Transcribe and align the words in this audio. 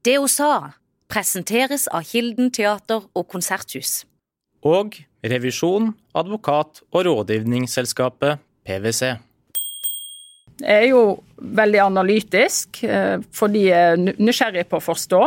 Det 0.00 0.16
hun 0.16 0.30
sa, 0.32 0.52
presenteres 1.12 1.88
av 1.92 2.06
Kilden 2.08 2.48
teater 2.54 3.04
og 3.12 3.26
konserthus. 3.28 4.04
Og 4.64 4.96
revisjon, 5.24 5.90
advokat 6.16 6.80
og 6.92 7.04
rådgivningsselskapet 7.08 8.40
PwC. 8.64 9.10
Jeg 10.60 10.76
er 10.76 10.88
jo 10.90 11.02
veldig 11.40 11.80
analytisk 11.84 12.82
eh, 12.84 13.20
fordi 13.32 13.66
jeg 13.68 13.92
er 13.94 14.16
nysgjerrig 14.20 14.66
på 14.68 14.80
å 14.80 14.84
forstå. 14.84 15.20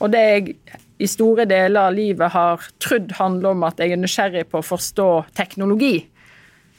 Og 0.00 0.12
det 0.12 0.22
jeg 0.24 0.54
i 0.98 1.08
store 1.08 1.44
deler 1.48 1.88
av 1.88 1.96
livet 1.96 2.32
har 2.34 2.64
trodd 2.82 3.12
handler 3.18 3.52
om 3.54 3.66
at 3.68 3.80
jeg 3.80 3.94
er 3.94 4.00
nysgjerrig 4.00 4.46
på 4.50 4.60
å 4.60 4.66
forstå 4.66 5.10
teknologi, 5.38 6.00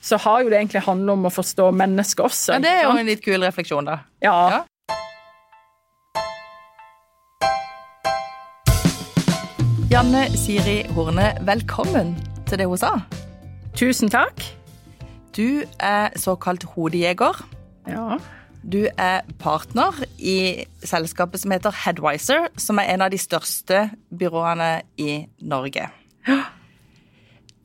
så 0.01 0.17
har 0.21 0.43
jo 0.43 0.51
det 0.51 0.59
egentlig 0.59 0.85
handlet 0.85 1.13
om 1.17 1.29
å 1.29 1.33
forstå 1.33 1.69
mennesket 1.75 2.25
også. 2.25 2.57
Ja, 2.57 2.63
Det 2.65 2.73
er 2.73 2.83
jo 2.85 2.97
en 2.97 3.09
litt 3.09 3.23
kul 3.23 3.41
refleksjon, 3.41 3.89
da. 3.89 4.01
Ja. 4.23 4.35
Ja. 4.53 4.65
Janne 9.89 10.27
Siri 10.37 10.83
Horne, 10.93 11.31
velkommen 11.41 12.11
til 12.45 12.59
det 12.61 12.67
hun 12.69 12.77
sa. 12.77 12.91
Tusen 13.73 14.11
takk. 14.13 14.43
Du 15.33 15.63
er 15.81 16.13
såkalt 16.13 16.61
hodejeger. 16.75 17.39
Ja. 17.89 18.19
Du 18.61 18.83
er 18.85 19.25
partner 19.41 19.97
i 20.21 20.67
selskapet 20.85 21.41
som 21.41 21.55
heter 21.55 21.73
Headwiser, 21.73 22.51
som 22.53 22.77
er 22.77 22.91
en 22.93 23.01
av 23.01 23.09
de 23.09 23.17
største 23.17 23.87
byråene 24.13 24.69
i 25.01 25.23
Norge. 25.41 25.87
Ja. 26.29 26.37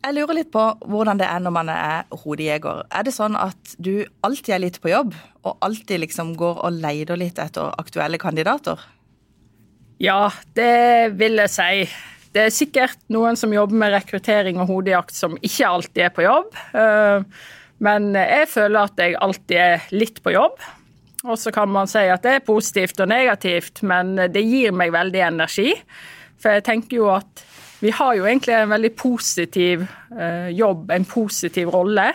Jeg 0.06 0.16
lurer 0.16 0.40
litt 0.40 0.52
på 0.52 0.64
hvordan 0.80 1.20
det 1.20 1.28
er 1.28 1.44
når 1.44 1.56
man 1.58 1.74
er 1.76 2.08
hodejeger. 2.24 2.86
Er 2.88 3.04
det 3.04 3.12
sånn 3.18 3.36
at 3.36 3.76
du 3.76 4.06
alltid 4.24 4.56
er 4.56 4.64
litt 4.64 4.80
på 4.80 4.94
jobb, 4.94 5.12
og 5.44 5.60
alltid 5.60 6.00
liksom 6.06 6.32
går 6.40 6.64
og 6.64 6.80
leider 6.80 7.20
litt 7.20 7.36
etter 7.36 7.68
aktuelle 7.76 8.16
kandidater? 8.16 8.80
ja, 10.02 10.30
det 10.56 11.14
vil 11.18 11.38
jeg 11.44 11.52
si. 11.52 11.84
Det 12.34 12.48
er 12.48 12.54
sikkert 12.54 12.98
noen 13.14 13.38
som 13.38 13.52
jobber 13.54 13.78
med 13.78 13.92
rekruttering 13.94 14.58
og 14.58 14.72
hodejakt 14.72 15.14
som 15.14 15.36
ikke 15.38 15.68
alltid 15.70 16.06
er 16.08 16.14
på 16.16 16.24
jobb. 16.26 16.56
Eh, 16.74 17.44
Men 17.84 18.12
jeg 18.14 18.48
føler 18.48 18.86
at 18.86 19.00
jeg 19.02 19.16
alltid 19.20 19.56
er 19.60 19.86
litt 19.94 20.20
på 20.22 20.32
jobb. 20.34 20.58
Og 21.24 21.38
så 21.40 21.50
kan 21.54 21.70
man 21.72 21.88
si 21.90 22.02
at 22.10 22.22
det 22.24 22.36
er 22.38 22.46
positivt 22.46 23.00
og 23.00 23.08
negativt, 23.10 23.82
men 23.82 24.14
det 24.30 24.42
gir 24.44 24.74
meg 24.76 24.92
veldig 24.94 25.22
energi. 25.26 25.72
For 26.40 26.54
jeg 26.54 26.64
tenker 26.66 27.00
jo 27.00 27.08
at 27.14 27.44
vi 27.84 27.92
har 27.92 28.14
jo 28.16 28.24
egentlig 28.24 28.54
en 28.56 28.70
veldig 28.70 28.90
positiv 28.96 29.82
eh, 29.84 30.48
jobb, 30.56 30.92
en 30.94 31.04
positiv 31.08 31.72
rolle. 31.74 32.06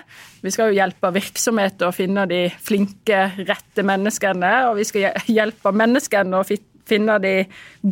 Vi 0.42 0.54
skal 0.54 0.72
jo 0.72 0.80
hjelpe 0.80 1.12
virksomheter 1.14 1.90
å 1.90 1.94
finne 1.94 2.24
de 2.30 2.48
flinke, 2.64 3.20
rette 3.46 3.86
menneskene, 3.86 4.54
og 4.70 4.80
vi 4.80 4.88
skal 4.90 5.12
hjelpe 5.30 5.74
menneskene 5.76 6.40
å 6.40 6.48
finne 6.90 7.20
de 7.24 7.36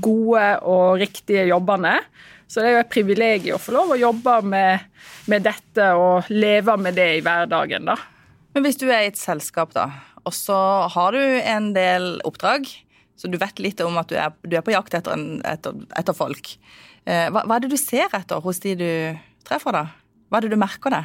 gode 0.04 0.48
og 0.68 0.98
riktige 1.02 1.46
jobbene. 1.52 1.96
Så 2.48 2.62
det 2.64 2.70
er 2.70 2.76
jo 2.78 2.84
et 2.86 2.92
privilegium 2.94 3.58
å 3.58 3.62
få 3.62 3.74
lov 3.76 3.94
å 3.94 4.00
jobbe 4.00 4.38
med, 4.48 4.86
med 5.28 5.44
dette 5.48 5.88
og 6.00 6.30
leve 6.32 6.78
med 6.80 6.96
det 6.96 7.08
i 7.18 7.24
hverdagen, 7.26 7.90
da. 7.90 7.98
Men 8.56 8.66
hvis 8.66 8.80
du 8.80 8.88
er 8.88 9.04
i 9.04 9.10
et 9.12 9.20
selskap, 9.20 9.74
da, 9.76 9.90
og 10.26 10.34
så 10.34 10.58
har 10.94 11.16
du 11.16 11.22
en 11.22 11.74
del 11.76 12.18
oppdrag, 12.28 12.66
så 13.18 13.30
du 13.30 13.38
vet 13.42 13.60
litt 13.64 13.82
om 13.84 13.98
at 14.00 14.10
du 14.10 14.16
er, 14.20 14.34
du 14.46 14.56
er 14.58 14.64
på 14.66 14.74
jakt 14.74 14.96
etter, 14.98 15.14
en, 15.18 15.42
etter, 15.48 15.76
etter 16.00 16.16
folk. 16.16 16.54
Eh, 17.08 17.28
Hva, 17.34 17.44
hva 17.44 17.58
er 17.58 17.66
det 17.66 17.72
du 17.74 17.80
ser 17.82 18.12
etter 18.16 18.42
hos 18.44 18.60
de 18.64 18.76
du 18.80 18.90
treffer, 19.48 19.76
da? 19.76 19.86
Hva 20.28 20.40
er 20.40 20.48
det 20.48 20.54
du 20.56 20.60
merker 20.62 20.94
det? 20.94 21.04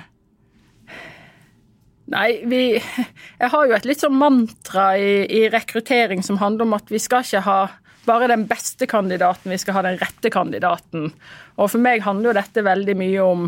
Nei, 2.12 2.42
vi 2.50 2.62
Jeg 2.76 3.48
har 3.52 3.68
jo 3.68 3.76
et 3.76 3.86
litt 3.88 4.02
sånn 4.02 4.18
mantra 4.18 4.92
i, 4.98 5.22
i 5.30 5.46
rekruttering 5.52 6.24
som 6.26 6.40
handler 6.42 6.66
om 6.66 6.74
at 6.76 6.90
vi 6.92 7.00
skal 7.00 7.24
ikke 7.24 7.44
ha 7.46 7.60
bare 8.06 8.30
den 8.32 8.46
beste 8.50 8.88
kandidaten, 8.90 9.52
vi 9.52 9.60
skal 9.60 9.78
ha 9.78 9.84
den 9.86 10.00
rette 10.00 10.32
kandidaten. 10.32 11.10
Og 11.58 11.70
for 11.70 11.82
meg 11.82 12.04
handler 12.06 12.32
jo 12.32 12.40
dette 12.40 12.66
veldig 12.66 12.98
mye 12.98 13.22
om 13.22 13.46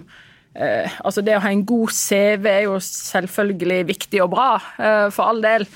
eh, 0.54 0.96
Altså, 1.02 1.24
det 1.24 1.36
å 1.36 1.42
ha 1.44 1.52
en 1.52 1.66
god 1.66 1.92
CV 1.94 2.48
er 2.52 2.64
jo 2.68 2.78
selvfølgelig 2.78 3.82
viktig 3.90 4.22
og 4.24 4.32
bra, 4.36 4.48
eh, 4.78 5.06
for 5.14 5.32
all 5.32 5.44
del. 5.44 5.66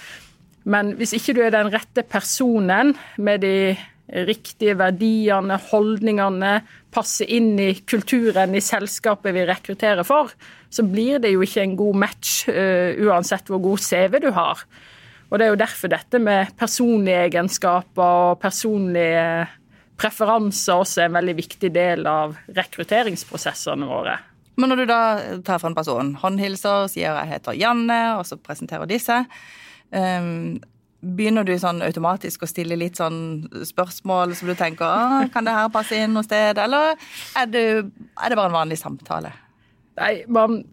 Men 0.68 0.94
hvis 0.98 1.16
ikke 1.16 1.36
du 1.36 1.44
er 1.44 1.54
den 1.54 1.70
rette 1.72 2.04
personen 2.06 2.94
med 3.16 3.42
de 3.42 3.76
riktige 4.08 4.76
verdiene, 4.78 5.58
holdningene, 5.70 6.52
passer 6.94 7.28
inn 7.28 7.58
i 7.60 7.72
kulturen 7.84 8.54
i 8.56 8.62
selskapet 8.64 9.34
vi 9.36 9.44
rekrutterer 9.48 10.06
for, 10.08 10.32
så 10.72 10.84
blir 10.84 11.20
det 11.20 11.34
jo 11.34 11.44
ikke 11.44 11.64
en 11.64 11.76
god 11.76 11.98
match 12.04 12.48
eh, 12.48 12.96
uansett 13.04 13.50
hvor 13.52 13.60
god 13.64 13.84
CV 13.84 14.20
du 14.24 14.30
har. 14.36 14.64
Og 15.28 15.38
Det 15.38 15.44
er 15.44 15.52
jo 15.52 15.60
derfor 15.60 15.92
dette 15.92 16.18
med 16.18 16.54
personlige 16.56 17.26
egenskaper 17.28 18.32
og 18.32 18.40
personlige 18.40 19.46
preferanser 19.98 20.78
også 20.78 21.02
er 21.02 21.10
en 21.10 21.18
veldig 21.18 21.36
viktig 21.40 21.70
del 21.74 22.06
av 22.08 22.36
rekrutteringsprosessene 22.56 23.88
våre. 23.88 24.16
Men 24.58 24.72
når 24.72 24.80
du 24.80 24.88
da 24.90 25.02
tar 25.46 25.60
fra 25.62 25.70
en 25.70 25.76
person, 25.76 26.14
håndhilser, 26.18 26.88
sier 26.90 27.14
'jeg 27.14 27.32
heter 27.32 27.52
Janne', 27.52 28.18
og 28.18 28.26
så 28.26 28.36
presenterer 28.36 28.86
disse, 28.86 29.24
ehm, 29.92 30.60
begynner 31.02 31.44
du 31.44 31.54
sånn 31.54 31.82
automatisk 31.82 32.42
å 32.42 32.48
stille 32.48 32.76
litt 32.76 32.96
sånn 32.96 33.48
spørsmål 33.62 34.34
som 34.34 34.48
du 34.48 34.54
tenker 34.54 35.30
'kan 35.30 35.44
det 35.44 35.54
her 35.54 35.68
passe 35.68 35.92
inn 35.92 36.14
noe 36.14 36.24
sted', 36.24 36.58
eller 36.58 36.96
er 37.36 37.46
det, 37.46 37.92
er 38.18 38.28
det 38.28 38.36
bare 38.36 38.46
en 38.46 38.68
vanlig 38.68 38.78
samtale? 38.78 39.32
Nei, 39.96 40.24
man, 40.26 40.64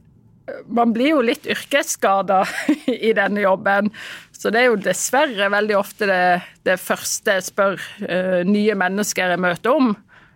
man 0.67 0.93
blir 0.93 1.09
jo 1.09 1.21
litt 1.21 1.45
yrkesskada 1.45 2.43
i 2.87 3.13
denne 3.13 3.41
jobben. 3.41 3.91
Så 4.35 4.51
det 4.51 4.61
er 4.61 4.69
jo 4.69 4.79
dessverre 4.79 5.49
veldig 5.53 5.77
ofte 5.79 6.07
det, 6.09 6.23
det 6.67 6.77
første 6.81 7.37
jeg 7.37 7.47
spør 7.47 7.75
uh, 7.79 8.41
nye 8.47 8.75
mennesker 8.77 9.31
jeg 9.33 9.41
møter 9.41 9.75
om. 9.75 9.93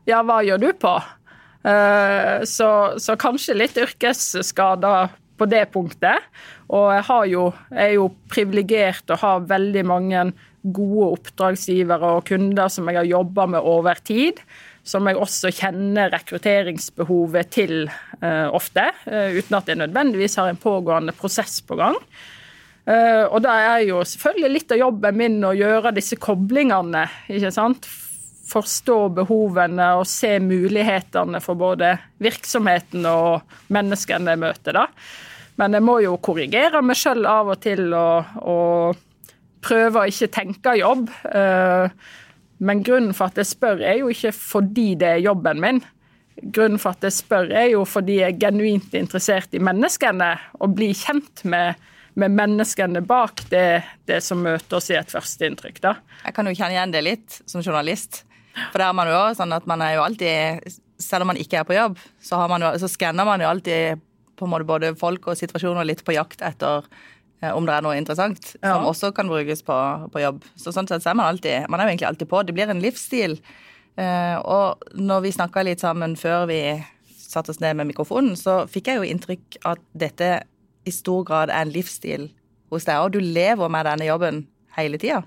Ja, 0.07 0.21
hva 0.25 0.39
gjør 0.45 0.61
du 0.63 0.69
på? 0.79 0.93
Uh, 1.65 2.39
så, 2.47 2.69
så 3.01 3.17
kanskje 3.19 3.57
litt 3.59 3.79
yrkesskader 3.79 5.11
på 5.39 5.47
det 5.51 5.65
punktet. 5.73 6.23
Og 6.71 6.89
jeg, 6.93 7.03
har 7.09 7.27
jo, 7.31 7.43
jeg 7.73 7.83
er 7.91 7.97
jo 7.97 8.07
privilegert 8.31 9.11
å 9.11 9.19
ha 9.19 9.35
veldig 9.43 9.85
mange 9.87 10.25
gode 10.63 11.13
oppdragsgivere 11.17 12.15
og 12.17 12.25
kunder 12.27 12.71
som 12.71 12.89
jeg 12.89 12.99
har 12.99 13.07
jobba 13.07 13.45
med 13.55 13.63
over 13.63 13.99
tid 14.03 14.41
som 14.89 15.05
jeg 15.07 15.19
også 15.19 15.51
kjenner 15.53 16.09
rekrutteringsbehovet 16.13 17.51
til 17.53 17.73
uh, 18.23 18.47
ofte, 18.55 18.87
uten 19.05 19.57
at 19.59 19.69
jeg 19.69 19.77
nødvendigvis 19.77 20.39
har 20.39 20.49
en 20.49 20.59
pågående 20.59 21.13
prosess 21.13 21.59
på 21.61 21.77
gang. 21.77 21.99
Eh, 22.85 23.25
og 23.27 23.41
da 23.45 23.55
er 23.75 23.87
jo 23.89 24.03
selvfølgelig 24.07 24.53
litt 24.53 24.75
av 24.75 24.81
jobben 24.83 25.17
min 25.19 25.39
å 25.45 25.55
gjøre 25.57 25.93
disse 25.95 26.19
koblingene. 26.21 27.07
ikke 27.27 27.51
sant? 27.53 27.89
Forstå 28.49 28.99
behovene 29.19 29.91
og 29.99 30.07
se 30.09 30.37
mulighetene 30.41 31.41
for 31.43 31.59
både 31.59 31.95
virksomheten 32.23 33.05
og 33.05 33.43
menneskene 33.69 34.33
jeg 34.33 34.43
møter. 34.45 34.79
da. 34.79 34.87
Men 35.59 35.75
jeg 35.75 35.83
må 35.83 35.99
jo 35.99 36.15
korrigere 36.23 36.81
meg 36.81 36.97
sjøl 36.97 37.27
av 37.27 37.51
og 37.51 37.59
til 37.61 37.91
og, 37.93 38.33
og 38.41 38.97
prøve 39.65 40.01
å 40.01 40.09
ikke 40.09 40.31
tenke 40.31 40.77
jobb. 40.79 41.09
Eh, 41.29 41.91
men 42.59 42.83
grunnen 42.83 43.15
for 43.15 43.31
at 43.31 43.39
jeg 43.39 43.53
spør, 43.53 43.83
er 43.83 44.01
jo 44.01 44.09
ikke 44.11 44.33
fordi 44.35 44.93
det 44.99 45.13
er 45.13 45.23
jobben 45.23 45.61
min. 45.63 45.81
Grunnen 46.39 46.79
for 46.79 46.95
at 46.95 47.05
jeg 47.07 47.15
spør, 47.15 47.51
er 47.55 47.69
jo 47.73 47.85
fordi 47.87 48.19
jeg 48.19 48.35
er 48.35 48.41
genuint 48.41 48.95
interessert 48.95 49.55
i 49.55 49.63
menneskene, 49.63 50.33
og 50.59 50.75
blir 50.75 50.95
kjent 50.95 51.43
med, 51.47 51.79
med 52.19 52.33
menneskene 52.35 53.01
bak 53.07 53.45
det, 53.51 53.81
det 54.09 54.19
som 54.25 54.41
møter 54.43 54.77
oss 54.79 54.89
i 54.91 54.97
et 54.99 55.11
førsteinntrykk. 55.13 55.79
Jeg 56.25 56.35
kan 56.35 56.49
jo 56.49 56.53
kjenne 56.57 56.75
igjen 56.75 56.93
det 56.95 57.01
litt 57.05 57.39
som 57.49 57.63
journalist. 57.63 58.23
For 58.71 58.81
der 58.81 58.89
er 58.89 58.97
man 58.97 59.07
jo 59.07 59.15
også 59.15 59.43
sånn 59.43 59.55
at 59.55 59.67
man 59.69 59.81
er 59.85 59.93
jo 59.95 60.01
alltid 60.03 60.65
Selv 60.99 61.23
om 61.23 61.29
man 61.31 61.37
ikke 61.39 61.61
er 61.61 61.67
på 61.67 61.75
jobb, 61.77 61.99
så, 62.19 62.35
har 62.41 62.49
man 62.51 62.59
jo, 62.65 62.73
så 62.81 62.89
skanner 62.91 63.23
man 63.23 63.39
jo 63.39 63.47
alltid 63.47 64.01
på 64.35 64.43
en 64.47 64.51
måte 64.51 64.67
både 64.67 64.89
folk 64.99 65.29
og 65.31 65.37
situasjoner 65.39 65.87
litt 65.87 66.01
på 66.03 66.11
jakt 66.15 66.41
etter 66.43 66.83
eh, 67.39 67.53
om 67.55 67.63
det 67.67 67.77
er 67.77 67.85
noe 67.85 67.95
interessant 67.95 68.49
Ja. 68.59 68.73
som 68.73 68.87
også 68.89 69.13
kan 69.15 69.31
brukes 69.31 69.63
på, 69.63 69.77
på 70.11 70.19
jobb. 70.25 70.43
Så 70.59 70.73
sånn 70.75 70.89
sett 70.91 71.05
så 71.05 71.13
er 71.13 71.19
man 71.21 71.29
alltid 71.31 71.69
Man 71.71 71.79
er 71.79 71.87
jo 71.87 71.93
egentlig 71.93 72.09
alltid 72.09 72.31
på. 72.31 72.43
Det 72.43 72.55
blir 72.57 72.71
en 72.73 72.83
livsstil. 72.83 73.37
Eh, 73.95 74.35
og 74.43 74.83
når 74.95 75.23
vi 75.23 75.35
snakka 75.37 75.63
litt 75.63 75.79
sammen 75.83 76.17
før 76.19 76.49
vi 76.51 76.59
satte 77.15 77.53
oss 77.53 77.61
ned 77.63 77.79
med 77.79 77.93
mikrofonen, 77.93 78.35
så 78.39 78.65
fikk 78.67 78.89
jeg 78.91 78.99
jo 78.99 79.07
inntrykk 79.07 79.59
at 79.71 79.81
dette 79.93 80.33
i 80.89 80.93
stor 80.93 81.25
grad 81.27 81.53
er 81.53 81.63
en 81.63 81.73
livsstil 81.73 82.29
hos 82.73 82.85
deg, 82.89 83.01
og 83.01 83.13
du 83.13 83.21
lever 83.23 83.71
med 83.71 83.87
denne 83.87 84.09
jobben 84.09 84.45
hele 84.77 84.99
tida. 85.01 85.23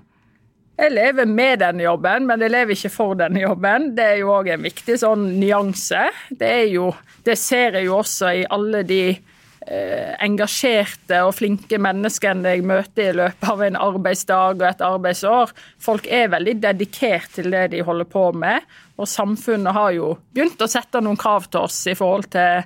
Jeg 0.73 0.89
lever 0.89 1.27
med 1.29 1.59
denne 1.61 1.83
jobben, 1.85 2.25
men 2.25 2.41
jeg 2.41 2.49
lever 2.49 2.73
ikke 2.73 2.89
for 2.89 3.17
denne 3.17 3.43
jobben. 3.43 3.91
Det 3.97 4.07
er 4.15 4.17
jo 4.23 4.31
òg 4.33 4.49
en 4.55 4.63
viktig 4.65 4.95
sånn 5.03 5.27
nyanse. 5.37 6.07
Det, 6.33 6.53
jo, 6.73 6.89
det 7.27 7.37
ser 7.37 7.77
jeg 7.77 7.91
jo 7.91 7.99
også 7.99 8.31
i 8.39 8.41
alle 8.55 8.81
de 8.89 9.03
eh, 9.13 10.15
engasjerte 10.25 11.19
og 11.27 11.35
flinke 11.37 11.77
menneskene 11.77 12.55
jeg 12.55 12.65
møter 12.65 13.11
i 13.11 13.17
løpet 13.19 13.51
av 13.53 13.61
en 13.67 13.77
arbeidsdag 13.85 14.63
og 14.63 14.65
et 14.71 14.81
arbeidsår. 14.87 15.53
Folk 15.77 16.09
er 16.09 16.33
veldig 16.33 16.57
dedikert 16.65 17.29
til 17.37 17.53
det 17.53 17.67
de 17.75 17.85
holder 17.85 18.09
på 18.09 18.31
med, 18.33 18.65
og 18.97 19.09
samfunnet 19.09 19.77
har 19.77 19.93
jo 19.93 20.15
begynt 20.33 20.65
å 20.65 20.71
sette 20.71 21.03
noen 21.05 21.21
krav 21.21 21.51
til 21.51 21.67
oss 21.67 21.83
i 21.91 21.93
forhold 21.97 22.31
til 22.33 22.65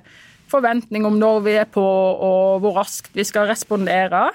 forventning 0.50 1.06
om 1.08 1.18
når 1.20 1.40
vi 1.46 1.56
er 1.60 1.68
på 1.70 1.84
og 1.84 2.62
hvor 2.64 2.78
raskt 2.80 3.14
vi 3.16 3.24
skal 3.26 3.48
respondere. 3.50 4.28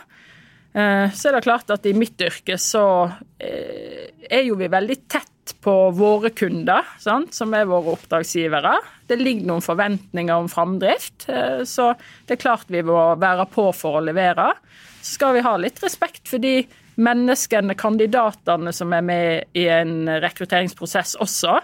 Eh, 0.74 1.12
Så 1.14 1.30
er 1.30 1.38
det 1.38 1.46
klart 1.46 1.70
at 1.74 1.86
i 1.86 1.94
mitt 1.98 2.20
yrke 2.22 2.58
så 2.62 3.12
eh, 3.40 4.10
er 4.30 4.44
jo 4.48 4.58
vi 4.60 4.72
veldig 4.72 5.00
tett 5.08 5.30
på 5.64 5.74
våre 5.92 6.32
kunder, 6.32 6.86
sant, 7.04 7.34
som 7.36 7.52
er 7.54 7.68
våre 7.68 7.98
oppdragsgivere. 7.98 8.78
Det 9.08 9.18
ligger 9.20 9.50
noen 9.50 9.64
forventninger 9.64 10.34
om 10.36 10.48
framdrift, 10.52 11.28
eh, 11.30 11.66
så 11.68 11.92
det 12.28 12.38
er 12.38 12.44
klart 12.46 12.72
vi 12.72 12.84
må 12.86 12.98
være 13.20 13.46
på 13.52 13.68
for 13.76 14.00
å 14.00 14.06
levere. 14.06 14.54
Så 15.02 15.18
skal 15.18 15.36
vi 15.36 15.44
ha 15.46 15.58
litt 15.60 15.84
respekt 15.84 16.32
for 16.32 16.40
de 16.40 16.62
menneskene, 16.96 17.76
kandidatene 17.76 18.72
som 18.74 18.94
er 18.94 19.04
med 19.06 19.58
i 19.58 19.68
en 19.68 20.08
rekrutteringsprosess 20.24 21.18
også. 21.22 21.60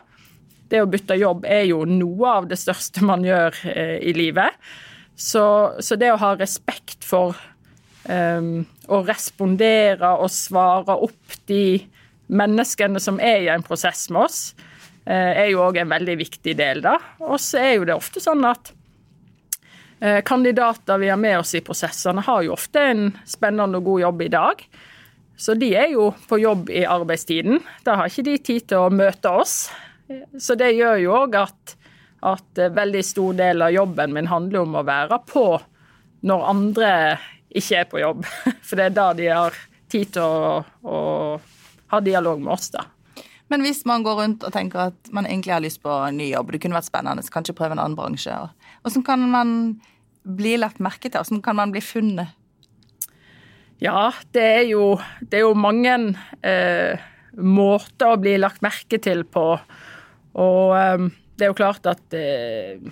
Det 0.69 0.81
å 0.83 0.89
bytte 0.89 1.17
jobb 1.17 1.47
er 1.49 1.65
jo 1.69 1.83
noe 1.89 2.35
av 2.39 2.49
det 2.49 2.59
største 2.61 3.03
man 3.05 3.25
gjør 3.25 3.55
eh, 3.71 3.97
i 4.05 4.13
livet. 4.17 4.57
Så, 5.19 5.43
så 5.83 5.97
det 5.99 6.13
å 6.13 6.19
ha 6.21 6.35
respekt 6.39 7.03
for 7.03 7.35
um, 8.07 8.63
å 8.87 9.01
respondere 9.03 10.13
og 10.21 10.31
svare 10.31 10.95
opp 10.95 11.39
de 11.49 11.81
menneskene 12.29 13.01
som 13.01 13.19
er 13.19 13.43
i 13.43 13.49
en 13.51 13.65
prosess 13.65 14.07
med 14.13 14.27
oss, 14.27 14.39
eh, 15.05 15.43
er 15.43 15.47
jo 15.51 15.63
òg 15.65 15.81
en 15.81 15.91
veldig 15.91 16.15
viktig 16.21 16.55
del. 16.57 16.83
da. 16.85 16.97
Og 17.25 17.39
så 17.41 17.61
er 17.63 17.73
jo 17.77 17.87
det 17.89 17.97
ofte 17.97 18.21
sånn 18.23 18.45
at 18.47 18.71
eh, 19.99 20.21
kandidater 20.25 21.01
vi 21.01 21.09
har 21.09 21.19
med 21.19 21.39
oss 21.41 21.55
i 21.57 21.63
prosessene, 21.65 22.23
har 22.25 22.45
jo 22.45 22.55
ofte 22.55 22.85
en 22.93 23.09
spennende 23.25 23.81
og 23.81 23.89
god 23.89 24.05
jobb 24.05 24.25
i 24.27 24.31
dag. 24.37 24.63
Så 25.39 25.55
de 25.55 25.71
er 25.79 25.93
jo 25.93 26.09
på 26.27 26.41
jobb 26.41 26.69
i 26.69 26.83
arbeidstiden. 26.83 27.61
Da 27.83 27.95
har 27.95 28.11
ikke 28.11 28.27
de 28.27 28.37
tid 28.43 28.65
til 28.71 28.85
å 28.85 28.93
møte 28.93 29.31
oss. 29.31 29.69
Så 30.41 30.55
det 30.57 30.73
gjør 30.77 30.97
jo 31.03 31.15
òg 31.23 31.37
at 31.39 31.75
at 32.25 32.61
veldig 32.75 33.01
stor 33.05 33.35
del 33.37 33.63
av 33.63 33.73
jobben 33.73 34.13
min 34.15 34.27
handler 34.27 34.65
om 34.65 34.77
å 34.79 34.85
være 34.87 35.21
på 35.29 35.43
når 36.27 36.47
andre 36.51 36.93
ikke 37.55 37.81
er 37.81 37.89
på 37.89 38.01
jobb. 38.01 38.25
For 38.67 38.79
det 38.79 38.89
er 38.89 38.95
da 38.97 39.09
de 39.17 39.29
har 39.31 39.55
tid 39.89 40.13
til 40.17 40.25
å, 40.25 40.63
å 40.83 40.97
ha 41.93 42.01
dialog 42.03 42.41
med 42.43 42.53
oss, 42.57 42.69
da. 42.75 42.85
Men 43.49 43.63
hvis 43.65 43.81
man 43.89 44.03
går 44.05 44.19
rundt 44.19 44.43
og 44.45 44.53
tenker 44.53 44.91
at 44.91 45.09
man 45.15 45.25
egentlig 45.25 45.55
har 45.55 45.63
lyst 45.63 45.81
på 45.81 45.89
en 45.89 46.19
ny 46.19 46.27
jobb, 46.29 46.51
det 46.53 46.59
kunne 46.61 46.77
vært 46.77 46.89
spennende, 46.91 47.23
så 47.25 47.33
kanskje 47.33 47.55
prøve 47.57 47.73
en 47.73 47.81
annen 47.81 47.97
bransje, 47.97 48.35
hvordan 48.83 49.05
kan 49.07 49.23
man 49.31 49.53
bli 50.37 50.53
lagt 50.59 50.83
merke 50.83 51.09
til? 51.09 51.17
Hvordan 51.17 51.41
kan 51.47 51.57
man 51.57 51.73
bli 51.73 51.81
funnet? 51.81 52.35
Ja, 53.81 54.11
det 54.35 54.43
er 54.43 54.65
jo, 54.69 54.99
det 55.23 55.39
er 55.39 55.47
jo 55.47 55.55
mange 55.57 55.95
eh, 56.45 56.99
måter 57.39 58.13
å 58.13 58.19
bli 58.21 58.35
lagt 58.37 58.61
merke 58.61 58.99
til 59.01 59.23
på. 59.25 59.55
Og 60.37 60.75
um, 60.75 61.09
det 61.39 61.47
er 61.47 61.53
jo 61.53 61.57
klart 61.57 61.87
at 61.89 62.03
uh, 62.13 62.91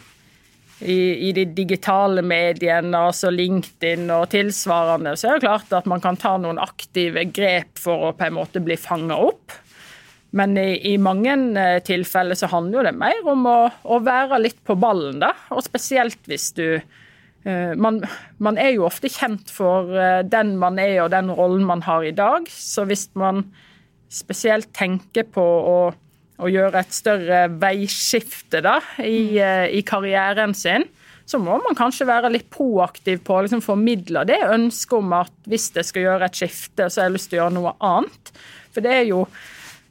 i, 0.80 1.28
i, 1.28 1.32
de 1.34 1.46
digitale 1.58 2.22
mediene, 2.26 2.98
altså 3.10 3.32
LinkedIn 3.34 4.10
og 4.14 4.30
tilsvarende, 4.34 5.16
så 5.18 5.32
er 5.32 5.38
det 5.38 5.48
klart 5.48 5.74
at 5.74 5.88
man 5.90 6.04
kan 6.04 6.20
ta 6.20 6.36
noen 6.42 6.62
aktive 6.62 7.26
grep 7.34 7.82
for 7.82 8.10
å 8.10 8.14
på 8.18 8.28
en 8.28 8.38
måte 8.38 8.62
bli 8.64 8.78
fanga 8.80 9.18
opp. 9.30 9.56
Men 10.38 10.58
i, 10.60 10.76
i, 10.92 10.98
mange 11.02 11.34
eh, 11.58 11.80
tilfeller 11.88 12.38
så 12.38 12.50
handler 12.52 12.82
jo 12.82 12.86
det 12.90 12.96
mer 13.00 13.30
om 13.32 13.46
å, 13.50 13.60
å, 13.88 14.00
være 14.04 14.42
litt 14.44 14.60
på 14.68 14.76
ballen, 14.78 15.22
da. 15.24 15.32
Og 15.56 15.64
spesielt 15.66 16.20
hvis 16.30 16.52
du 16.58 16.66
eh, 16.78 17.74
man, 17.80 18.02
man, 18.44 18.60
er 18.60 18.76
jo 18.76 18.86
ofte 18.86 19.10
kjent 19.10 19.50
for 19.54 19.90
den 20.28 20.58
man 20.62 20.78
er 20.84 21.00
og 21.06 21.14
den 21.16 21.32
rollen 21.34 21.66
man 21.66 21.82
har 21.88 22.06
i 22.06 22.14
dag. 22.14 22.52
Så 22.52 22.86
hvis 22.86 23.08
man 23.18 23.48
spesielt 24.14 24.70
tenker 24.78 25.26
på 25.32 25.42
å 25.44 25.80
å 26.38 26.50
gjøre 26.52 26.82
et 26.82 26.94
større 26.94 27.46
veiskifte 27.62 28.62
da, 28.66 28.78
i, 29.02 29.38
eh, 29.42 29.68
i, 29.74 29.84
karrieren 29.86 30.54
sin, 30.58 30.86
så 31.28 31.40
må 31.42 31.58
man 31.64 31.76
kanskje 31.76 32.08
være 32.08 32.32
litt 32.32 32.50
proaktiv 32.54 33.24
på 33.28 33.36
å 33.36 33.44
liksom 33.46 33.64
formidle 33.66 34.24
det 34.30 34.40
ønsket 34.46 35.00
om 35.00 35.16
at 35.18 35.34
hvis 35.50 35.70
jeg 35.76 35.90
skal 35.90 36.06
gjøre 36.06 36.30
et 36.30 36.40
skifte, 36.40 36.88
så 36.88 37.02
har 37.02 37.10
jeg 37.10 37.18
lyst 37.18 37.32
til 37.32 37.40
å 37.40 37.42
gjøre 37.44 37.58
noe 37.58 37.74
annet. 37.84 38.32
For 38.72 38.86
det 38.86 38.94
er 38.94 39.08
jo, 39.10 39.24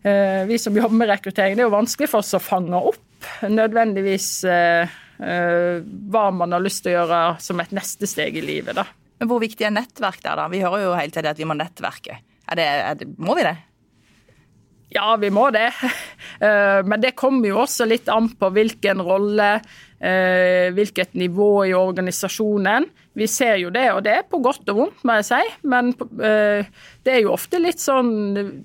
eh, 0.06 0.46
vi 0.48 0.60
som 0.62 0.76
jobber 0.76 1.02
med 1.02 1.10
rekruttering, 1.12 1.58
det 1.58 1.66
er 1.66 1.68
jo 1.68 1.76
vanskelig 1.76 2.08
for 2.12 2.24
oss 2.24 2.38
å 2.38 2.42
fange 2.42 2.78
opp 2.78 3.02
nødvendigvis 3.50 4.30
eh, 4.48 4.96
hva 5.16 6.24
man 6.36 6.52
har 6.52 6.62
lyst 6.62 6.84
til 6.84 6.92
å 6.92 6.98
gjøre 7.00 7.20
som 7.42 7.60
et 7.60 7.72
neste 7.74 8.08
steg 8.08 8.36
i 8.36 8.44
livet. 8.44 8.76
da. 8.76 8.86
Men 9.18 9.30
Hvor 9.30 9.40
viktig 9.42 9.64
er 9.64 9.72
nettverk 9.74 10.20
der, 10.22 10.36
da? 10.38 10.48
Vi 10.52 10.60
hører 10.64 10.84
jo 10.84 10.96
hele 10.96 11.12
tiden 11.12 11.32
at 11.32 11.40
vi 11.40 11.48
må 11.48 11.56
nettverke. 11.56 12.20
Er 12.46 12.58
det, 12.58 12.66
er 12.66 12.98
det, 13.00 13.08
må 13.18 13.36
vi 13.38 13.46
det? 13.46 13.56
Ja, 14.94 15.16
vi 15.16 15.30
må 15.30 15.50
det. 15.54 15.70
Eh, 16.36 16.82
men 16.84 17.00
det 17.00 17.14
kommer 17.16 17.48
jo 17.48 17.62
også 17.62 17.86
litt 17.88 18.10
an 18.12 18.26
på 18.36 18.50
hvilken 18.52 18.98
rolle, 19.00 19.54
eh, 20.04 20.66
hvilket 20.76 21.14
nivå 21.16 21.64
i 21.64 21.72
organisasjonen. 21.72 22.84
Vi 23.16 23.24
ser 23.30 23.54
jo 23.62 23.70
det, 23.72 23.86
og 23.94 24.02
det 24.04 24.12
er 24.12 24.26
på 24.28 24.42
godt 24.44 24.68
og 24.68 24.76
vondt, 24.82 24.98
må 25.08 25.16
jeg 25.16 25.26
si. 25.30 25.38
Men 25.64 25.94
eh, 26.20 26.68
det 27.08 27.14
er 27.14 27.22
jo 27.22 27.32
ofte 27.32 27.62
litt 27.62 27.80
sånn 27.80 28.12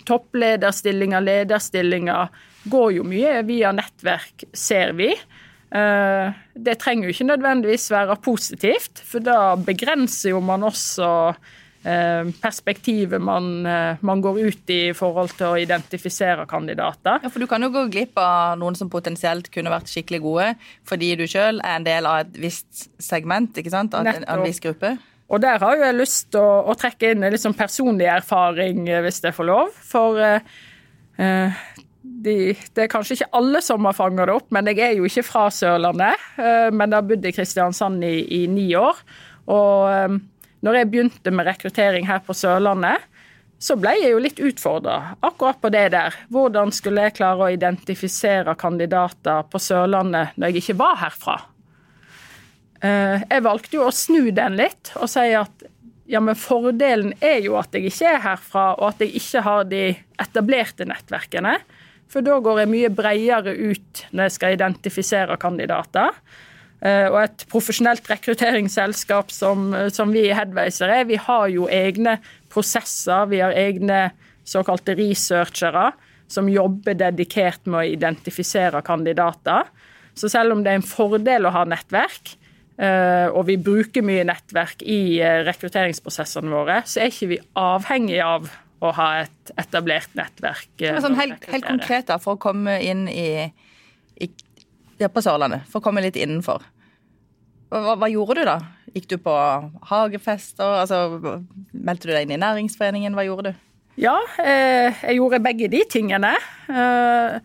topplederstillinger, 0.04 1.24
lederstillinger 1.24 2.44
går 2.76 2.92
jo 2.98 3.08
mye 3.08 3.40
via 3.48 3.72
nettverk, 3.78 4.50
ser 4.52 4.92
vi. 5.00 5.14
Det 5.72 6.76
trenger 6.82 7.08
jo 7.08 7.16
ikke 7.16 7.30
nødvendigvis 7.32 7.88
være 7.94 8.20
positivt, 8.20 9.00
for 9.08 9.24
da 9.24 9.56
begrenser 9.56 10.34
jo 10.34 10.44
man 10.44 10.68
også 10.68 11.08
perspektivet 11.84 13.22
man, 13.22 13.66
eh, 13.66 13.98
man, 14.06 14.22
går 14.22 14.40
ut 14.40 14.70
i 14.70 14.80
i 14.92 14.94
forhold 14.94 15.34
til 15.38 15.48
å 15.48 15.58
identifisere 15.58 16.46
kandidater. 16.50 17.22
Ja, 17.24 17.30
for 17.30 17.40
Du 17.40 17.48
kan 17.48 17.62
jo 17.62 17.72
gå 17.74 17.88
glipp 17.90 18.18
av 18.22 18.60
noen 18.60 18.76
som 18.78 18.90
potensielt 18.90 19.50
kunne 19.52 19.74
vært 19.74 19.90
skikkelig 19.90 20.22
gode, 20.22 20.56
fordi 20.86 21.16
du 21.18 21.26
sjøl 21.26 21.62
er 21.64 21.80
en 21.80 21.88
del 21.88 22.06
av 22.06 22.26
et 22.26 22.38
visst 22.38 22.90
segment, 23.02 23.58
ikke 23.58 23.74
sant? 23.74 23.96
Av 23.98 24.06
en, 24.06 24.26
en 24.28 24.44
viss 24.46 24.62
gruppe. 24.62 24.98
Og 25.32 25.42
der 25.42 25.62
har 25.64 25.78
jo 25.78 25.86
jeg 25.86 25.96
lyst 25.96 26.32
til 26.34 26.44
å, 26.44 26.66
å, 26.68 26.76
trekke 26.76 27.14
inn 27.14 27.24
en 27.24 27.38
sånn 27.40 27.56
personlig 27.58 28.10
erfaring, 28.12 28.84
eh, 28.90 29.02
hvis 29.02 29.24
jeg 29.24 29.34
får 29.34 29.48
lov. 29.48 29.72
For 29.88 30.20
uh, 30.22 31.72
de, 32.02 32.36
det 32.76 32.84
er 32.84 32.92
kanskje 32.92 33.18
ikke 33.18 33.32
alle 33.40 33.62
som 33.64 33.88
har 33.88 33.96
fanga 33.96 34.28
det 34.28 34.36
opp, 34.36 34.50
men 34.52 34.68
jeg 34.70 34.84
er 34.84 34.98
jo 35.00 35.08
ikke 35.08 35.24
fra 35.26 35.48
Sørlandet. 35.50 36.20
Uh, 36.36 36.68
men 36.76 36.92
jeg 36.92 36.98
har 36.98 37.08
bodd 37.08 37.26
i 37.26 37.34
Kristiansand 37.34 38.04
i, 38.04 38.18
i 38.42 38.46
ni 38.52 38.68
år. 38.76 39.00
Og 39.50 40.12
um, 40.12 40.20
når 40.62 40.78
jeg 40.78 40.90
begynte 40.92 41.34
med 41.34 41.48
rekruttering 41.50 42.08
her 42.10 42.22
på 42.26 42.36
Sørlandet, 42.38 43.08
så 43.62 43.76
ble 43.78 43.94
jeg 44.00 44.14
jo 44.16 44.22
litt 44.22 44.40
utfordra 44.42 45.16
akkurat 45.22 45.60
på 45.62 45.70
det 45.74 45.92
der. 45.94 46.16
Hvordan 46.34 46.72
skulle 46.74 47.06
jeg 47.06 47.18
klare 47.20 47.46
å 47.46 47.54
identifisere 47.54 48.56
kandidater 48.58 49.46
på 49.50 49.62
Sørlandet 49.62 50.34
når 50.36 50.50
jeg 50.50 50.64
ikke 50.64 50.80
var 50.82 50.98
herfra? 51.04 51.38
Eh, 52.82 53.22
jeg 53.22 53.46
valgte 53.46 53.78
jo 53.78 53.86
å 53.86 53.94
snu 53.94 54.32
den 54.34 54.58
litt 54.58 54.94
og 54.98 55.06
si 55.12 55.28
at 55.38 55.68
ja, 56.12 56.20
men 56.20 56.36
fordelen 56.36 57.14
er 57.24 57.40
jo 57.46 57.56
at 57.60 57.72
jeg 57.78 57.88
ikke 57.88 58.10
er 58.10 58.24
herfra, 58.26 58.66
og 58.76 58.90
at 58.90 59.04
jeg 59.06 59.14
ikke 59.22 59.44
har 59.46 59.68
de 59.70 59.84
etablerte 60.20 60.88
nettverkene. 60.90 61.54
For 62.12 62.26
da 62.26 62.42
går 62.44 62.64
jeg 62.64 62.72
mye 62.74 62.90
bredere 62.92 63.54
ut 63.56 64.02
når 64.12 64.28
jeg 64.28 64.36
skal 64.36 64.58
identifisere 64.58 65.38
kandidater. 65.40 66.18
Eh, 66.82 67.08
og 67.12 67.20
et 67.22 67.46
profesjonelt 67.52 68.08
rekrutteringsselskap 68.10 69.30
som, 69.34 69.70
som 69.94 70.14
vi 70.14 70.26
i 70.30 70.34
Headwayser 70.34 70.90
er, 70.90 71.10
vi 71.10 71.20
har 71.22 71.48
jo 71.54 71.68
egne 71.70 72.18
prosesser. 72.52 73.30
Vi 73.30 73.42
har 73.44 73.54
egne 73.54 74.08
såkalte 74.48 74.96
researchere 74.98 75.92
som 76.32 76.50
jobber 76.50 76.96
dedikert 76.98 77.68
med 77.68 77.82
å 77.82 77.88
identifisere 77.98 78.82
kandidater. 78.86 79.70
Så 80.18 80.30
selv 80.32 80.56
om 80.56 80.64
det 80.64 80.74
er 80.74 80.80
en 80.80 80.88
fordel 80.88 81.48
å 81.48 81.54
ha 81.54 81.64
nettverk, 81.68 82.34
eh, 82.82 83.28
og 83.30 83.46
vi 83.50 83.60
bruker 83.62 84.06
mye 84.06 84.26
nettverk 84.28 84.84
i 84.84 85.20
eh, 85.22 85.42
rekrutteringsprosessene 85.48 86.52
våre, 86.52 86.82
så 86.88 87.04
er 87.04 87.12
ikke 87.12 87.32
vi 87.34 87.40
avhengig 87.60 88.20
av 88.26 88.50
å 88.82 88.94
ha 88.98 89.10
et 89.22 89.54
etablert 89.62 90.16
nettverk. 90.18 90.72
Sånn 91.04 91.20
helt, 91.20 91.46
helt, 91.52 91.68
konkret, 91.68 92.08
da, 92.10 92.18
for 92.22 92.40
å 92.40 92.42
komme 92.42 92.80
inn 92.82 93.06
i, 93.12 93.46
i 94.18 94.30
ja, 95.02 95.10
på 95.10 95.24
Sørlandet, 95.24 95.66
for 95.72 95.82
å 95.82 95.86
komme 95.86 96.04
litt 96.06 96.20
innenfor. 96.20 96.64
Hva, 97.72 97.96
hva, 97.96 98.10
gjorde 98.12 98.42
du 98.42 98.48
da? 98.48 98.58
Gikk 98.92 99.08
du 99.14 99.18
på 99.24 99.34
hagefester? 99.88 100.82
Altså, 100.84 101.40
meldte 101.72 102.10
du 102.10 102.14
deg 102.14 102.28
inn 102.28 102.36
i 102.36 102.42
næringsforeningen? 102.42 103.16
Hva 103.16 103.26
gjorde 103.26 103.52
du? 103.52 103.68
Ja, 104.02 104.18
eh, 104.44 104.92
jeg 105.04 105.20
gjorde 105.20 105.42
begge 105.44 105.70
de 105.72 105.82
tingene. 105.90 106.34
Eh, 106.72 107.40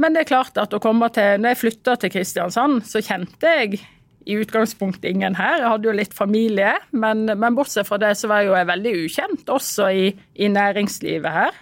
men 0.00 0.16
det 0.16 0.24
er 0.24 0.30
klart 0.30 0.56
at 0.60 0.72
å 0.72 0.80
komme 0.80 1.10
til 1.12 1.40
Når 1.40 1.52
jeg 1.52 1.60
flytta 1.60 1.96
til 2.00 2.12
Kristiansand, 2.14 2.84
så 2.88 3.02
kjente 3.04 3.52
jeg 3.58 3.82
i 4.28 4.36
utgangspunktet 4.40 5.10
ingen 5.10 5.36
her. 5.36 5.58
Jeg 5.60 5.72
hadde 5.72 5.88
jo 5.88 5.96
litt 5.96 6.16
familie, 6.16 6.74
men, 6.92 7.24
men 7.28 7.56
bortsett 7.56 7.88
fra 7.88 7.98
det 8.00 8.14
så 8.20 8.28
var 8.30 8.42
jeg 8.42 8.50
jo 8.50 8.64
veldig 8.70 8.94
ukjent 9.04 9.52
også 9.52 9.90
i, 9.96 10.06
i 10.40 10.48
næringslivet 10.52 11.36
her. 11.36 11.60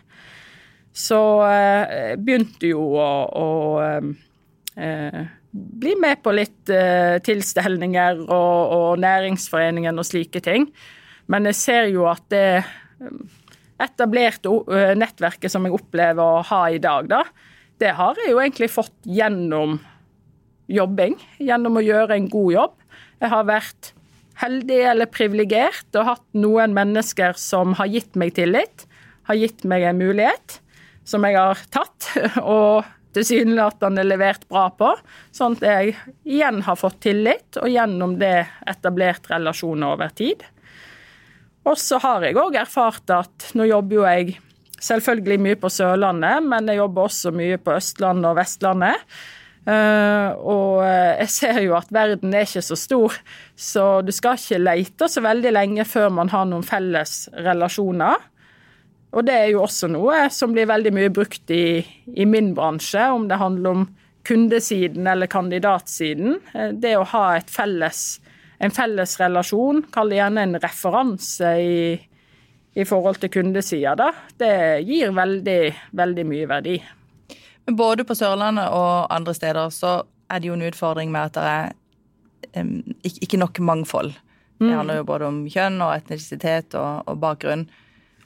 Så 0.99 1.19
jeg 1.47 1.85
eh, 1.99 2.17
begynte 2.19 2.71
jo 2.73 2.89
å, 2.99 3.11
å 3.27 3.47
eh, 4.79 5.27
bli 5.51 5.95
med 6.01 6.23
på 6.23 6.33
litt 6.37 6.71
eh, 6.73 7.19
tilstelninger 7.25 8.23
og, 8.27 8.73
og, 8.75 9.03
næringsforeningen 9.03 9.99
og 9.99 10.07
slike 10.07 10.43
ting. 10.45 10.69
Men 11.29 11.49
jeg 11.51 11.59
ser 11.59 11.91
jo 11.93 12.07
at 12.11 12.25
det 12.33 12.47
eh, 12.63 13.13
etablerte 13.79 14.51
uh, 14.51 14.95
nettverket 14.99 15.53
som 15.53 15.63
jeg 15.63 15.77
opplever 15.77 16.19
å 16.19 16.43
ha 16.49 16.65
i 16.75 16.81
dag, 16.83 17.07
da, 17.07 17.21
det 17.79 17.93
har 17.95 18.19
jeg 18.19 18.33
jo 18.33 18.41
egentlig 18.43 18.67
fått 18.75 19.07
gjennom 19.07 19.77
jobbing. 20.67 21.15
Gjennom 21.39 21.79
å 21.79 21.85
gjøre 21.85 22.17
en 22.17 22.27
god 22.33 22.51
jobb. 22.57 22.75
Jeg 23.23 23.31
har 23.31 23.47
vært 23.47 23.93
heldig 24.43 24.81
eller 24.93 25.11
privilegert 25.11 25.99
og 25.99 26.09
hatt 26.11 26.27
noen 26.35 26.75
mennesker 26.75 27.39
som 27.39 27.77
har 27.79 27.91
gitt 27.91 28.19
meg 28.19 28.35
tillit, 28.35 28.87
har 29.31 29.39
gitt 29.39 29.63
meg 29.63 29.87
en 29.87 30.03
mulighet. 30.03 30.61
som 31.09 31.25
jeg 31.25 31.39
har 31.39 31.57
tatt, 31.73 32.11
og 32.43 32.85
tilsynelatende 33.17 34.05
levert 34.07 34.45
bra 34.51 34.69
på. 34.75 34.93
Sånn 35.35 35.57
at 35.59 35.65
jeg 35.67 35.97
igjen 36.29 36.63
har 36.67 36.79
fått 36.79 37.01
tillit, 37.07 37.61
og 37.61 37.71
gjennom 37.73 38.17
det 38.21 38.47
etablert 38.69 39.31
relasjoner 39.31 39.97
over 39.97 40.13
tid. 40.17 40.45
Og 41.69 41.77
så 41.81 41.99
har 42.03 42.25
jeg 42.25 42.39
òg 42.41 42.57
erfart 42.61 43.11
at 43.13 43.51
nå 43.59 43.67
jobber 43.69 43.99
jo 43.99 44.07
jeg 44.09 44.39
selvfølgelig 44.85 45.41
mye 45.43 45.59
på 45.61 45.71
Sørlandet, 45.73 46.45
men 46.47 46.71
jeg 46.71 46.81
jobber 46.81 47.09
også 47.09 47.35
mye 47.35 47.59
på 47.61 47.75
Østlandet 47.77 48.31
og 48.31 48.39
Vestlandet. 48.39 49.11
Uh, 49.69 50.33
og 50.49 50.79
jeg 50.81 51.29
ser 51.35 51.59
jo 51.61 51.75
at 51.77 51.91
verden 51.93 52.33
er 52.33 52.47
ikke 52.47 52.63
så 52.65 52.77
stor, 52.79 53.19
så 53.53 53.85
du 54.01 54.15
skal 54.17 54.39
ikke 54.39 54.63
lete 54.63 55.09
så 55.13 55.21
veldig 55.21 55.53
lenge 55.53 55.85
før 55.85 56.09
man 56.21 56.31
har 56.33 56.47
noen 56.49 56.65
felles 56.65 57.27
relasjoner. 57.37 58.17
Og 59.17 59.25
det 59.25 59.35
er 59.35 59.47
jo 59.53 59.63
også 59.65 59.89
noe 59.91 60.27
som 60.35 60.53
blir 60.53 60.69
veldig 60.69 60.93
mye 60.93 61.13
brukt 61.15 61.51
i, 61.55 61.81
i 62.13 62.27
min 62.29 62.53
bransje, 62.57 63.07
om 63.15 63.29
det 63.31 63.41
handler 63.41 63.71
om 63.71 63.87
kundesiden 64.29 65.07
eller 65.09 65.31
kandidatsiden. 65.33 66.37
Uh, 66.53 66.69
det 66.77 66.97
å 66.99 67.07
ha 67.15 67.25
felles, 67.49 68.21
en 68.61 68.75
felles 68.75 69.17
relasjon, 69.21 69.87
kall 69.95 70.13
det 70.13 70.21
gjerne 70.21 70.45
en 70.45 70.61
referanse 70.61 71.55
i, 71.63 71.81
i 72.77 72.87
forhold 72.89 73.23
til 73.23 73.33
kundesida, 73.39 74.11
det 74.39 74.53
gir 74.87 75.17
veldig, 75.17 75.61
veldig 75.97 76.29
mye 76.29 76.53
verdi. 76.53 76.77
Både 77.69 78.05
på 78.09 78.17
Sørlandet 78.17 78.71
og 78.73 79.09
andre 79.13 79.35
steder 79.37 79.73
så 79.75 79.99
er 80.29 80.41
det 80.41 80.51
jo 80.51 80.57
en 80.57 80.69
utfordring 80.69 81.13
med 81.13 81.31
at 81.31 81.37
det 81.37 81.51
er 81.57 82.63
um, 82.63 82.97
ikke 83.05 83.41
nok 83.41 83.61
mangfold. 83.65 84.13
Det 84.59 84.67
mm. 84.67 84.77
handler 84.77 85.01
jo 85.01 85.09
både 85.09 85.29
om 85.29 85.43
kjønn 85.49 85.81
og 85.85 85.95
etnisitet 85.97 86.77
og, 86.77 87.09
og 87.09 87.21
bakgrunn. 87.23 87.69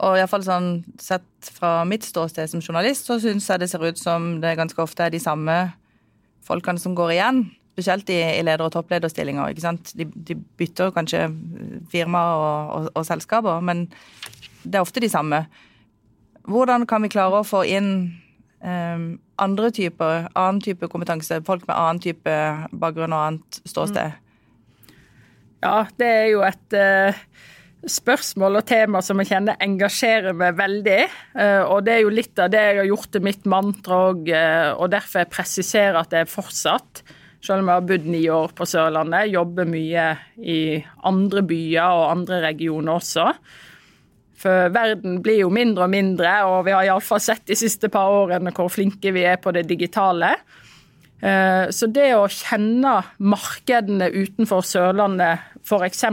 Og 0.01 0.17
iallfall 0.17 0.45
sånn 0.47 0.69
sett 1.01 1.51
fra 1.55 1.83
mitt 1.89 2.07
ståsted 2.07 2.51
som 2.51 2.63
journalist, 2.63 3.07
så 3.07 3.19
syns 3.23 3.49
jeg 3.51 3.63
det 3.63 3.69
ser 3.71 3.85
ut 3.85 4.01
som 4.01 4.39
det 4.43 4.57
ganske 4.59 4.81
ofte 4.83 5.05
er 5.05 5.13
de 5.13 5.21
samme 5.23 5.57
folkene 6.47 6.81
som 6.81 6.97
går 6.99 7.13
igjen. 7.17 7.43
Spesielt 7.77 8.11
i, 8.13 8.19
i 8.39 8.43
leder- 8.45 8.67
og 8.67 8.73
topplederstillinger. 8.75 9.53
ikke 9.53 9.65
sant? 9.65 9.93
De, 9.97 10.05
de 10.05 10.37
bytter 10.61 10.91
kanskje 10.97 11.29
firma 11.93 12.25
og, 12.39 12.73
og, 12.77 12.89
og 12.99 13.07
selskaper, 13.09 13.61
men 13.65 13.87
det 14.65 14.79
er 14.79 14.85
ofte 14.85 15.03
de 15.03 15.11
samme. 15.13 15.45
Hvordan 16.49 16.87
kan 16.91 17.05
vi 17.05 17.13
klare 17.13 17.41
å 17.41 17.47
få 17.47 17.63
inn 17.69 17.93
um, 18.65 19.07
andre 19.43 19.71
typer, 19.75 20.29
annen 20.35 20.61
type 20.65 20.89
kompetanse, 20.91 21.41
folk 21.47 21.65
med 21.69 21.77
annen 21.77 22.03
type 22.03 22.37
bakgrunn 22.73 23.15
og 23.15 23.27
annet 23.29 23.63
ståsted? 23.69 24.19
Ja, 25.63 25.77
det 25.99 26.09
er 26.11 26.29
jo 26.33 26.43
et 26.43 26.77
uh, 26.77 27.23
spørsmål 27.89 28.61
og 28.61 28.67
tema 28.69 29.01
som 29.03 29.19
jeg 29.21 29.33
kjenner 29.33 29.59
engasjerer 29.63 30.37
meg 30.39 30.59
veldig. 30.59 31.01
Uh, 31.35 31.63
og 31.67 31.83
det 31.87 31.97
er 31.97 32.05
jo 32.05 32.15
litt 32.15 32.39
av 32.43 32.53
det 32.53 32.63
jeg 32.63 32.79
har 32.83 32.91
gjort 32.91 33.11
til 33.15 33.27
mitt 33.27 33.49
mantra 33.51 33.99
òg, 34.11 34.31
uh, 34.31 34.71
og 34.77 34.93
derfor 34.95 35.23
jeg 35.23 35.33
presiserer 35.33 35.99
at 36.03 36.15
er 36.17 36.31
fortsatt. 36.31 37.03
Selv 37.43 37.65
om 37.65 37.73
jeg 37.73 37.81
har 37.81 37.89
bodd 37.89 38.07
ni 38.07 38.23
år 38.31 38.55
på 38.55 38.67
Sørlandet, 38.71 39.33
jobber 39.33 39.67
mye 39.67 40.07
i 40.39 40.61
andre 41.09 41.43
byer 41.43 41.99
og 41.99 42.11
andre 42.13 42.39
regioner 42.45 43.01
også. 43.01 43.27
For 44.43 44.71
verden 44.75 45.21
blir 45.23 45.43
jo 45.45 45.53
mindre 45.55 45.87
og 45.87 45.93
mindre, 45.93 46.31
og 46.51 46.65
vi 46.67 46.75
har 46.75 46.87
iallfall 46.87 47.23
sett 47.23 47.45
de 47.51 47.59
siste 47.59 47.91
par 47.93 48.11
årene 48.11 48.55
hvor 48.55 48.71
flinke 48.73 49.13
vi 49.15 49.27
er 49.27 49.39
på 49.43 49.53
det 49.55 49.65
digitale. 49.71 50.33
Eh, 51.23 51.69
så 51.71 51.87
det 51.87 52.09
å 52.19 52.27
kjenne 52.31 52.97
markedene 53.23 54.11
utenfor 54.11 54.65
Sørlandet 54.67 55.45
f.eks. 55.63 56.05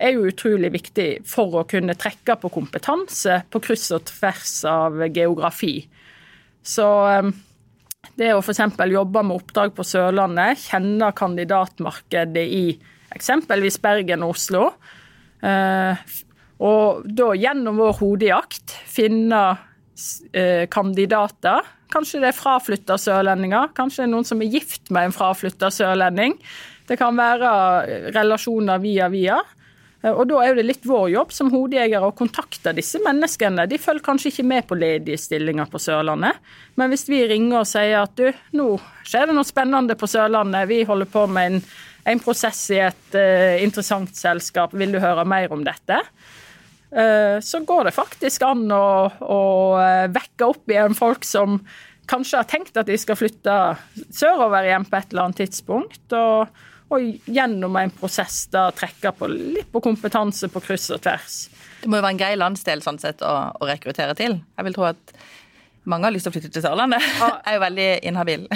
er 0.00 0.16
jo 0.16 0.28
utrolig 0.30 0.72
viktig 0.72 1.08
for 1.28 1.60
å 1.60 1.66
kunne 1.68 1.96
trekke 1.98 2.36
på 2.40 2.50
kompetanse 2.52 3.42
på 3.52 3.62
kryss 3.62 3.90
og 3.96 4.06
tvers 4.08 4.54
av 4.68 4.98
geografi. 5.12 5.74
Så 6.62 6.88
eh, 7.10 7.30
det 8.20 8.32
å 8.34 8.40
f.eks. 8.40 8.62
jobbe 8.92 9.24
med 9.26 9.36
oppdrag 9.40 9.74
på 9.76 9.86
Sørlandet, 9.86 10.64
kjenne 10.70 11.12
kandidatmarkedet 11.16 12.46
i 12.46 12.64
eksempelvis 13.14 13.80
Bergen 13.82 14.24
og 14.26 14.36
Oslo, 14.36 14.64
eh, 15.44 16.08
og 16.60 17.04
da 17.08 17.30
gjennom 17.38 17.78
vår 17.80 17.94
hodejakt 18.02 18.74
finne 18.88 19.44
eh, 20.36 20.66
kandidater. 20.72 21.64
Kanskje 21.90 22.20
det 22.22 22.30
er 22.30 22.36
fraflytta 22.36 22.98
sørlendinger, 23.00 23.72
kanskje 23.76 24.04
det 24.04 24.08
er 24.08 24.12
noen 24.12 24.28
som 24.28 24.42
er 24.44 24.52
gift 24.52 24.92
med 24.92 25.08
en 25.08 25.16
fraflytta 25.16 25.72
sørlending. 25.72 26.36
Det 26.86 26.98
kan 27.00 27.16
være 27.16 28.10
relasjoner 28.14 28.82
via 28.82 29.08
via. 29.10 29.40
Eh, 30.02 30.12
og 30.12 30.26
Da 30.30 30.40
er 30.44 30.56
det 30.56 30.66
litt 30.66 30.86
vår 30.88 31.10
jobb 31.14 31.34
som 31.34 31.52
hodejegere 31.52 32.08
å 32.08 32.16
kontakte 32.16 32.74
disse 32.76 33.00
menneskene. 33.04 33.68
De 33.70 33.80
følger 33.80 34.06
kanskje 34.06 34.32
ikke 34.32 34.48
med 34.48 34.66
på 34.68 34.78
ledige 34.78 35.20
stillinger 35.20 35.70
på 35.70 35.80
Sørlandet, 35.82 36.40
men 36.80 36.92
hvis 36.92 37.08
vi 37.10 37.22
ringer 37.28 37.62
og 37.62 37.68
sier 37.68 38.00
at 38.02 38.16
du, 38.16 38.30
nå 38.56 38.72
skjer 39.04 39.28
det 39.28 39.36
noe 39.36 39.48
spennende 39.48 39.96
på 39.98 40.08
Sørlandet, 40.10 40.68
vi 40.70 40.82
holder 40.88 41.10
på 41.10 41.26
med 41.30 41.52
en, 41.52 41.62
en 42.14 42.22
prosess 42.22 42.62
i 42.72 42.80
et 42.80 43.16
uh, 43.16 43.60
interessant 43.60 44.14
selskap, 44.16 44.72
vil 44.72 44.94
du 44.94 45.00
høre 45.02 45.26
mer 45.28 45.52
om 45.52 45.64
dette? 45.66 46.00
Eh, 46.90 47.36
så 47.44 47.60
går 47.62 47.86
det 47.86 47.94
faktisk 47.94 48.42
an 48.42 48.64
å, 48.74 49.10
å 49.22 49.42
vekke 50.10 50.48
opp 50.48 50.72
igjen 50.72 50.96
folk 50.98 51.26
som 51.28 51.60
kanskje 52.10 52.40
har 52.40 52.48
tenkt 52.50 52.80
at 52.80 52.88
de 52.88 52.96
skal 52.98 53.18
flytte 53.18 53.58
sørover 54.10 54.66
igjen 54.66 54.86
på 54.88 54.98
et 54.98 55.12
eller 55.12 55.28
annet 55.28 55.42
tidspunkt. 55.44 56.02
og, 56.10 56.50
og 56.90 57.28
gjennom 57.30 57.76
en 57.78 57.92
prosess 57.94 58.44
da 58.52 58.68
trekke 58.74 59.12
på 59.16 59.28
litt 59.30 59.70
på 59.70 59.82
kompetanse 59.84 60.50
på 60.50 60.62
kryss 60.64 60.90
og 60.94 61.02
tvers. 61.04 61.42
Det 61.80 61.88
må 61.88 62.00
jo 62.00 62.04
være 62.04 62.16
en 62.16 62.22
grei 62.22 62.32
landsdel 62.38 62.82
sånn 62.84 62.98
sett 63.00 63.22
å, 63.24 63.34
å 63.54 63.68
rekruttere 63.68 64.16
til. 64.18 64.40
Jeg 64.58 64.66
vil 64.66 64.76
tro 64.76 64.90
at 64.90 65.14
mange 65.88 66.04
har 66.04 66.12
lyst 66.12 66.26
til 66.28 66.32
å 66.32 66.34
flytte 66.34 66.50
til 66.52 66.64
Sørlandet. 66.64 67.04
Jeg 67.20 67.38
er 67.48 67.56
jo 67.56 67.62
veldig 67.62 67.88
inhabil. 68.10 68.46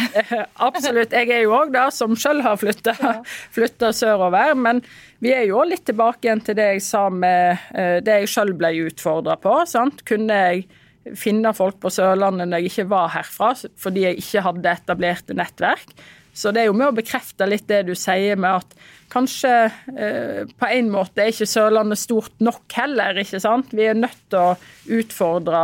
Absolutt. 0.66 1.14
Jeg 1.16 1.30
er 1.32 1.44
jo 1.46 1.54
òg 1.56 1.72
der 1.72 1.92
som 1.94 2.16
sjøl 2.20 2.42
har 2.44 2.60
flytta 2.60 3.92
sørover. 3.96 4.52
Men 4.60 4.82
vi 5.24 5.32
er 5.32 5.46
jo 5.48 5.62
litt 5.64 5.86
tilbake 5.88 6.28
igjen 6.28 6.42
til 6.44 6.58
det 6.58 6.66
jeg 6.74 6.82
sa 6.84 7.06
med 7.08 7.62
eh, 7.72 7.96
det 8.04 8.18
jeg 8.20 8.32
sjøl 8.34 8.52
ble 8.58 8.74
utfordra 8.90 9.38
på. 9.40 9.54
Sant? 9.70 10.04
Kunne 10.08 10.36
jeg 10.36 11.16
finne 11.20 11.54
folk 11.56 11.80
på 11.80 11.92
Sørlandet 11.92 12.50
når 12.50 12.60
jeg 12.60 12.74
ikke 12.74 12.90
var 12.92 13.14
herfra, 13.16 13.54
fordi 13.80 14.04
jeg 14.04 14.20
ikke 14.20 14.44
hadde 14.44 14.76
etablerte 14.76 15.36
nettverk? 15.38 15.96
Så 16.34 16.50
det 16.50 16.64
er 16.64 16.68
jo 16.68 16.76
med 16.76 16.90
å 16.90 16.96
bekrefte 16.96 17.46
litt 17.46 17.68
det 17.70 17.84
du 17.86 17.94
sier 17.98 18.38
med 18.40 18.58
at 18.58 18.72
kanskje 19.12 19.50
eh, 19.94 20.40
på 20.58 20.70
en 20.74 20.88
måte 20.90 21.22
er 21.22 21.30
ikke 21.30 21.46
Sørlandet 21.46 22.00
stort 22.00 22.42
nok 22.42 22.74
heller, 22.74 23.20
ikke 23.22 23.38
sant. 23.42 23.70
Vi 23.70 23.86
er 23.86 23.98
nødt 23.98 24.18
til 24.32 24.40
å 24.40 24.96
utfordre 24.98 25.60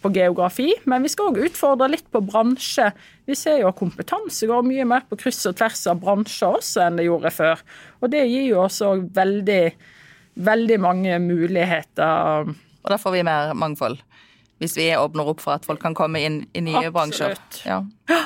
på 0.00 0.12
geografi, 0.16 0.70
men 0.88 1.04
vi 1.04 1.12
skal 1.12 1.28
òg 1.28 1.42
utfordre 1.50 1.90
litt 1.92 2.08
på 2.14 2.22
bransje. 2.24 2.88
Vi 3.28 3.36
ser 3.36 3.60
jo 3.60 3.68
at 3.68 3.80
kompetanse 3.80 4.48
går 4.48 4.64
mye 4.64 4.88
mer 4.88 5.04
på 5.10 5.20
kryss 5.20 5.44
og 5.50 5.58
tvers 5.60 5.84
av 5.92 6.00
bransjer 6.00 6.56
også 6.62 6.86
enn 6.86 6.96
det 7.00 7.08
gjorde 7.10 7.34
før. 7.34 7.64
Og 8.00 8.12
det 8.14 8.24
gir 8.30 8.48
jo 8.48 8.62
også 8.64 8.94
veldig, 9.20 9.62
veldig 10.48 10.80
mange 10.80 11.20
muligheter. 11.20 12.48
Og 12.48 12.94
da 12.94 12.96
får 12.96 13.18
vi 13.18 13.26
mer 13.28 13.52
mangfold? 13.58 14.00
Hvis 14.58 14.74
vi 14.78 14.88
åpner 14.96 15.30
opp 15.30 15.42
for 15.44 15.54
at 15.54 15.66
folk 15.68 15.80
kan 15.82 15.94
komme 15.96 16.20
inn 16.24 16.40
i 16.52 16.62
nye 16.64 16.88
Absolutt. 16.88 16.94
bransjer. 16.96 17.38
Ja. 17.68 17.78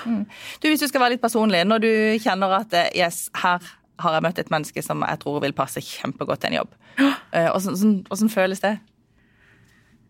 Mm. 0.06 0.24
Du, 0.62 0.68
Hvis 0.68 0.80
du 0.80 0.88
skal 0.88 1.04
være 1.04 1.16
litt 1.16 1.24
personlig, 1.24 1.62
når 1.68 1.84
du 1.84 1.92
kjenner 2.24 2.56
at 2.62 2.76
eh, 2.76 2.90
yes, 2.96 3.26
her 3.42 3.60
har 4.02 4.16
jeg 4.16 4.24
møtt 4.24 4.40
et 4.40 4.50
menneske 4.50 4.82
som 4.82 5.04
jeg 5.04 5.20
tror 5.22 5.42
vil 5.44 5.54
passe 5.56 5.82
kjempegodt 5.84 6.42
til 6.42 6.52
en 6.52 6.60
jobb, 6.62 6.72
hvordan, 7.32 7.98
hvordan 8.08 8.32
føles 8.32 8.64
det? 8.64 8.76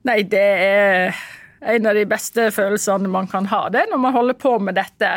Nei, 0.06 0.22
det 0.26 0.42
er 0.42 1.18
en 1.62 1.86
av 1.86 1.94
de 1.98 2.06
beste 2.10 2.48
følelsene 2.54 3.10
man 3.10 3.28
kan 3.30 3.46
ha, 3.50 3.66
det 3.70 3.86
når 3.90 4.00
man 4.02 4.14
holder 4.16 4.38
på 4.38 4.56
med 4.62 4.78
dette. 4.78 5.10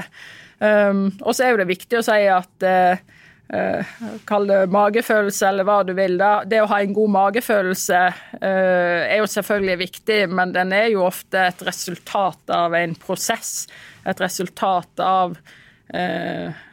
Um, 0.59 1.07
og 1.21 1.33
så 1.35 1.45
er 1.45 1.53
jo 1.53 1.61
det 1.63 1.71
viktig 1.71 1.99
å 1.99 2.05
si 2.05 2.19
at 2.31 2.65
uh, 2.65 3.14
Uh, 3.45 3.85
Kall 4.25 4.47
det 4.49 4.63
magefølelse, 4.73 5.51
eller 5.51 5.67
hva 5.67 5.77
du 5.85 5.93
vil. 5.97 6.17
da. 6.17 6.39
Det 6.49 6.63
å 6.63 6.69
ha 6.71 6.79
en 6.81 6.95
god 6.95 7.13
magefølelse 7.13 8.01
uh, 8.41 9.01
er 9.05 9.19
jo 9.19 9.29
selvfølgelig 9.29 9.77
viktig, 9.83 10.19
men 10.33 10.53
den 10.55 10.73
er 10.73 10.89
jo 10.95 11.05
ofte 11.05 11.43
et 11.51 11.61
resultat 11.67 12.55
av 12.55 12.73
en 12.77 12.95
prosess. 12.97 13.67
Et 14.05 14.21
resultat 14.21 15.03
av 15.05 15.37
uh, 15.37 16.63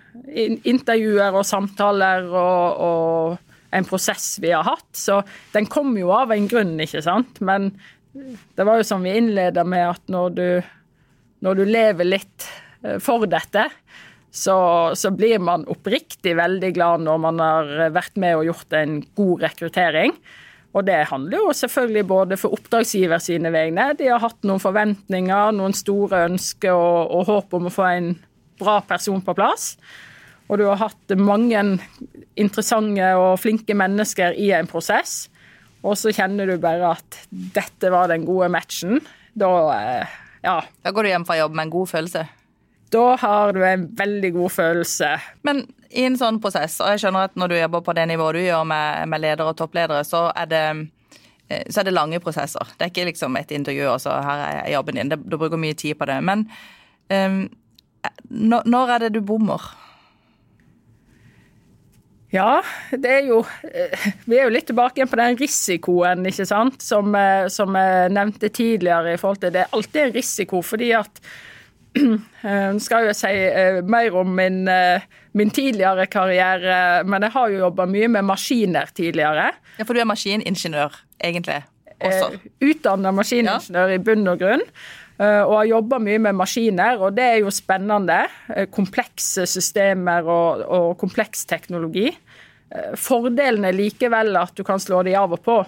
intervjuer 0.73 1.37
og 1.37 1.45
samtaler 1.49 2.29
og, 2.29 2.85
og, 2.89 3.49
en 3.73 3.87
prosess 3.89 4.35
vi 4.45 4.51
har 4.53 4.67
hatt. 4.67 4.91
Så 4.93 5.23
den 5.55 5.65
kommer 5.65 6.03
jo 6.03 6.11
av 6.13 6.33
en 6.35 6.49
grunn, 6.49 6.75
ikke 6.85 7.01
sant. 7.05 7.39
Men 7.41 7.71
det 8.13 8.67
var 8.69 8.77
jo 8.77 8.85
som 8.85 9.01
vi 9.01 9.15
innleda 9.17 9.65
med, 9.65 9.95
at 9.95 10.13
når 10.13 10.35
du, 10.37 10.49
når 11.41 11.57
du 11.57 11.63
lever 11.71 12.11
litt 12.11 12.49
for 13.01 13.25
dette, 13.25 13.65
så, 14.33 14.57
så, 14.97 15.11
blir 15.13 15.43
man 15.45 15.67
oppriktig 15.69 16.33
veldig 16.39 16.71
glad 16.73 17.05
når 17.05 17.19
man 17.21 17.41
har 17.43 17.73
vært 17.93 18.17
med 18.21 18.39
og 18.39 18.47
gjort 18.49 18.79
en 18.79 19.03
god 19.19 19.45
rekruttering. 19.45 20.15
Og 20.73 20.87
det 20.89 21.03
handler 21.11 21.43
jo 21.43 21.53
selvfølgelig 21.53 22.05
både 22.09 22.39
for 22.41 22.57
oppdragsgiver 22.57 23.21
sine 23.21 23.53
vegne. 23.53 23.91
De 23.99 24.09
har 24.09 24.23
hatt 24.23 24.41
noen 24.49 24.63
forventninger, 24.63 25.53
noen 25.53 25.77
store 25.77 26.25
ønsker 26.31 26.73
og, 26.73 27.13
og 27.13 27.29
håp 27.29 27.59
om 27.59 27.69
å 27.69 27.75
få 27.75 27.91
en 27.91 28.09
bra 28.63 28.79
person 28.89 29.21
på 29.21 29.37
plass. 29.37 29.75
Og 30.49 30.59
du 30.61 30.65
har 30.65 30.81
hatt 30.81 31.15
mange 31.21 31.61
interessante 32.41 33.13
og 33.21 33.37
flinke 33.41 33.77
mennesker 33.77 34.37
i 34.41 34.49
en 34.57 34.69
prosess. 34.71 35.27
Og 35.85 35.97
så 35.99 36.13
kjenner 36.15 36.49
du 36.49 36.57
bare 36.63 36.95
at 36.97 37.21
dette 37.29 37.93
var 37.93 38.09
den 38.09 38.25
gode 38.25 38.49
matchen. 38.53 39.03
Da, 39.37 39.51
eh, 39.77 40.21
ja, 40.45 40.63
Da 40.83 40.91
går 40.91 41.05
du 41.05 41.09
hjem 41.13 41.27
fra 41.29 41.37
jobb 41.37 41.53
med 41.53 41.69
en 41.69 41.77
god 41.77 41.89
følelse. 41.89 42.29
Da 42.93 43.05
har 43.17 43.53
du 43.57 43.63
en 43.65 43.87
veldig 43.97 44.33
god 44.37 44.53
følelse. 44.53 45.13
Men 45.49 45.65
i 45.91 46.05
en 46.07 46.17
sånn 46.21 46.41
prosess, 46.43 46.79
og 46.81 46.93
jeg 46.93 47.05
skjønner 47.05 47.29
at 47.29 47.39
når 47.41 47.53
du 47.53 47.59
jobber 47.59 47.85
på 47.85 47.95
det 47.97 48.07
nivået 48.11 48.39
du 48.39 48.43
gjør 48.45 48.67
med, 48.69 49.09
med 49.13 49.23
ledere 49.23 49.53
og 49.53 49.59
toppledere, 49.59 50.05
så 50.09 50.27
er 50.37 50.51
det 50.51 50.65
eh, 51.49 51.65
så 51.69 51.83
er 51.83 51.89
det 51.89 51.97
lange 51.97 52.21
prosesser. 52.25 52.75
Det 52.77 52.87
er 52.87 52.93
ikke 52.93 53.09
liksom 53.11 53.37
et 53.41 53.53
intervju, 53.53 53.87
og 53.95 54.01
så 54.05 54.17
her 54.25 54.45
er 54.51 54.73
jobben 54.75 55.01
din. 55.01 55.13
Du 55.25 55.39
bruker 55.39 55.61
mye 55.61 55.77
tid 55.79 55.99
på 56.01 56.09
det. 56.09 56.19
Men 56.25 56.47
um, 57.13 57.45
når, 58.29 58.95
er 58.97 59.07
det 59.07 59.15
du 59.17 59.21
bommer? 59.25 59.63
Ja, 62.33 62.63
det 62.91 63.11
er 63.13 63.27
jo 63.29 63.43
eh, 63.69 64.05
Vi 64.25 64.39
er 64.39 64.47
jo 64.47 64.55
litt 64.55 64.71
tilbake 64.71 64.97
igjen 64.99 65.11
på 65.11 65.21
den 65.21 65.37
risikoen, 65.37 66.25
ikke 66.29 66.47
sant, 66.49 66.81
som, 66.81 67.13
eh, 67.19 67.49
som 67.53 67.77
jeg 67.77 68.13
nevnte 68.17 68.49
tidligere 68.49 69.13
i 69.13 69.21
forhold 69.21 69.43
til 69.43 69.53
Det 69.53 69.67
er 69.67 69.75
alltid 69.77 70.03
en 70.07 70.15
risiko, 70.17 70.63
fordi 70.65 70.95
at 70.97 71.21
Nå 72.03 72.81
skal 72.83 73.11
jeg 73.11 73.19
si 73.19 73.33
eh, 73.33 73.81
mer 73.85 74.15
om 74.17 74.31
min, 74.39 74.63
min 75.37 75.53
tidligere 75.53 76.07
karriere, 76.11 77.03
men 77.05 77.27
jeg 77.27 77.35
har 77.35 77.53
jo 77.53 77.61
jobba 77.67 77.87
mye 77.91 78.09
med 78.17 78.27
maskiner 78.31 78.91
tidligere. 78.97 79.51
Ja, 79.79 79.85
For 79.85 79.97
du 79.97 80.03
er 80.03 80.09
maskiningeniør, 80.09 80.97
egentlig? 81.23 81.61
Også. 82.03 82.33
Utdanna 82.65 83.13
maskiningeniør 83.15 83.93
ja. 83.93 84.01
i 84.01 84.03
bunn 84.03 84.27
og 84.33 84.41
grunn. 84.41 84.65
Og 85.23 85.53
har 85.55 85.69
jobba 85.69 86.01
mye 86.03 86.19
med 86.25 86.35
maskiner, 86.35 86.99
og 86.99 87.13
det 87.15 87.27
er 87.29 87.37
jo 87.45 87.53
spennende. 87.55 88.25
Komplekse 88.75 89.45
systemer 89.47 90.27
og, 90.27 90.65
og 90.67 90.97
kompleks 90.99 91.45
teknologi. 91.47 92.09
Fordelen 92.99 93.69
er 93.69 93.77
likevel 93.77 94.35
at 94.41 94.57
du 94.57 94.65
kan 94.67 94.81
slå 94.83 95.05
de 95.07 95.15
av 95.19 95.37
og 95.37 95.45
på, 95.45 95.61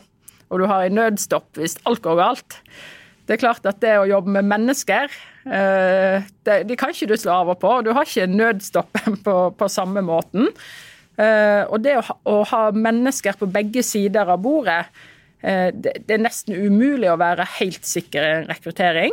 og 0.49 0.61
du 0.61 0.67
har 0.71 0.87
en 0.87 0.99
nødstopp 0.99 1.61
hvis 1.61 1.77
alt 1.89 2.03
går 2.05 2.19
galt. 2.21 2.59
Det 3.25 3.37
er 3.37 3.45
klart 3.45 3.67
at 3.69 3.81
det 3.83 3.95
å 3.99 4.09
jobbe 4.09 4.35
med 4.37 4.49
mennesker, 4.49 5.13
de 5.45 6.77
kan 6.81 6.93
ikke 6.95 7.11
du 7.11 7.19
slå 7.21 7.35
av 7.43 7.51
og 7.53 7.59
på. 7.61 7.71
Du 7.85 7.91
har 7.93 8.09
ikke 8.09 8.31
nødstoppen 8.33 9.19
på, 9.27 9.35
på 9.59 9.69
samme 9.69 10.01
måten. 10.01 10.49
Og 11.21 11.75
det 11.85 11.99
å 11.99 12.05
ha, 12.07 12.17
å 12.33 12.37
ha 12.49 12.63
mennesker 12.73 13.37
på 13.37 13.51
begge 13.53 13.85
sider 13.85 14.33
av 14.33 14.41
bordet, 14.43 14.87
det, 15.45 15.93
det 16.09 16.17
er 16.17 16.25
nesten 16.25 16.57
umulig 16.57 17.11
å 17.13 17.19
være 17.21 17.45
helt 17.59 17.85
sikker 17.85 18.25
i 18.25 18.33
en 18.39 18.49
rekruttering. 18.49 19.13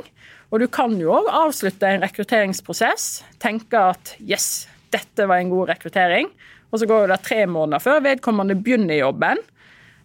Og 0.51 0.59
du 0.59 0.67
kan 0.71 0.95
jo 0.99 1.13
òg 1.15 1.29
avslutte 1.31 1.87
en 1.87 2.03
rekrutteringsprosess, 2.03 3.21
tenke 3.39 3.79
at 3.93 4.15
yes, 4.19 4.67
dette 4.91 5.27
var 5.27 5.39
en 5.39 5.51
god 5.51 5.71
rekruttering, 5.71 6.27
og 6.71 6.79
så 6.79 6.87
går 6.87 7.07
det 7.11 7.21
tre 7.23 7.45
måneder 7.47 7.83
før 7.83 8.03
vedkommende 8.03 8.57
begynner 8.59 8.99
jobben. 8.99 9.39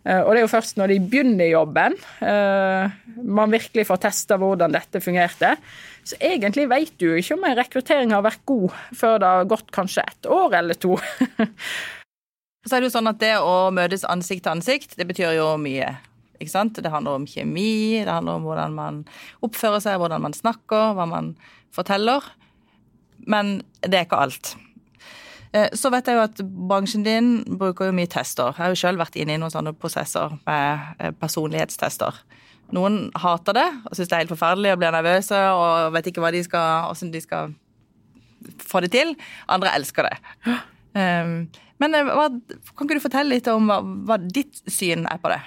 Eh, 0.07 0.21
og 0.21 0.33
det 0.33 0.41
er 0.41 0.47
jo 0.47 0.53
først 0.55 0.79
når 0.79 0.93
de 0.93 1.01
begynner 1.11 1.51
jobben 1.51 1.97
eh, 2.23 2.95
man 3.27 3.55
virkelig 3.55 3.89
får 3.89 4.03
testa 4.07 4.39
hvordan 4.39 4.75
dette 4.75 5.03
fungerte. 5.03 5.57
Så 6.07 6.19
egentlig 6.23 6.69
vet 6.71 6.93
du 7.03 7.09
ikke 7.17 7.35
om 7.35 7.45
en 7.49 7.57
rekruttering 7.59 8.13
har 8.15 8.23
vært 8.23 8.45
god 8.47 8.75
før 8.95 9.17
det 9.23 9.31
har 9.33 9.49
gått 9.51 9.73
kanskje 9.75 10.05
et 10.07 10.29
år 10.31 10.55
eller 10.61 10.79
to. 10.79 10.95
så 12.67 12.77
er 12.77 12.83
det 12.83 12.89
jo 12.89 12.95
sånn 12.95 13.11
at 13.11 13.19
det 13.23 13.33
å 13.43 13.73
møtes 13.75 14.07
ansikt 14.07 14.45
til 14.47 14.55
ansikt, 14.55 14.95
det 14.99 15.09
betyr 15.09 15.35
jo 15.41 15.49
mye. 15.59 15.97
Ikke 16.39 16.53
sant? 16.53 16.79
Det 16.79 16.93
handler 16.93 17.19
om 17.19 17.27
kjemi, 17.27 18.05
det 18.05 18.13
handler 18.13 18.39
om 18.39 18.47
hvordan 18.47 18.77
man 18.77 19.03
oppfører 19.47 19.83
seg, 19.83 19.99
hvordan 19.99 20.23
man 20.29 20.37
snakker, 20.37 20.93
hva 20.95 21.09
man 21.11 21.33
forteller. 21.75 22.23
Men 23.27 23.59
det 23.83 23.99
er 23.99 24.07
ikke 24.07 24.23
alt. 24.29 24.55
Eh, 25.57 25.71
så 25.75 25.91
vet 25.91 26.07
jeg 26.07 26.19
jo 26.19 26.25
at 26.27 26.43
bransjen 26.71 27.07
din 27.07 27.41
bruker 27.59 27.91
jo 27.91 27.97
mye 27.97 28.11
tester. 28.11 28.53
Jeg 28.53 28.63
har 28.63 28.75
jo 28.75 28.81
sjøl 28.81 29.01
vært 29.01 29.17
inne 29.19 29.37
i 29.37 29.41
noen 29.41 29.55
sånne 29.55 29.75
prosesser 29.79 30.37
med 30.47 31.01
eh, 31.01 31.15
personlighetstester. 31.17 32.21
Noen 32.75 33.11
hater 33.15 33.55
det 33.55 33.67
og 33.87 33.93
syns 33.95 34.09
det 34.09 34.17
er 34.17 34.25
helt 34.25 34.33
forferdelig 34.35 34.73
og 34.75 34.81
blir 34.81 34.95
nervøse 34.95 35.43
og 35.55 35.93
vet 35.95 36.09
ikke 36.11 36.25
hva 36.25 36.33
de 36.35 36.43
skal, 36.47 36.89
hvordan 36.89 37.13
de 37.13 37.23
skal 37.23 37.55
få 38.63 38.83
det 38.85 38.91
til. 38.95 39.13
Andre 39.53 39.75
elsker 39.79 40.09
det. 40.09 40.17
Um, 40.97 41.37
men 41.83 41.95
eh, 41.95 42.09
hva, 42.09 42.31
kan 42.31 42.89
ikke 42.89 42.99
du 42.99 43.05
fortelle 43.05 43.37
litt 43.37 43.51
om 43.53 43.69
hva, 43.69 43.83
hva 44.09 44.19
ditt 44.23 44.63
syn 44.71 45.07
er 45.11 45.21
på 45.23 45.33
det? 45.33 45.43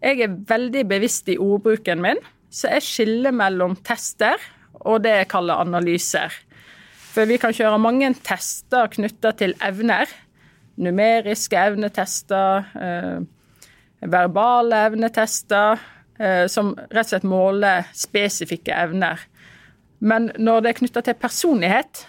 Jeg 0.00 0.22
er 0.24 0.38
veldig 0.48 0.84
bevisst 0.88 1.28
i 1.28 1.38
ordbruken 1.40 2.00
min, 2.04 2.20
så 2.52 2.70
jeg 2.76 2.86
skiller 2.86 3.34
mellom 3.36 3.76
tester 3.84 4.40
og 4.80 5.02
det 5.04 5.12
jeg 5.18 5.30
kaller 5.32 5.60
analyser. 5.60 6.32
For 7.10 7.28
vi 7.28 7.40
kan 7.42 7.54
kjøre 7.56 7.80
mange 7.82 8.12
tester 8.24 8.88
knytta 8.94 9.32
til 9.36 9.56
evner. 9.66 10.08
Numeriske 10.80 11.58
evnetester, 11.58 12.68
eh, 12.80 14.06
verbale 14.08 14.84
evnetester, 14.88 15.80
som 16.52 16.74
rett 16.90 17.06
og 17.06 17.10
slett 17.14 17.24
måler 17.24 17.86
spesifikke 17.96 18.74
evner. 18.76 19.22
Men 20.00 20.30
når 20.36 20.60
det 20.60 20.70
er 20.70 20.78
knytta 20.80 21.02
til 21.06 21.16
personlighet, 21.16 22.02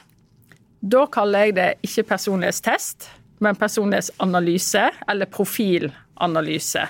da 0.81 1.05
kaller 1.13 1.47
jeg 1.47 1.55
det 1.57 1.67
ikke 1.85 2.07
personlighetstest, 2.09 3.09
men 3.41 3.57
personlighetsanalyse 3.59 4.87
eller 5.09 5.29
profilanalyse. 5.29 6.85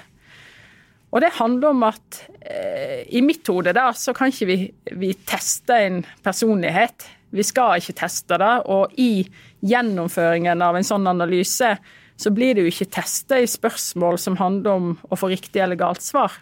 Og 1.12 1.23
det 1.23 1.34
handler 1.36 1.73
om 1.73 1.81
at 1.89 2.21
eh, 2.39 3.01
i 3.12 3.21
mitt 3.23 3.47
hode 3.51 3.73
da, 3.75 3.89
så 3.95 4.13
kan 4.15 4.31
ikke 4.31 4.47
vi, 4.47 4.57
vi 4.95 5.12
teste 5.27 5.75
en 5.75 5.99
personlighet. 6.23 7.07
Vi 7.36 7.43
skal 7.43 7.81
ikke 7.81 7.97
teste 7.99 8.39
det. 8.39 8.53
Og 8.71 8.95
i 8.99 9.25
gjennomføringen 9.60 10.63
av 10.63 10.79
en 10.79 10.88
sånn 10.88 11.10
analyse 11.12 11.73
så 12.21 12.31
blir 12.31 12.55
det 12.55 12.63
jo 12.63 12.71
ikke 12.71 12.91
testa 12.95 13.41
i 13.41 13.49
spørsmål 13.49 14.19
som 14.21 14.39
handler 14.39 14.71
om 14.71 14.93
å 15.10 15.19
få 15.19 15.34
riktig 15.34 15.63
eller 15.63 15.79
galt 15.79 16.03
svar. 16.05 16.38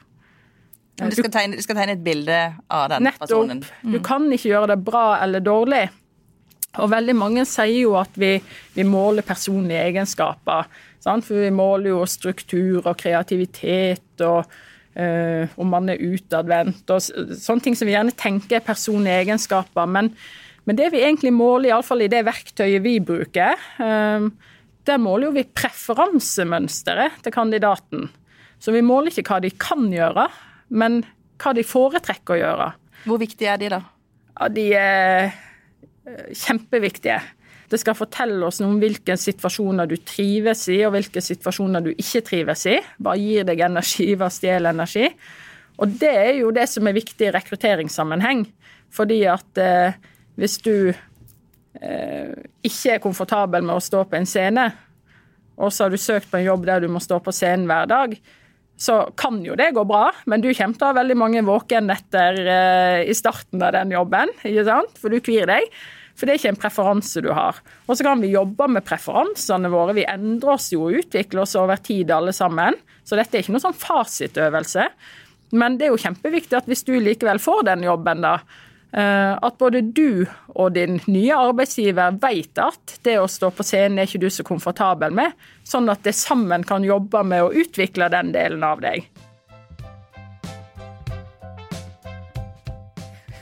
Du 0.99 1.15
skal, 1.15 1.31
tegne, 1.31 1.57
du 1.59 1.63
skal 1.63 1.77
tegne 1.79 1.95
et 1.95 2.03
bilde 2.03 2.37
av 2.67 2.89
den 2.91 3.07
Nettopp. 3.07 3.23
personen? 3.23 3.63
Mm. 3.83 3.93
Du 3.95 3.99
kan 4.03 4.27
ikke 4.35 4.51
gjøre 4.51 4.71
det 4.73 4.79
bra 4.83 5.05
eller 5.23 5.43
dårlig. 5.43 5.85
Og 6.79 6.91
veldig 6.91 7.15
mange 7.17 7.45
sier 7.49 7.79
jo 7.81 7.95
at 7.97 8.17
vi, 8.19 8.35
vi 8.75 8.85
måler 8.85 9.25
personlige 9.25 9.85
egenskaper. 9.89 10.67
Sant? 11.01 11.25
For 11.25 11.39
vi 11.41 11.53
måler 11.55 11.93
jo 11.93 12.03
struktur 12.09 12.83
og 12.83 12.97
kreativitet 12.99 14.21
og 14.27 14.43
øh, 14.99 15.55
om 15.57 15.71
man 15.71 15.89
er 15.89 16.03
utadvendt 16.03 16.91
og 16.93 17.01
sånne 17.01 17.65
ting 17.65 17.79
som 17.79 17.89
vi 17.89 17.95
gjerne 17.95 18.13
tenker 18.13 18.59
er 18.59 18.67
personlige 18.67 19.23
egenskaper. 19.23 19.89
Men 19.89 20.13
men 20.69 20.77
det 20.77 20.91
vi 20.93 20.99
egentlig 21.01 21.31
måler, 21.33 21.71
iallfall 21.71 22.03
i 22.05 22.11
det 22.11 22.19
verktøyet 22.27 22.83
vi 22.85 22.99
bruker, 23.01 23.57
ehm, 23.81 24.27
der 24.85 24.99
måler 25.01 25.29
jo 25.29 25.35
vi 25.39 25.47
preferansemønsteret 25.57 27.23
til 27.25 27.33
kandidaten. 27.33 28.03
Så 28.61 28.75
vi 28.75 28.83
måler 28.85 29.09
ikke 29.09 29.25
hva 29.31 29.39
de 29.41 29.49
kan 29.57 29.87
gjøre, 29.89 30.27
men 30.69 31.01
hva 31.39 31.53
de 31.55 31.65
foretrekker 31.65 32.35
å 32.35 32.39
gjøre. 32.39 32.69
Hvor 33.05 33.19
viktige 33.21 33.51
er 33.53 33.59
de, 33.61 33.69
da? 33.73 33.81
Ja, 34.35 34.47
De 34.53 34.65
er 34.77 35.27
eh, 35.29 36.31
kjempeviktige. 36.35 37.19
Det 37.69 37.77
skal 37.77 37.97
fortelle 37.97 38.47
oss 38.47 38.59
noe 38.63 38.73
om 38.73 38.79
hvilke 38.81 39.13
situasjoner 39.19 39.89
du 39.89 39.95
trives 40.01 40.65
i, 40.73 40.79
og 40.87 40.95
hvilke 40.95 41.21
situasjoner 41.21 41.85
du 41.85 41.91
ikke 41.93 42.23
trives 42.25 42.65
i. 42.69 42.79
Hva 42.97 43.13
gir 43.19 43.45
deg 43.45 43.61
energi, 43.67 44.09
hva 44.17 44.31
stjeler 44.33 44.73
energi? 44.73 45.05
Og 45.79 45.93
det 46.01 46.11
er 46.11 46.33
jo 46.41 46.49
det 46.55 46.65
som 46.71 46.89
er 46.89 46.97
viktig 46.97 47.29
i 47.29 47.33
rekrutteringssammenheng. 47.35 48.47
Fordi 48.93 49.21
at 49.29 49.61
eh, 49.61 49.99
hvis 50.39 50.57
du 50.65 50.89
eh, 50.89 52.33
ikke 52.65 52.95
er 52.95 53.03
komfortabel 53.03 53.65
med 53.65 53.77
å 53.77 53.83
stå 53.83 54.03
på 54.09 54.17
en 54.17 54.27
scene, 54.27 54.65
og 55.59 55.73
så 55.75 55.85
har 55.85 55.93
du 55.93 55.99
søkt 55.99 56.31
på 56.31 56.39
en 56.39 56.47
jobb 56.47 56.65
der 56.67 56.83
du 56.83 56.89
må 56.91 57.01
stå 57.03 57.19
på 57.21 57.33
scenen 57.35 57.67
hver 57.69 57.89
dag, 57.91 58.15
så 58.79 58.97
kan 59.19 59.41
jo 59.43 59.57
det 59.59 59.73
gå 59.75 59.83
bra, 59.87 60.05
men 60.29 60.39
du 60.39 60.49
kommer 60.55 60.77
til 60.77 60.87
å 60.87 60.91
ha 60.93 60.97
veldig 61.01 61.15
mange 61.19 61.41
våkennetter 61.43 62.37
eh, 62.47 62.99
i 63.11 63.15
starten 63.17 63.59
av 63.59 63.73
den 63.75 63.91
jobben, 63.91 64.31
ikke 64.39 64.63
sant? 64.67 64.93
for 65.01 65.11
du 65.11 65.19
kvir 65.23 65.49
deg. 65.51 65.67
For 66.15 66.27
det 66.27 66.33
er 66.33 66.39
ikke 66.39 66.51
en 66.51 66.59
preferanse 66.59 67.23
du 67.23 67.29
har. 67.35 67.59
Og 67.87 67.95
så 67.95 68.03
kan 68.03 68.19
vi 68.19 68.33
jobbe 68.33 68.67
med 68.71 68.83
preferansene 68.87 69.71
våre. 69.71 69.95
Vi 69.95 70.07
endrer 70.07 70.57
oss 70.57 70.67
jo 70.73 70.89
og 70.89 70.97
utvikler 70.99 71.45
oss 71.45 71.55
over 71.59 71.79
tid 71.79 72.11
alle 72.11 72.33
sammen. 72.35 72.75
Så 73.07 73.15
dette 73.15 73.37
er 73.37 73.45
ikke 73.45 73.55
noen 73.55 73.63
sånn 73.69 73.79
fasitøvelse. 73.79 74.87
Men 75.55 75.77
det 75.79 75.87
er 75.87 75.93
jo 75.93 76.01
kjempeviktig 76.03 76.59
at 76.59 76.67
hvis 76.67 76.83
du 76.87 76.91
likevel 76.99 77.39
får 77.39 77.63
den 77.71 77.87
jobben, 77.87 78.25
da, 78.25 78.35
at 78.89 79.57
både 79.61 79.83
du 79.93 80.25
og 80.55 80.71
din 80.73 80.95
nye 81.05 81.35
arbeidsgiver 81.37 82.15
vet 82.23 82.57
at 82.57 82.95
det 83.05 83.19
å 83.21 83.27
stå 83.29 83.51
på 83.53 83.61
scenen 83.61 84.01
er 84.01 84.09
ikke 84.09 84.23
du 84.23 84.31
så 84.33 84.41
komfortabel 84.47 85.13
med, 85.13 85.37
sånn 85.61 85.91
at 85.93 86.01
det 86.07 86.15
sammen 86.17 86.65
kan 86.65 86.81
jobbe 86.81 87.21
med 87.21 87.45
å 87.45 87.51
utvikle 87.53 88.09
den 88.09 88.33
delen 88.33 88.65
av 88.65 88.81
deg. 88.81 89.05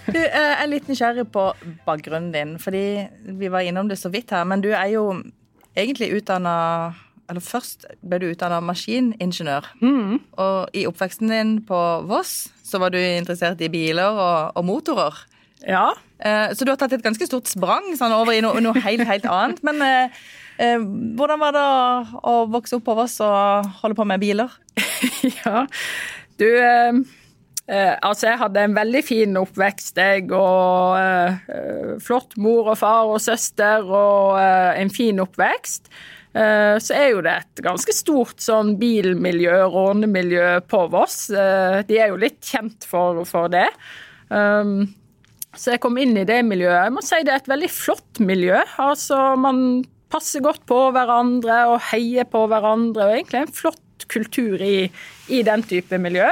Du 0.07 0.19
eh, 0.19 0.31
jeg 0.31 0.59
er 0.61 0.69
litt 0.71 0.87
nysgjerrig 0.87 1.25
på 1.33 1.49
bakgrunnen 1.87 2.31
din, 2.31 2.55
fordi 2.61 3.07
vi 3.39 3.49
var 3.51 3.67
innom 3.67 3.89
det 3.89 3.99
så 3.99 4.11
vidt 4.13 4.31
her. 4.31 4.45
Men 4.47 4.63
du 4.63 4.69
er 4.71 4.87
jo 4.93 5.09
egentlig 5.75 6.13
utdanna 6.21 6.95
Eller 7.27 7.43
først 7.43 7.83
ble 8.07 8.21
du 8.23 8.29
utdanna 8.29 8.61
maskiningeniør. 8.63 9.65
Mm. 9.83 10.13
Og 10.39 10.69
i 10.71 10.85
oppveksten 10.87 11.27
din 11.27 11.49
på 11.67 11.79
Voss 12.07 12.47
så 12.63 12.79
var 12.79 12.93
du 12.93 13.01
interessert 13.01 13.59
i 13.59 13.67
biler 13.67 14.15
og, 14.15 14.55
og 14.55 14.63
motorer. 14.63 15.17
Ja. 15.65 15.91
Eh, 16.19 16.53
så 16.53 16.65
du 16.65 16.71
har 16.73 16.79
tatt 16.81 16.95
et 16.97 17.05
ganske 17.05 17.29
stort 17.29 17.49
sprang 17.49 17.93
sånn, 17.97 18.15
over 18.15 18.35
i 18.35 18.41
noe, 18.45 18.61
noe 18.63 18.83
helt, 18.85 19.05
helt 19.09 19.29
annet. 19.29 19.61
Men 19.65 19.83
eh, 19.85 20.25
eh, 20.61 20.81
hvordan 21.17 21.41
var 21.41 21.55
det 21.57 21.67
å, 22.21 22.35
vokse 22.53 22.79
opp 22.79 22.91
over 22.93 23.07
oss 23.07 23.19
og 23.25 23.71
holde 23.83 23.97
på 23.97 24.07
med 24.09 24.21
biler? 24.23 24.59
ja, 25.43 25.65
du 26.37 26.49
eh, 26.51 27.01
Eh, 27.67 27.95
altså, 27.99 28.29
jeg 28.29 28.39
hadde 28.39 28.61
en 28.63 28.75
veldig 28.77 28.99
fin 29.03 29.33
oppvekst, 29.41 29.97
jeg, 29.99 30.29
og 30.31 30.95
eh, 31.01 31.97
flott 31.99 32.37
mor 32.39 32.69
og 32.71 32.77
far 32.79 33.09
og 33.11 33.19
søster, 33.19 33.83
og 33.83 34.39
en 34.39 34.91
fin 34.93 35.19
oppvekst. 35.19 35.91
Så 36.37 36.93
er 36.93 37.07
jo 37.15 37.21
det 37.25 37.31
et 37.33 37.59
ganske 37.65 37.93
stort 37.95 38.43
sånn 38.43 38.75
bilmiljø, 38.77 39.55
rånemiljø 39.73 40.59
på 40.69 40.83
Voss. 40.93 41.31
De 41.33 41.97
er 41.97 42.11
jo 42.11 42.19
litt 42.21 42.37
kjent 42.45 42.85
for, 42.85 43.23
for 43.25 43.49
det. 43.49 43.65
Um, 44.29 44.83
så 45.57 45.73
jeg 45.73 45.81
kom 45.83 45.97
inn 45.99 46.15
i 46.19 46.27
det 46.27 46.39
miljøet. 46.45 46.85
Jeg 46.85 46.93
må 46.95 47.03
si 47.05 47.19
det 47.25 47.33
er 47.33 47.41
et 47.41 47.49
veldig 47.51 47.69
flott 47.73 48.21
miljø. 48.23 48.59
Altså, 48.81 49.17
man 49.41 49.83
passer 50.13 50.43
godt 50.45 50.63
på 50.69 50.77
hverandre 50.95 51.63
og 51.73 51.81
heier 51.89 52.27
på 52.29 52.45
hverandre, 52.47 53.09
og 53.09 53.17
egentlig 53.17 53.43
en 53.43 53.57
flott 53.59 54.07
kultur 54.07 54.61
i, 54.63 54.87
i 55.33 55.43
den 55.43 55.65
type 55.67 55.99
miljø. 55.99 56.29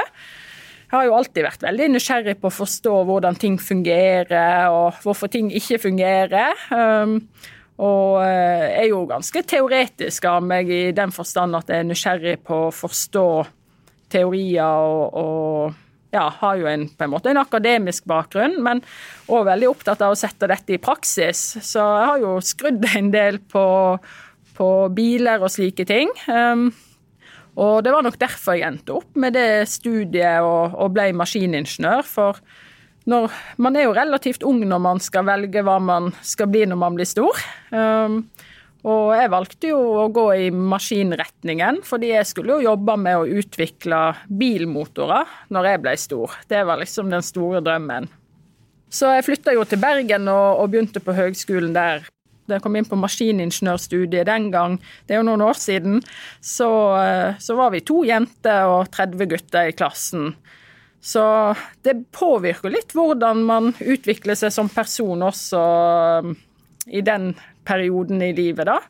Jeg 0.86 0.94
har 0.94 1.08
jo 1.08 1.16
alltid 1.18 1.42
vært 1.42 1.66
veldig 1.66 1.90
nysgjerrig 1.96 2.36
på 2.38 2.46
å 2.48 2.54
forstå 2.54 2.94
hvordan 3.08 3.36
ting 3.42 3.58
fungerer, 3.58 4.70
og 4.70 5.02
hvorfor 5.02 5.30
ting 5.32 5.50
ikke 5.50 5.80
fungerer. 5.82 6.54
Um, 6.70 7.18
og 7.82 8.22
eh, 8.24 8.70
er 8.80 8.86
jo 8.88 9.02
ganske 9.08 9.42
teoretisk 9.44 10.24
av 10.30 10.44
meg 10.46 10.70
i 10.72 10.84
den 10.96 11.10
forstand 11.12 11.58
at 11.58 11.68
jeg 11.68 11.82
er 11.82 11.88
nysgjerrig 11.90 12.36
på 12.46 12.60
å 12.68 12.72
forstå 12.72 13.26
teorier 14.14 14.86
og, 14.86 15.18
og 15.20 15.74
ja, 16.16 16.26
har 16.40 16.56
jo 16.60 16.68
en, 16.70 16.88
på 16.88 17.06
en 17.06 17.12
måte 17.12 17.30
en 17.32 17.42
akademisk 17.42 18.06
bakgrunn, 18.08 18.58
men 18.64 18.82
òg 19.28 19.46
veldig 19.50 19.70
opptatt 19.70 20.02
av 20.04 20.14
å 20.14 20.18
sette 20.18 20.48
dette 20.50 20.76
i 20.76 20.82
praksis. 20.82 21.44
Så 21.60 21.82
jeg 21.82 22.10
har 22.10 22.22
jo 22.24 22.36
skrudd 22.44 22.88
en 22.96 23.12
del 23.14 23.40
på, 23.52 23.66
på 24.56 24.70
biler 24.96 25.44
og 25.44 25.52
slike 25.52 25.86
ting. 25.88 26.12
Um, 26.26 26.70
og 27.56 27.80
det 27.84 27.92
var 27.94 28.04
nok 28.04 28.18
derfor 28.20 28.58
jeg 28.58 28.68
endte 28.68 28.98
opp 28.98 29.16
med 29.16 29.36
det 29.36 29.64
studiet 29.72 30.44
og, 30.44 30.76
og 30.76 30.92
ble 30.96 31.08
maskiningeniør. 31.16 32.04
For 32.04 32.40
når, 33.08 33.32
man 33.62 33.78
er 33.78 33.86
jo 33.86 33.94
relativt 33.96 34.44
ung 34.46 34.60
når 34.66 34.82
man 34.82 35.00
skal 35.00 35.24
velge 35.28 35.62
hva 35.64 35.78
man 35.80 36.10
skal 36.26 36.50
bli 36.52 36.66
når 36.68 36.80
man 36.80 36.98
blir 36.98 37.08
stor. 37.08 37.40
Um, 37.70 38.24
og 38.86 39.16
jeg 39.18 39.30
valgte 39.32 39.70
jo 39.72 39.78
å 39.98 40.04
gå 40.14 40.26
i 40.38 40.50
maskinretningen, 40.54 41.80
fordi 41.86 42.12
jeg 42.12 42.28
skulle 42.28 42.56
jo 42.56 42.68
jobbe 42.68 42.94
med 43.02 43.18
å 43.18 43.40
utvikle 43.40 44.02
bilmotorer 44.30 45.32
når 45.50 45.70
jeg 45.72 45.82
ble 45.82 45.94
stor. 45.98 46.36
Det 46.46 46.62
var 46.68 46.78
liksom 46.78 47.10
den 47.10 47.24
store 47.26 47.62
drømmen. 47.66 48.06
Så 48.86 49.10
jeg 49.16 49.26
flytta 49.26 49.56
jo 49.56 49.64
til 49.66 49.82
Bergen 49.82 50.30
og, 50.30 50.60
og 50.62 50.70
begynte 50.70 51.02
på 51.02 51.16
høgskolen 51.16 51.74
der 51.74 52.06
da 52.46 52.60
jeg 52.60 52.62
kom 52.62 52.76
inn 52.78 52.86
på 52.86 52.98
maskiningeniørstudiet 53.02 54.28
den 54.28 54.52
gang, 54.54 54.76
det 55.06 55.16
er 55.16 55.18
jo 55.18 55.26
noen 55.26 55.42
år 55.48 55.58
siden, 55.58 55.98
så, 56.38 56.68
eh, 57.00 57.38
så 57.42 57.56
var 57.58 57.72
vi 57.74 57.82
to 57.82 58.04
jenter 58.06 58.70
og 58.70 58.92
30 58.94 59.26
gutter 59.32 59.70
i 59.70 59.74
klassen. 59.74 60.30
Så 61.02 61.24
det 61.82 61.96
påvirker 62.14 62.70
litt 62.70 62.94
hvordan 62.94 63.42
man 63.46 63.72
utvikler 63.82 64.38
seg 64.38 64.54
som 64.54 64.70
person 64.70 65.26
også 65.26 65.64
eh, 66.22 66.30
i 66.98 67.02
den 67.02 67.32
perioden 67.66 68.22
i 68.24 68.32
livet, 68.36 68.68
da. 68.68 68.80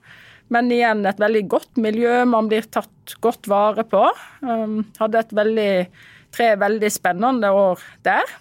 Men 0.52 0.70
igjen 0.70 1.02
et 1.08 1.20
veldig 1.20 1.42
godt 1.50 1.80
miljø, 1.82 2.20
man 2.28 2.50
blir 2.50 2.68
tatt 2.70 3.16
godt 3.24 3.48
vare 3.50 3.82
på. 3.88 4.02
Um, 4.46 4.84
hadde 5.00 5.22
et 5.24 5.32
veldig, 5.34 5.70
tre 6.34 6.52
veldig 6.60 6.90
spennende 6.94 7.50
år 7.54 7.82
der. 8.06 8.36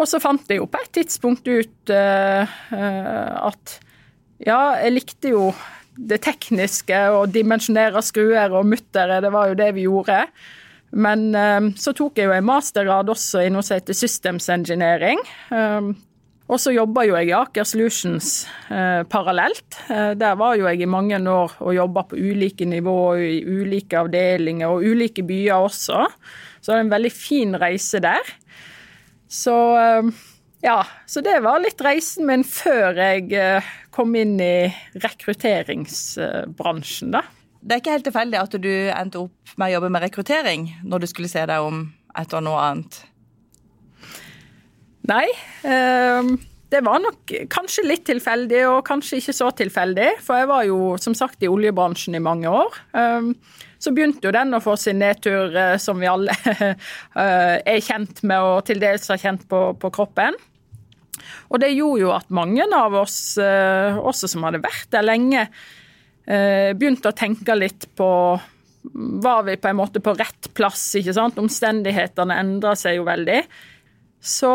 Og 0.00 0.08
så 0.08 0.20
fant 0.22 0.48
jeg 0.48 0.62
jo 0.62 0.68
på 0.70 0.80
et 0.80 0.94
tidspunkt 0.96 1.48
ut 1.50 1.92
uh, 1.92 2.56
at 3.50 3.76
ja, 4.40 4.80
jeg 4.80 4.94
likte 4.94 5.34
jo 5.34 5.50
det 6.00 6.22
tekniske 6.24 6.96
og 7.12 7.34
dimensjonere 7.34 8.00
skruer 8.00 8.54
og 8.56 8.68
muttere, 8.70 9.20
det 9.20 9.32
var 9.34 9.50
jo 9.50 9.58
det 9.58 9.68
vi 9.76 9.84
gjorde. 9.84 10.22
Men 10.96 11.28
um, 11.36 11.68
så 11.78 11.92
tok 11.94 12.16
jeg 12.18 12.30
jo 12.30 12.34
en 12.34 12.48
mastergrad 12.48 13.12
også 13.12 13.44
i 13.44 13.50
noe 13.52 13.62
som 13.66 13.76
heter 13.76 13.94
Systems 13.94 14.48
Engineering. 14.50 15.20
Um, 15.52 15.92
og 16.50 16.58
så 16.58 16.72
jobba 16.74 17.04
jo 17.06 17.14
jeg 17.14 17.28
i 17.30 17.36
Aker 17.38 17.62
Solutions 17.68 18.48
eh, 18.74 19.06
parallelt. 19.06 19.76
Eh, 19.86 20.18
der 20.18 20.34
var 20.40 20.56
jo 20.58 20.66
jeg 20.66 20.80
i 20.82 20.88
mange 20.90 21.20
år 21.30 21.52
og 21.62 21.76
jobba 21.76 22.02
på 22.10 22.18
ulike 22.18 22.66
nivåer, 22.66 23.22
i 23.22 23.44
ulike 23.46 23.94
avdelinger 24.00 24.66
og 24.72 24.82
ulike 24.82 25.22
byer 25.26 25.54
også. 25.68 25.98
Så 26.58 26.66
det 26.66 26.74
var 26.74 26.80
en 26.84 26.96
veldig 26.96 27.12
fin 27.14 27.56
reise 27.60 27.98
der. 28.02 28.24
Så 29.30 29.78
eh, 29.78 30.02
ja, 30.66 30.82
så 31.06 31.20
det 31.24 31.42
var 31.44 31.60
litt 31.62 31.80
reisen 31.86 32.26
min 32.28 32.44
før 32.44 32.94
jeg 32.98 33.32
eh, 33.32 33.62
kom 33.94 34.14
inn 34.18 34.40
i 34.42 34.74
rekrutteringsbransjen, 34.98 37.10
da. 37.14 37.22
Det 37.60 37.74
er 37.76 37.80
ikke 37.82 37.94
helt 37.94 38.06
tilfeldig 38.08 38.38
at 38.40 38.54
du 38.58 38.90
endte 38.90 39.18
opp 39.26 39.48
med 39.60 39.68
å 39.68 39.72
jobbe 39.76 39.90
med 39.92 40.02
rekruttering 40.06 40.62
når 40.82 40.98
du 41.02 41.06
skulle 41.10 41.28
se 41.30 41.42
deg 41.46 41.58
om 41.62 41.92
etter 42.18 42.40
noe 42.42 42.58
annet? 42.64 43.09
Nei. 45.10 45.26
Eh, 45.66 46.34
det 46.70 46.84
var 46.86 47.00
nok 47.02 47.32
kanskje 47.50 47.82
litt 47.88 48.04
tilfeldig, 48.06 48.60
og 48.70 48.84
kanskje 48.86 49.18
ikke 49.18 49.34
så 49.34 49.50
tilfeldig. 49.58 50.12
For 50.22 50.38
jeg 50.38 50.50
var 50.52 50.68
jo 50.68 50.94
som 51.02 51.16
sagt 51.18 51.42
i 51.42 51.50
oljebransjen 51.50 52.14
i 52.14 52.22
mange 52.22 52.52
år. 52.52 52.78
Så 53.80 53.94
begynte 53.96 54.28
jo 54.28 54.34
den 54.34 54.52
å 54.52 54.60
få 54.60 54.74
sin 54.76 55.00
nedtur, 55.00 55.54
eh, 55.56 55.78
som 55.80 56.00
vi 56.00 56.08
alle 56.10 56.34
eh, 56.60 57.56
er 57.56 57.80
kjent 57.84 58.20
med 58.28 58.44
og 58.44 58.62
til 58.68 58.80
dels 58.82 59.08
har 59.08 59.20
kjent 59.22 59.46
på, 59.48 59.62
på 59.80 59.92
kroppen. 59.96 60.36
Og 61.50 61.60
det 61.62 61.72
gjorde 61.72 62.02
jo 62.02 62.12
at 62.12 62.28
mange 62.34 62.66
av 62.76 62.98
oss, 63.00 63.38
eh, 63.40 63.96
også 63.96 64.28
som 64.28 64.44
hadde 64.46 64.62
vært 64.64 64.90
der 64.92 65.06
lenge, 65.06 65.50
begynte 66.30 67.10
å 67.10 67.16
tenke 67.16 67.56
litt 67.56 67.88
på 67.98 68.06
Var 69.24 69.40
vi 69.48 69.56
på 69.58 69.70
en 69.70 69.78
måte 69.80 69.98
på 70.04 70.12
rett 70.14 70.46
plass, 70.54 70.84
ikke 71.00 71.14
sant? 71.16 71.40
Omstendighetene 71.42 72.36
endra 72.38 72.76
seg 72.78 73.00
jo 73.00 73.06
veldig. 73.08 73.40
Så, 74.20 74.52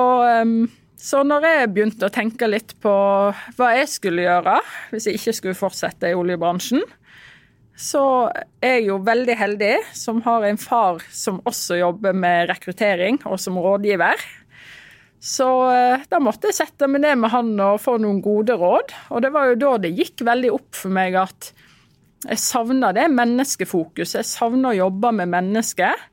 så 1.01 1.23
når 1.25 1.47
jeg 1.49 1.71
begynte 1.73 2.05
å 2.05 2.13
tenke 2.13 2.49
litt 2.49 2.75
på 2.83 2.91
hva 3.57 3.69
jeg 3.73 3.89
skulle 3.89 4.27
gjøre 4.27 4.59
hvis 4.91 5.07
jeg 5.09 5.17
ikke 5.17 5.33
skulle 5.39 5.57
fortsette 5.57 6.11
i 6.11 6.17
oljebransjen, 6.17 6.83
så 7.75 8.31
er 8.63 8.77
jeg 8.77 8.87
jo 8.87 9.01
veldig 9.03 9.35
heldig 9.35 9.73
som 9.97 10.21
har 10.23 10.45
en 10.47 10.59
far 10.59 11.01
som 11.11 11.41
også 11.43 11.81
jobber 11.81 12.15
med 12.15 12.47
rekruttering 12.53 13.19
og 13.27 13.39
som 13.41 13.57
rådgiver. 13.59 14.21
Så 15.25 15.47
eh, 15.73 16.05
da 16.07 16.21
måtte 16.21 16.51
jeg 16.51 16.59
sette 16.59 16.87
meg 16.87 17.01
ned 17.03 17.19
med 17.23 17.33
han 17.33 17.51
og 17.57 17.81
få 17.83 17.97
noen 18.01 18.21
gode 18.23 18.55
råd. 18.59 18.93
Og 19.11 19.23
det 19.25 19.31
var 19.33 19.49
jo 19.49 19.59
da 19.59 19.71
det 19.81 19.95
gikk 19.97 20.23
veldig 20.27 20.51
opp 20.53 20.77
for 20.77 20.93
meg 20.93 21.17
at 21.19 21.51
jeg 22.25 22.41
savna 22.41 22.91
det 22.95 23.07
menneskefokuset. 23.13 24.21
Jeg 24.21 24.29
savna 24.29 24.71
å 24.71 24.77
jobbe 24.77 25.11
med 25.19 25.33
mennesker. 25.33 26.05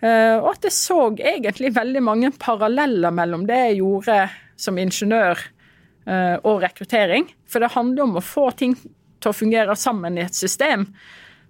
Eh, 0.00 0.36
og 0.38 0.52
at 0.52 0.68
jeg 0.68 0.76
så 0.76 0.98
egentlig 1.16 1.72
veldig 1.74 2.02
mange 2.06 2.30
paralleller 2.38 3.14
mellom 3.14 3.46
det 3.48 3.58
jeg 3.64 3.80
gjorde 3.80 4.18
som 4.58 4.78
ingeniør 4.78 5.40
eh, 6.06 6.36
og 6.42 6.62
rekruttering. 6.62 7.26
For 7.50 7.62
det 7.62 7.74
handler 7.74 8.06
om 8.06 8.18
å 8.20 8.24
få 8.24 8.50
ting 8.58 8.76
til 9.18 9.32
å 9.32 9.36
fungere 9.36 9.74
sammen 9.78 10.18
i 10.18 10.26
et 10.26 10.38
system. 10.38 10.86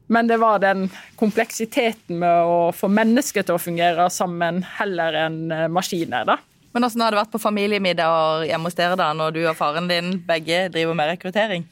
Men 0.09 0.29
det 0.31 0.39
var 0.41 0.63
den 0.63 0.87
kompleksiteten 1.21 2.23
med 2.23 2.49
å 2.49 2.71
få 2.73 2.89
mennesker 2.89 3.45
til 3.45 3.59
å 3.59 3.61
fungere 3.61 4.09
sammen 4.13 4.63
heller 4.79 5.25
enn 5.27 5.43
eh, 5.53 5.67
maskiner. 5.69 6.25
da. 6.29 6.39
Men 6.73 6.85
Hvordan 6.85 7.05
har 7.05 7.13
det 7.13 7.21
vært 7.21 7.35
på 7.35 7.43
familiemiddag 7.43 8.47
hjemme 8.49 8.71
hos 8.71 8.79
dere 8.79 8.97
da, 8.97 9.13
når 9.17 9.37
du 9.37 9.43
og 9.47 9.57
faren 9.59 9.89
din 9.91 10.17
begge 10.25 10.69
driver 10.73 10.97
med 10.97 11.13
rekruttering? 11.13 11.69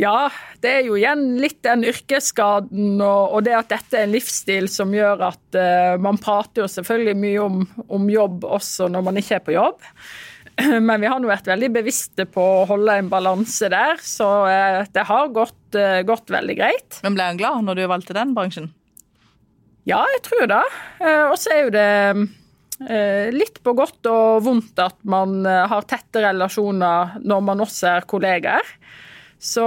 Ja, 0.00 0.30
det 0.62 0.70
er 0.70 0.88
jo 0.88 0.96
igjen 0.98 1.36
litt 1.40 1.60
den 1.64 1.84
yrkesskaden 1.86 2.98
og, 2.98 3.36
og 3.36 3.44
det 3.46 3.54
at 3.56 3.70
dette 3.70 4.00
er 4.00 4.08
en 4.08 4.14
livsstil 4.14 4.66
som 4.70 4.90
gjør 4.94 5.22
at 5.30 5.58
uh, 5.58 5.94
man 6.02 6.18
prater 6.20 6.64
jo 6.64 6.70
selvfølgelig 6.70 7.16
mye 7.20 7.44
om, 7.44 7.62
om 7.86 8.10
jobb 8.10 8.44
også 8.48 8.90
når 8.90 9.06
man 9.06 9.20
ikke 9.20 9.38
er 9.38 9.46
på 9.46 9.54
jobb. 9.54 9.78
Men 10.88 10.96
vi 11.00 11.08
har 11.10 11.22
nå 11.22 11.30
vært 11.30 11.48
veldig 11.48 11.70
bevisste 11.78 12.26
på 12.28 12.42
å 12.42 12.66
holde 12.68 12.98
en 12.98 13.12
balanse 13.12 13.70
der, 13.72 14.02
så 14.02 14.28
uh, 14.50 14.82
det 14.90 15.06
har 15.06 15.32
gått, 15.36 15.62
uh, 15.78 16.02
gått 16.06 16.34
veldig 16.34 16.58
greit. 16.58 17.00
Men 17.06 17.16
ble 17.16 17.30
han 17.30 17.40
glad 17.40 17.64
når 17.68 17.80
du 17.80 17.86
valgte 17.94 18.18
den 18.18 18.34
bransjen? 18.36 18.72
Ja, 19.88 20.02
jeg 20.16 20.24
tror 20.26 20.44
det. 20.50 20.64
Og 21.30 21.38
så 21.40 21.54
er 21.54 21.62
jo 21.64 21.70
det 21.72 23.30
litt 23.32 23.56
på 23.64 23.72
godt 23.74 24.06
og 24.08 24.42
vondt 24.44 24.78
at 24.80 24.98
man 25.08 25.40
har 25.42 25.86
tette 25.88 26.20
relasjoner 26.22 27.16
når 27.24 27.40
man 27.48 27.64
også 27.64 27.88
er 27.94 28.06
kollegaer. 28.08 28.68
Så 29.40 29.64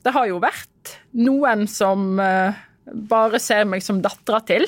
det 0.00 0.12
har 0.16 0.26
jo 0.30 0.38
vært 0.40 0.94
noen 1.12 1.66
som 1.68 2.16
bare 2.16 3.40
ser 3.42 3.66
meg 3.68 3.84
som 3.84 3.98
dattera 4.00 4.40
til. 4.48 4.64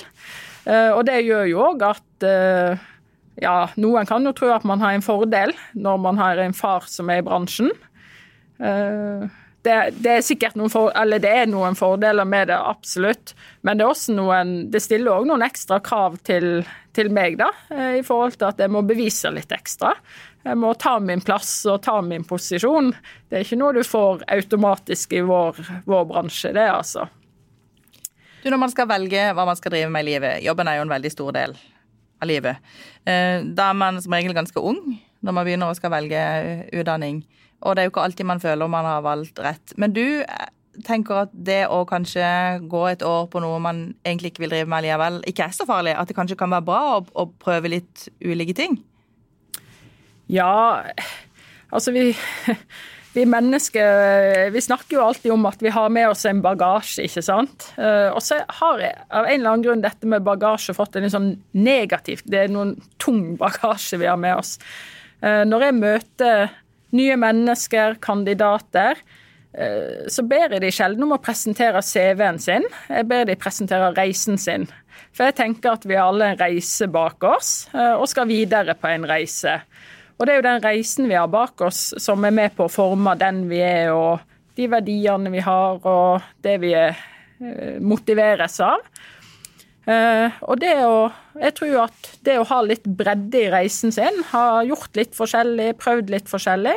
Og 0.69 1.01
det 1.09 1.23
gjør 1.25 1.49
jo 1.49 1.63
òg 1.71 1.87
at 1.89 2.27
ja, 3.41 3.57
noen 3.81 4.09
kan 4.09 4.25
jo 4.25 4.35
tro 4.37 4.51
at 4.55 4.65
man 4.69 4.81
har 4.85 4.97
en 4.97 5.05
fordel 5.05 5.53
når 5.77 5.99
man 6.05 6.21
har 6.21 6.41
en 6.41 6.57
far 6.57 6.87
som 6.89 7.11
er 7.13 7.21
i 7.21 7.27
bransjen. 7.27 7.73
Eh, 8.59 9.27
det, 9.67 9.77
det, 9.99 10.13
er 10.13 10.25
sikkert 10.25 10.57
noen, 10.57 10.71
for, 10.73 10.95
det 11.19 11.31
er 11.31 11.49
noen 11.51 11.77
fordeler 11.77 12.29
med 12.29 12.49
det, 12.53 12.57
absolutt. 12.57 13.35
Men 13.67 13.81
det, 13.81 13.89
noen, 14.15 14.55
det 14.73 14.83
stiller 14.85 15.19
òg 15.19 15.29
noen 15.29 15.45
ekstra 15.45 15.81
krav 15.85 16.21
til, 16.27 16.63
til, 16.97 17.11
meg, 17.13 17.37
da. 17.41 17.51
Eh, 17.75 17.99
I 18.01 18.07
forhold 18.07 18.39
til 18.39 18.49
at 18.49 18.63
jeg 18.63 18.73
må 18.73 18.85
bevise 18.87 19.33
litt 19.35 19.53
ekstra. 19.53 19.93
Jeg 20.47 20.59
må 20.63 20.73
ta 20.79 20.97
min 21.03 21.23
plass 21.27 21.51
og 21.67 21.81
ta 21.83 21.97
min 22.07 22.25
posisjon. 22.27 22.93
Det 23.27 23.41
er 23.41 23.47
ikke 23.47 23.59
noe 23.59 23.75
du 23.75 23.83
får 23.83 24.23
automatisk 24.31 25.17
i 25.19 25.23
vår, 25.27 25.59
vår 25.91 26.05
bransje, 26.07 26.53
det, 26.55 26.69
altså. 26.71 27.09
Du, 28.45 28.51
Når 28.53 28.61
man 28.63 28.71
skal 28.71 28.87
velge 28.87 29.25
hva 29.35 29.47
man 29.49 29.59
skal 29.59 29.75
drive 29.75 29.91
med 29.91 30.07
i 30.07 30.13
livet, 30.13 30.45
jobben 30.47 30.71
er 30.71 30.79
jo 30.79 30.87
en 30.87 30.95
veldig 30.95 31.11
stor 31.11 31.35
del 31.35 31.57
av 32.23 32.31
livet. 32.31 32.63
Eh, 33.03 33.43
da 33.43 33.73
er 33.73 33.81
man 33.81 33.99
som 34.03 34.15
regel 34.15 34.37
ganske 34.37 34.63
ung 34.63 34.79
når 35.27 35.35
man 35.35 35.49
begynner 35.49 35.73
å 35.73 35.75
skal 35.75 35.91
velge 35.97 36.23
utdanning. 36.71 37.25
Og 37.67 37.75
det 37.75 37.83
er 37.83 37.89
jo 37.89 37.97
ikke 37.97 38.05
alltid 38.07 38.29
man 38.31 38.43
føler 38.43 38.71
man 38.71 38.87
har 38.87 39.03
valgt 39.03 39.43
rett. 39.43 39.75
Men 39.81 39.97
du 39.97 40.23
eh, 40.23 40.51
tenker 40.87 41.25
at 41.25 41.35
det 41.35 41.65
å 41.73 41.83
kanskje 41.91 42.27
gå 42.71 42.87
et 42.93 43.03
år 43.03 43.27
på 43.33 43.43
noe 43.43 43.59
man 43.59 43.89
egentlig 44.07 44.31
ikke 44.31 44.47
vil 44.47 44.55
drive 44.55 44.71
med 44.71 44.87
likevel, 44.87 45.25
ikke 45.27 45.49
er 45.49 45.57
så 45.57 45.67
farlig? 45.67 45.97
At 45.99 46.07
det 46.07 46.15
kanskje 46.19 46.39
kan 46.39 46.55
være 46.55 46.69
bra 46.71 46.83
å, 47.01 47.01
å 47.03 47.27
prøve 47.43 47.75
litt 47.75 48.07
ulike 48.23 48.55
ting? 48.55 48.79
Ja, 50.27 50.85
altså 51.71 51.95
vi 51.95 52.11
vi 53.17 53.25
mennesker 53.25 54.51
vi 54.53 54.61
snakker 54.61 54.99
jo 54.99 55.05
alltid 55.07 55.33
om 55.33 55.47
at 55.49 55.63
vi 55.65 55.73
har 55.73 55.89
med 55.93 56.11
oss 56.11 56.27
en 56.29 56.43
bagasje, 56.45 57.07
ikke 57.07 57.23
sant. 57.25 57.71
Eh, 57.81 58.11
og 58.13 58.21
så 58.21 58.43
har 58.59 58.83
jeg 58.83 58.93
av 59.09 59.25
en 59.25 59.39
eller 59.39 59.53
annen 59.55 59.65
grunn 59.65 59.85
dette 59.85 60.09
med 60.11 60.25
bagasje 60.27 60.75
fått 60.77 60.99
en 61.01 61.09
sånn 61.13 61.31
negativt 61.57 62.27
Det 62.29 62.43
er 62.43 62.53
noen 62.53 62.75
tung 63.01 63.39
bagasje 63.41 64.03
vi 64.03 64.11
har 64.11 64.21
med 64.21 64.37
oss. 64.37 64.59
Eh, 65.25 65.45
når 65.49 65.65
jeg 65.65 65.79
møter 65.79 66.53
nye 66.97 67.17
mennesker, 67.21 67.97
kandidater, 68.05 69.01
eh, 69.57 70.05
så 70.13 70.25
ber 70.29 70.59
jeg 70.59 70.67
de 70.67 70.75
sjelden 70.77 71.09
om 71.09 71.17
å 71.17 71.23
presentere 71.23 71.81
CV-en 71.81 72.41
sin. 72.43 72.69
Jeg 72.93 73.09
ber 73.09 73.25
de 73.25 73.39
presentere 73.41 73.95
reisen 73.97 74.37
sin. 74.37 74.69
For 75.17 75.31
jeg 75.31 75.39
tenker 75.41 75.73
at 75.73 75.89
vi 75.89 75.97
har 75.97 76.11
alle 76.11 76.35
en 76.35 76.41
reise 76.41 76.85
bak 76.93 77.25
oss, 77.25 77.71
og 77.73 78.05
skal 78.09 78.29
videre 78.29 78.77
på 78.77 78.89
en 78.93 79.09
reise. 79.09 79.57
Og 80.17 80.25
det 80.25 80.33
er 80.33 80.41
jo 80.41 80.47
den 80.47 80.65
reisen 80.65 81.11
vi 81.11 81.19
har 81.19 81.29
bak 81.29 81.61
oss 81.67 81.91
som 82.01 82.25
er 82.25 82.35
med 82.35 82.55
på 82.57 82.67
å 82.67 82.73
forme 82.73 83.17
den 83.21 83.45
vi 83.51 83.61
er, 83.65 83.93
og 83.93 84.23
de 84.57 84.69
verdiene 84.73 85.33
vi 85.33 85.43
har, 85.45 85.77
og 85.85 86.25
det 86.45 86.57
vi 86.63 86.73
eh, 86.77 87.05
motiveres 87.85 88.57
av. 88.65 88.85
Uh, 89.87 90.35
og 90.51 90.59
det 90.59 90.73
å 90.83 91.13
Jeg 91.39 91.53
tror 91.55 91.69
jo 91.71 91.83
at 91.85 92.07
det 92.27 92.33
å 92.41 92.47
ha 92.49 92.57
litt 92.65 92.87
bredde 92.99 93.39
i 93.39 93.51
reisen 93.53 93.93
sin, 93.95 94.23
ha 94.33 94.65
gjort 94.67 94.97
litt 94.99 95.13
forskjellig, 95.15 95.77
prøvd 95.79 96.11
litt 96.11 96.31
forskjellig, 96.33 96.75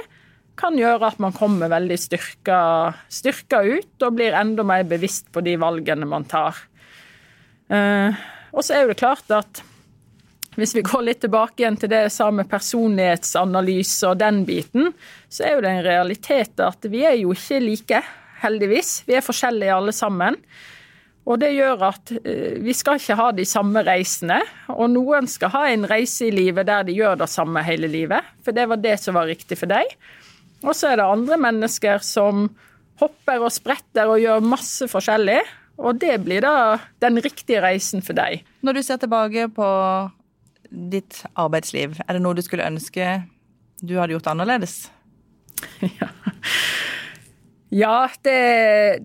kan 0.60 0.76
gjøre 0.78 1.08
at 1.08 1.22
man 1.24 1.34
kommer 1.34 1.72
veldig 1.72 1.96
styrka, 1.98 2.60
styrka 3.08 3.64
ut 3.64 4.04
og 4.04 4.18
blir 4.20 4.36
enda 4.36 4.66
mer 4.68 4.84
bevisst 4.86 5.32
på 5.32 5.42
de 5.42 5.56
valgene 5.58 6.06
man 6.12 6.28
tar. 6.30 6.60
Uh, 7.72 8.12
og 8.52 8.68
så 8.68 8.76
er 8.76 8.84
jo 8.84 8.92
det 8.92 9.00
klart 9.00 9.32
at 9.32 9.64
hvis 10.60 10.76
vi 10.78 10.86
går 10.86 11.06
litt 11.08 11.22
tilbake 11.24 11.64
igjen 11.64 11.78
til 11.80 11.92
det 11.92 12.06
jeg 12.06 12.16
sa 12.16 12.30
med 12.36 12.50
personlighetsanalyse 12.52 14.10
og 14.12 14.20
den 14.22 14.44
biten, 14.48 14.92
så 15.32 15.46
er 15.46 15.56
jo 15.56 15.64
det 15.66 15.72
en 15.76 15.86
realitet 15.86 16.64
at 16.64 16.90
vi 16.92 17.06
er 17.08 17.16
jo 17.20 17.34
ikke 17.36 17.62
like, 17.64 18.02
heldigvis. 18.44 18.92
Vi 19.08 19.18
er 19.18 19.26
forskjellige 19.26 19.76
alle 19.76 19.96
sammen. 19.96 20.38
Og 21.30 21.38
det 21.42 21.52
gjør 21.54 21.84
at 21.90 22.14
eh, 22.24 22.58
vi 22.64 22.74
skal 22.74 22.98
ikke 22.98 23.18
ha 23.20 23.28
de 23.36 23.46
samme 23.46 23.84
reisene. 23.86 24.40
Og 24.74 24.90
noen 24.94 25.30
skal 25.30 25.54
ha 25.54 25.66
en 25.70 25.86
reise 25.90 26.30
i 26.30 26.34
livet 26.34 26.68
der 26.70 26.88
de 26.88 26.96
gjør 26.98 27.20
det 27.22 27.30
samme 27.30 27.64
hele 27.66 27.90
livet, 27.92 28.26
for 28.46 28.56
det 28.56 28.66
var 28.72 28.82
det 28.82 28.96
som 29.02 29.20
var 29.20 29.30
riktig 29.30 29.60
for 29.60 29.70
deg. 29.70 29.94
Og 30.66 30.74
så 30.76 30.92
er 30.92 31.00
det 31.00 31.08
andre 31.08 31.38
mennesker 31.40 32.02
som 32.04 32.50
hopper 33.00 33.46
og 33.46 33.54
spretter 33.54 34.10
og 34.10 34.20
gjør 34.20 34.44
masse 34.44 34.90
forskjellig. 34.92 35.40
Og 35.80 36.00
det 36.02 36.18
blir 36.26 36.44
da 36.44 36.80
den 37.00 37.22
riktige 37.24 37.62
reisen 37.64 38.04
for 38.04 38.18
deg. 38.18 38.42
Når 38.66 38.76
du 38.76 38.82
ser 38.84 39.00
tilbake 39.00 39.48
på 39.56 39.68
ditt 40.70 41.24
arbeidsliv? 41.34 41.98
Er 42.06 42.18
det 42.18 42.24
noe 42.24 42.38
du 42.38 42.44
skulle 42.46 42.68
ønske 42.68 43.20
du 43.80 43.96
hadde 44.00 44.18
gjort 44.18 44.32
annerledes? 44.34 44.88
Ja, 46.00 46.10
ja 47.70 48.10
det, 48.26 48.40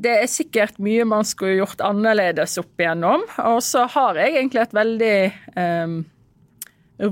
det, 0.00 0.12
er 0.22 0.31
sikkert 0.31 0.79
mye 0.83 1.05
man 1.05 1.27
skulle 1.29 1.59
gjort 1.59 1.83
annerledes 1.85 2.57
opp 2.62 2.81
igjennom. 2.81 3.27
Og 3.44 3.61
så 3.62 3.85
har 3.92 4.16
jeg 4.20 4.38
egentlig 4.38 4.62
et 4.62 4.77
veldig 4.79 5.16
um, 5.59 5.98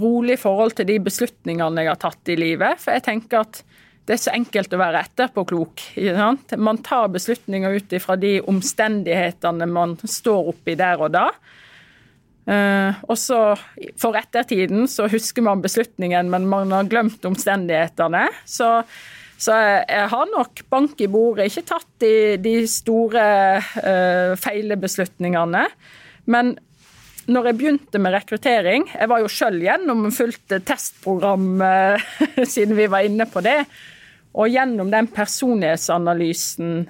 rolig 0.00 0.38
forhold 0.40 0.78
til 0.78 0.88
de 0.88 0.96
beslutningene 1.04 1.84
jeg 1.84 1.92
har 1.92 2.00
tatt 2.00 2.32
i 2.32 2.38
livet. 2.40 2.80
For 2.80 2.96
jeg 2.96 3.04
tenker 3.08 3.42
at 3.42 3.62
det 4.08 4.16
er 4.16 4.22
så 4.24 4.32
enkelt 4.34 4.72
å 4.74 4.80
være 4.80 5.04
etterpåklok. 5.06 5.84
Man 6.58 6.80
tar 6.82 7.12
beslutninger 7.14 7.76
ut 7.78 7.92
ifra 7.94 8.16
de 8.18 8.38
omstendighetene 8.50 9.68
man 9.70 9.94
står 10.02 10.54
oppi 10.54 10.74
der 10.78 11.04
og 11.04 11.12
da. 11.14 11.28
Uh, 12.42 12.90
og 13.06 13.14
så 13.22 13.52
For 14.00 14.18
ettertiden 14.18 14.88
så 14.90 15.06
husker 15.10 15.44
man 15.46 15.62
beslutningen, 15.62 16.30
men 16.32 16.48
man 16.50 16.74
har 16.74 16.88
glemt 16.90 17.22
omstendighetene. 17.28 18.24
Så, 18.48 18.70
så 19.38 19.58
jeg, 19.60 19.84
jeg, 19.86 20.08
har 20.14 20.32
nok 20.32 20.64
bank 20.72 21.04
i 21.04 21.10
bordet, 21.12 21.50
ikke 21.50 21.68
tatt 21.70 21.88
de, 22.02 22.14
de 22.42 22.56
store 22.70 23.24
uh, 23.78 24.34
feilbeslutningene. 24.42 25.64
Men 26.32 26.56
når 27.30 27.48
jeg 27.48 27.58
begynte 27.58 28.00
med 28.02 28.16
rekruttering 28.16 28.84
Jeg 28.90 29.06
var 29.10 29.20
jo 29.22 29.28
sjøl 29.30 29.60
gjennom 29.62 30.08
fullt 30.10 30.56
testprogram 30.66 31.62
uh, 31.62 32.12
siden 32.54 32.74
vi 32.78 32.90
var 32.90 33.06
inne 33.06 33.28
på 33.30 33.44
det. 33.46 33.60
Og 34.32 34.50
gjennom 34.50 34.90
den 34.90 35.06
personlighetsanalysen 35.12 36.86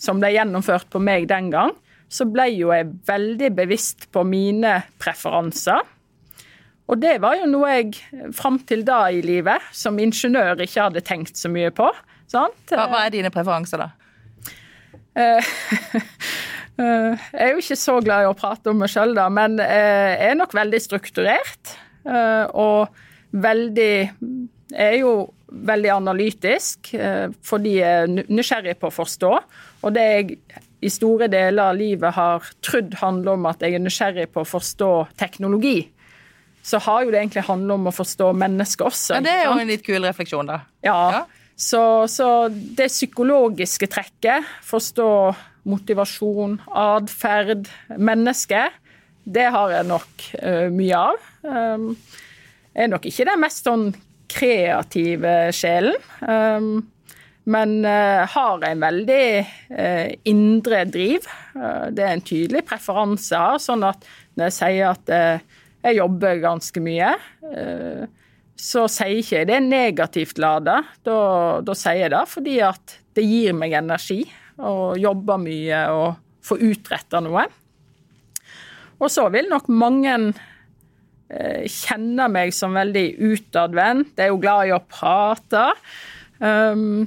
som 0.00 0.20
ble 0.20 0.32
gjennomført 0.34 0.88
på 0.90 1.00
meg 1.02 1.28
den 1.30 1.50
gang, 1.52 1.74
så 2.14 2.26
ble 2.30 2.46
jo 2.54 2.70
jeg 2.70 2.92
veldig 3.08 3.50
bevisst 3.56 4.08
på 4.14 4.22
mine 4.28 4.76
preferanser. 5.02 5.82
Og 6.84 7.00
det 7.00 7.16
var 7.24 7.38
jo 7.40 7.48
noe 7.48 7.70
jeg 7.72 8.30
fram 8.36 8.58
til 8.68 8.84
da 8.86 9.06
i 9.10 9.22
livet 9.24 9.62
som 9.74 9.98
ingeniør 9.98 10.60
ikke 10.62 10.88
hadde 10.88 11.04
tenkt 11.06 11.40
så 11.40 11.50
mye 11.52 11.72
på. 11.74 11.88
Hva, 12.34 12.48
hva, 12.70 13.04
er 13.04 13.14
dine 13.14 13.30
preferanser, 13.32 13.80
da? 13.80 13.90
Eh, 15.14 15.52
eh, 16.82 17.14
jeg 17.14 17.40
er 17.46 17.52
jo 17.54 17.62
ikke 17.62 17.78
så 17.78 17.96
glad 18.04 18.24
i 18.24 18.28
å 18.28 18.36
prate 18.36 18.72
om 18.72 18.82
meg 18.82 18.92
sjøl, 18.92 19.14
da, 19.16 19.28
men 19.32 19.56
eh, 19.62 20.14
jeg 20.18 20.34
er 20.34 20.40
nok 20.40 20.56
veldig 20.56 20.82
strukturert. 20.82 21.78
Og 22.04 22.90
veldig 23.32 23.92
Jeg 24.74 24.84
er 24.84 24.98
jo 24.98 25.12
veldig 25.48 25.90
analytisk 25.94 26.90
fordi 27.48 27.78
jeg 27.78 28.02
er 28.02 28.10
nysgjerrig 28.28 28.74
på 28.76 28.90
å 28.90 28.92
forstå. 28.92 29.30
Og 29.86 29.94
det 29.96 30.04
jeg 30.04 30.36
i 30.84 30.90
store 30.92 31.28
deler 31.32 31.70
av 31.70 31.78
livet 31.78 32.14
har 32.16 32.44
trodd 32.64 32.94
handler 33.00 33.38
om 33.38 33.48
at 33.48 33.62
jeg 33.64 33.76
er 33.76 33.82
nysgjerrig 33.82 34.28
på 34.34 34.42
å 34.42 34.48
forstå 34.48 34.90
teknologi, 35.20 35.78
så 36.64 36.80
har 36.80 37.04
jo 37.04 37.12
det 37.12 37.20
egentlig 37.20 37.44
handlet 37.48 37.76
om 37.76 37.88
å 37.90 37.94
forstå 37.94 38.30
mennesket 38.40 38.86
også. 38.86 39.16
Ja, 39.18 39.24
Det 39.24 39.32
er 39.32 39.48
jo 39.48 39.56
en 39.60 39.72
litt 39.72 39.84
kul 39.84 40.04
refleksjon, 40.04 40.48
da. 40.48 40.62
Ja. 40.84 40.98
ja. 41.18 41.24
Så, 41.56 41.82
så, 42.10 42.28
det 42.50 42.88
psykologiske 42.90 43.88
trekket, 43.92 44.48
forstå 44.64 45.08
motivasjon, 45.70 46.58
atferd, 46.68 47.68
menneske, 47.96 48.66
det 49.24 49.46
har 49.52 49.72
jeg 49.72 49.88
nok 49.88 50.24
uh, 50.40 50.66
mye 50.72 51.04
av. 51.12 51.28
Um, 51.44 51.92
jeg 52.74 52.88
er 52.88 52.90
nok 52.92 53.06
ikke 53.08 53.28
den 53.28 53.40
mest 53.40 53.64
sånn 53.64 53.86
kreative 54.34 55.36
sjelen. 55.56 55.96
Um, 56.20 56.82
men 57.44 57.84
uh, 57.84 58.24
har 58.30 58.62
en 58.64 58.80
veldig 58.80 59.24
uh, 59.76 60.08
indre 60.28 60.84
driv. 60.88 61.26
Uh, 61.52 61.90
det 61.92 62.04
er 62.04 62.14
en 62.14 62.24
tydelig 62.24 62.64
preferanse 62.68 63.34
jeg 63.34 63.40
har. 63.42 63.60
Sånn 63.60 63.84
at 63.84 64.06
når 64.34 64.48
jeg 64.48 64.56
sier 64.56 64.92
at 64.94 65.12
jeg 65.84 65.98
jobber 66.00 66.40
ganske 66.42 66.80
mye, 66.82 67.10
så 68.58 68.84
sier 68.90 69.20
ikke 69.20 69.36
jeg 69.36 69.46
det 69.46 69.58
negativt 69.62 70.40
lada. 70.42 70.80
Da, 71.06 71.18
da, 71.62 71.76
sier 71.78 72.00
jeg 72.00 72.12
det 72.16 72.22
fordi 72.32 72.56
at 72.66 72.96
det 73.14 73.22
gir 73.28 73.54
meg 73.54 73.76
energi 73.78 74.24
å 74.58 74.96
jobbe 74.98 75.36
mye 75.44 75.84
og 75.94 76.08
få 76.42 76.58
utretta 76.66 77.20
noe. 77.22 77.44
Og 78.98 79.12
så 79.12 79.28
vil 79.30 79.46
nok 79.52 79.70
mange 79.70 80.16
kjenne 81.70 82.26
meg 82.32 82.50
som 82.56 82.74
veldig 82.74 83.06
utadvendt. 83.30 84.16
Jeg 84.16 84.32
er 84.32 84.34
jo 84.34 84.42
glad 84.42 84.72
i 84.72 84.74
å 84.74 84.82
prate. 84.82 85.68
Um, 86.42 87.06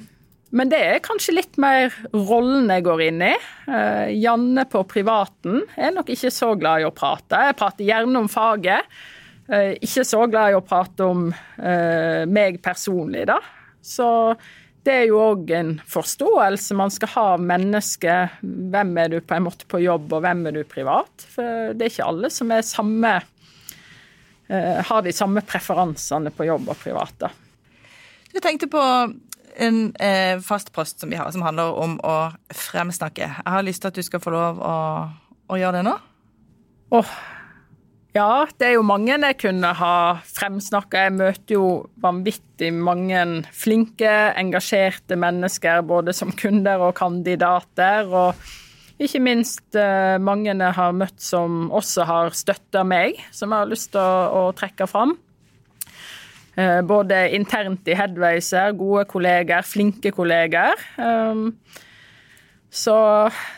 men 0.58 0.72
det 0.72 0.80
er 0.82 1.04
kanskje 1.06 1.36
litt 1.36 1.58
mer 1.62 1.94
rollen 2.14 2.72
jeg 2.72 2.86
går 2.88 3.04
inn 3.10 3.24
i. 3.28 3.34
Uh, 3.68 4.10
Janne 4.16 4.66
på 4.70 4.82
privaten 4.90 5.62
er 5.76 5.94
nok 5.94 6.10
ikke 6.14 6.32
så 6.34 6.54
glad 6.58 6.82
i 6.82 6.88
å 6.88 6.94
prate. 6.96 7.42
Jeg 7.50 7.58
prater 7.60 7.86
gjerne 7.86 8.24
om 8.24 8.30
faget. 8.32 8.88
Uh, 9.48 9.76
ikke 9.76 10.06
så 10.08 10.24
glad 10.32 10.54
i 10.54 10.58
å 10.58 10.64
prate 10.66 11.06
om 11.06 11.28
uh, 11.30 12.24
meg 12.26 12.62
personlig, 12.66 13.28
da. 13.30 13.38
Så 13.86 14.08
det 14.88 14.96
er 15.04 15.10
jo 15.12 15.20
òg 15.20 15.52
en 15.54 15.74
forståelse 15.88 16.76
man 16.80 16.94
skal 16.96 17.12
ha 17.14 17.26
av 17.36 17.44
mennesket. 17.44 18.40
Hvem 18.42 18.94
er 19.04 19.14
du 19.14 19.20
på 19.22 19.38
en 19.38 19.48
måte 19.50 19.68
på 19.70 19.84
jobb, 19.84 20.10
og 20.16 20.24
hvem 20.26 20.46
er 20.50 20.58
du 20.58 20.64
privat? 20.68 21.28
For 21.36 21.76
det 21.76 21.86
er 21.86 21.92
ikke 21.94 22.08
alle 22.08 22.32
som 22.34 22.54
er 22.56 22.66
samme 22.68 23.18
har 24.48 25.02
de 25.04 25.12
samme 25.12 25.42
preferansene 25.44 26.32
på 26.32 26.46
jobb 26.48 26.70
og 26.72 26.78
privat. 26.80 27.18
da. 27.20 27.28
Du 28.32 28.40
tenkte 28.40 28.70
på 28.72 28.82
en 29.58 29.80
eh, 30.04 30.38
fast 30.44 30.72
post 30.76 31.02
som 31.02 31.10
vi 31.12 31.18
har, 31.20 31.32
som 31.34 31.46
handler 31.46 31.78
om 31.78 31.98
å 32.06 32.18
fremsnakke. 32.54 33.26
Jeg 33.26 33.56
har 33.56 33.66
lyst 33.66 33.84
til 33.84 33.92
at 33.92 33.98
du 33.98 34.06
skal 34.06 34.22
få 34.24 34.34
lov 34.36 34.62
å, 34.62 34.76
å 35.50 35.60
gjøre 35.60 35.80
det 35.80 35.88
nå. 35.90 35.98
Åh, 36.94 37.02
oh. 37.02 37.18
Ja, 38.16 38.48
det 38.58 38.66
er 38.66 38.78
jo 38.78 38.86
mange 38.88 39.14
jeg 39.14 39.38
kunne 39.38 39.70
ha 39.78 39.96
fremsnakka. 40.26 41.04
Jeg 41.06 41.16
møter 41.20 41.54
jo 41.54 41.66
vanvittig 42.02 42.72
mange 42.74 43.20
flinke, 43.54 44.14
engasjerte 44.40 45.18
mennesker, 45.20 45.84
både 45.86 46.16
som 46.18 46.32
kunder 46.34 46.82
og 46.88 46.96
kandidater. 46.98 48.10
Og 48.10 49.04
ikke 49.04 49.22
minst 49.22 49.78
eh, 49.78 50.18
mange 50.24 50.50
jeg 50.50 50.74
har 50.80 50.98
møtt 50.98 51.22
som 51.22 51.68
også 51.70 52.08
har 52.10 52.34
støtta 52.34 52.82
meg, 52.88 53.22
som 53.30 53.54
jeg 53.54 53.66
har 53.66 53.70
lyst 53.70 53.92
til 53.94 54.02
å, 54.02 54.48
å 54.48 54.56
trekke 54.58 54.90
fram. 54.90 55.14
Eh, 56.58 56.82
både 56.82 57.30
internt 57.38 57.86
i 57.88 57.94
Headwayser, 57.94 58.72
gode 58.80 59.04
kolleger, 59.06 59.62
flinke 59.62 60.10
kolleger. 60.16 60.74
Um, 60.98 61.52
så 62.74 62.96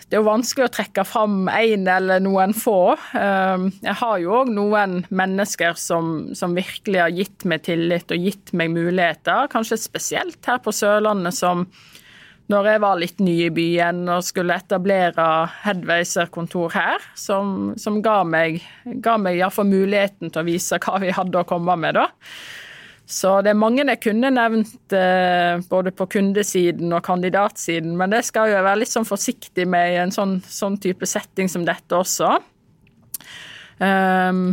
det 0.10 0.18
er 0.18 0.20
jo 0.20 0.28
vanskelig 0.28 0.68
å 0.68 0.74
trekke 0.74 1.06
fram 1.08 1.48
én 1.48 1.88
eller 1.90 2.20
noen 2.22 2.52
få. 2.56 2.98
Um, 3.16 3.70
jeg 3.86 3.96
har 4.02 4.20
jo 4.20 4.36
òg 4.42 4.52
noen 4.52 5.00
mennesker 5.16 5.80
som, 5.80 6.28
som, 6.36 6.58
virkelig 6.60 7.00
har 7.00 7.16
gitt 7.16 7.48
meg 7.48 7.64
tillit 7.70 8.12
og 8.12 8.28
gitt 8.30 8.52
meg 8.52 8.76
muligheter, 8.76 9.48
kanskje 9.52 9.80
spesielt 9.80 10.44
her 10.52 10.60
på 10.60 10.76
Sørlandet, 10.76 11.40
som 11.40 11.70
når 12.50 12.68
jeg 12.68 12.82
var 12.84 13.00
litt 13.00 13.20
ny 13.24 13.36
i 13.46 13.52
byen 13.54 14.08
og 14.10 14.26
skulle 14.26 14.60
etablere 14.60 15.26
Headwayser-kontor 15.64 16.74
her, 16.76 17.12
som, 17.16 17.76
som, 17.80 18.04
ga 18.04 18.24
meg, 18.26 18.60
meg 18.84 19.36
iallfall 19.38 19.70
muligheten 19.70 20.34
til 20.34 20.42
å 20.42 20.50
vise 20.50 20.82
hva 20.84 21.00
vi 21.00 21.14
hadde 21.16 21.40
å 21.40 21.48
komme 21.48 21.78
med, 21.80 21.96
da. 22.02 22.10
Så 23.10 23.39
det 23.41 23.52
er 23.52 23.58
mange 23.58 23.82
jeg 23.82 24.02
kunne 24.04 24.30
nevnt 24.30 24.93
eh, 24.93 25.58
både 25.72 25.91
på 25.98 26.06
kundesiden 26.13 26.93
og 26.93 27.02
kandidatsiden, 27.08 27.95
men 27.98 28.13
det 28.13 28.22
skal 28.28 28.52
jeg 28.52 28.65
være 28.65 28.84
litt 28.84 28.93
sånn 28.93 29.08
forsiktig 29.10 29.65
med 29.65 29.95
i 29.95 30.00
en 30.04 30.13
sånn, 30.13 30.38
sånn 30.45 30.78
type 30.82 31.10
setting 31.10 31.50
som 31.50 31.65
dette 31.65 31.98
også. 31.98 32.36
Um, 33.80 34.52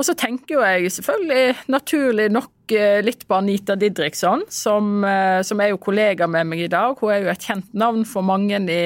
og 0.00 0.06
så 0.06 0.14
tenker 0.16 0.62
jeg 0.62 0.92
selvfølgelig 0.94 1.66
naturlig 1.72 2.28
nok 2.32 2.72
eh, 2.72 3.02
litt 3.04 3.26
på 3.28 3.36
Anita 3.36 3.74
Didriksson, 3.76 4.46
som, 4.48 5.02
eh, 5.04 5.40
som, 5.44 5.60
er 5.60 5.74
jo 5.74 5.82
kollega 5.82 6.28
med 6.30 6.46
meg 6.48 6.62
i 6.64 6.70
dag. 6.72 6.94
Hun 6.96 7.12
er 7.12 7.26
jo 7.26 7.32
et 7.34 7.44
kjent 7.44 7.74
navn 7.76 8.06
for 8.08 8.24
mange 8.24 8.62
i, 8.72 8.84